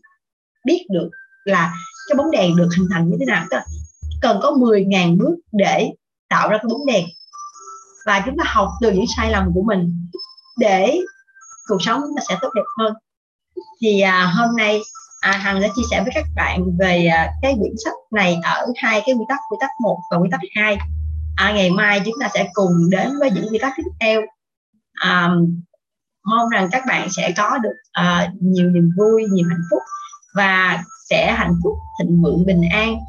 biết 0.65 0.85
được 0.89 1.09
là 1.45 1.73
cái 2.07 2.15
bóng 2.17 2.31
đèn 2.31 2.55
được 2.55 2.69
hình 2.77 2.87
thành 2.91 3.09
như 3.09 3.17
thế 3.19 3.25
nào. 3.25 3.45
Cần 4.21 4.39
có 4.41 4.51
10.000 4.51 5.17
bước 5.17 5.35
để 5.51 5.89
tạo 6.29 6.49
ra 6.49 6.57
cái 6.57 6.65
bóng 6.69 6.85
đèn. 6.85 7.05
Và 8.05 8.21
chúng 8.25 8.37
ta 8.37 8.43
học 8.47 8.69
từ 8.81 8.91
những 8.91 9.05
sai 9.17 9.31
lầm 9.31 9.51
của 9.53 9.63
mình 9.63 10.07
để 10.59 10.99
cuộc 11.67 11.77
sống 11.81 12.01
nó 12.15 12.21
sẽ 12.29 12.37
tốt 12.41 12.49
đẹp 12.55 12.63
hơn. 12.79 12.93
Thì 13.81 14.01
à, 14.01 14.33
hôm 14.37 14.55
nay 14.57 14.81
à, 15.21 15.31
hằng 15.31 15.61
đã 15.61 15.67
chia 15.75 15.81
sẻ 15.91 16.01
với 16.03 16.11
các 16.15 16.25
bạn 16.35 16.77
về 16.79 17.05
à, 17.05 17.31
cái 17.41 17.55
quyển 17.59 17.73
sách 17.85 17.93
này 18.11 18.37
ở 18.43 18.65
hai 18.75 19.01
cái 19.05 19.15
quy 19.15 19.25
tắc 19.29 19.39
quy 19.49 19.57
tắc 19.59 19.69
một 19.81 19.97
và 20.11 20.17
quy 20.17 20.29
tắc 20.31 20.39
hai. 20.55 20.77
À, 21.35 21.53
ngày 21.55 21.69
mai 21.69 22.01
chúng 22.05 22.15
ta 22.21 22.29
sẽ 22.33 22.49
cùng 22.53 22.89
đến 22.89 23.09
với 23.19 23.31
những 23.31 23.47
quy 23.51 23.59
tắc 23.61 23.73
tiếp 23.77 23.83
theo. 23.99 24.21
À, 24.93 25.29
mong 26.23 26.49
rằng 26.49 26.69
các 26.71 26.83
bạn 26.87 27.07
sẽ 27.09 27.33
có 27.37 27.57
được 27.57 27.75
à, 27.91 28.31
nhiều 28.41 28.69
niềm 28.69 28.89
vui 28.97 29.25
nhiều 29.31 29.47
hạnh 29.49 29.63
phúc 29.71 29.81
và 30.35 30.83
sẽ 31.09 31.33
hạnh 31.37 31.55
phúc, 31.63 31.73
thịnh 31.99 32.21
vượng, 32.21 32.45
bình 32.45 32.61
an. 32.71 32.99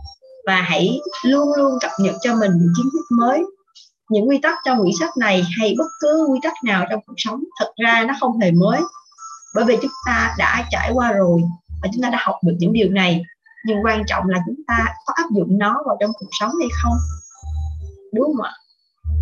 Và 0.47 0.63
hãy 0.63 1.01
luôn 1.25 1.49
luôn 1.57 1.79
cập 1.81 1.91
nhật 1.99 2.15
cho 2.23 2.35
mình 2.35 2.51
những 2.51 2.73
kiến 2.77 2.87
thức 2.93 3.17
mới. 3.17 3.43
Những 4.11 4.29
quy 4.29 4.39
tắc 4.43 4.59
trong 4.65 4.79
quyển 4.79 4.93
sách 5.01 5.17
này 5.17 5.45
hay 5.59 5.75
bất 5.79 5.89
cứ 6.01 6.27
quy 6.31 6.39
tắc 6.43 6.53
nào 6.65 6.85
trong 6.91 7.01
cuộc 7.07 7.15
sống, 7.17 7.45
thật 7.59 7.73
ra 7.85 8.05
nó 8.09 8.15
không 8.21 8.41
hề 8.41 8.51
mới. 8.51 8.81
Bởi 9.55 9.65
vì 9.65 9.77
chúng 9.83 9.91
ta 10.07 10.35
đã 10.39 10.67
trải 10.71 10.91
qua 10.95 11.13
rồi 11.13 11.43
và 11.83 11.89
chúng 11.93 12.03
ta 12.03 12.11
đã 12.11 12.19
học 12.21 12.37
được 12.45 12.55
những 12.59 12.73
điều 12.73 12.91
này. 12.91 13.23
Nhưng 13.67 13.79
quan 13.85 14.03
trọng 14.07 14.29
là 14.29 14.39
chúng 14.47 14.61
ta 14.67 14.87
có 15.07 15.15
áp 15.17 15.31
dụng 15.37 15.59
nó 15.59 15.83
vào 15.87 15.97
trong 16.01 16.11
cuộc 16.19 16.29
sống 16.41 16.51
hay 16.61 16.69
không? 16.83 16.97
Đúng 18.15 18.27
không 18.27 18.45
ạ? 18.45 18.53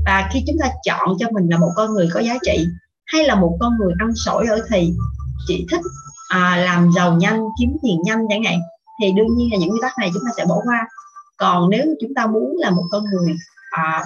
Và 0.07 0.28
khi 0.32 0.44
chúng 0.46 0.57
ta 0.61 0.70
chọn 0.84 1.16
cho 1.18 1.26
mình 1.30 1.48
là 1.48 1.59
một 1.59 1.70
con 1.76 1.94
người 1.94 2.09
có 2.14 2.20
giá 2.20 2.38
trị 2.42 2.66
hay 3.07 3.24
là 3.24 3.34
một 3.34 3.57
con 3.61 3.72
người 3.78 3.92
ăn 3.98 4.11
sổi 4.14 4.46
ở 4.46 4.66
thì 4.70 4.92
chỉ 5.46 5.66
thích 5.70 5.80
à, 6.31 6.57
làm 6.57 6.91
giàu 6.93 7.16
nhanh 7.16 7.41
kiếm 7.59 7.76
tiền 7.83 7.99
nhanh 8.05 8.18
chẳng 8.28 8.45
hạn. 8.45 8.59
Thì 9.03 9.12
đương 9.16 9.37
nhiên 9.37 9.53
là 9.53 9.59
những 9.59 9.68
nguyên 9.68 9.83
tắc 9.83 9.93
này 9.99 10.11
chúng 10.14 10.22
ta 10.26 10.31
sẽ 10.37 10.45
bỏ 10.45 10.55
qua. 10.64 10.89
Còn 11.37 11.70
nếu 11.70 11.87
chúng 12.01 12.14
ta 12.14 12.26
muốn 12.26 12.57
là 12.59 12.70
một 12.70 12.85
con 12.91 13.05
người 13.05 13.37
à, 13.70 14.03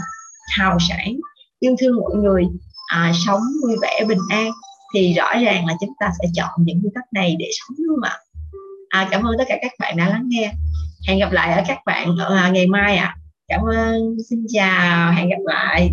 hào 0.56 0.78
sản 0.88 1.16
yêu 1.60 1.74
thương 1.80 1.96
mọi 2.00 2.14
người 2.14 2.44
à, 2.86 3.12
sống 3.26 3.40
vui 3.62 3.76
vẻ 3.82 4.04
bình 4.08 4.18
an 4.30 4.50
thì 4.94 5.14
rõ 5.14 5.32
ràng 5.32 5.66
là 5.66 5.74
chúng 5.80 5.92
ta 6.00 6.10
sẽ 6.22 6.28
chọn 6.34 6.50
những 6.58 6.80
nguyên 6.80 6.92
tắc 6.94 7.04
này 7.12 7.36
để 7.38 7.46
sống 7.58 7.76
đúng 7.78 7.96
không 7.96 8.10
ạ? 8.10 8.18
À, 8.88 9.08
cảm 9.10 9.22
ơn 9.22 9.34
tất 9.38 9.44
cả 9.48 9.58
các 9.62 9.72
bạn 9.80 9.96
đã 9.96 10.08
lắng 10.08 10.24
nghe. 10.26 10.52
Hẹn 11.08 11.18
gặp 11.18 11.32
lại 11.32 11.52
ở 11.52 11.62
các 11.68 11.78
bạn 11.86 12.16
ở 12.18 12.50
ngày 12.52 12.66
mai 12.66 12.96
ạ. 12.96 13.06
À. 13.06 13.16
cảm 13.48 13.60
ơn 13.60 14.16
xin 14.30 14.46
chào 14.48 15.12
hẹn 15.12 15.28
gặp 15.28 15.42
lại. 15.44 15.90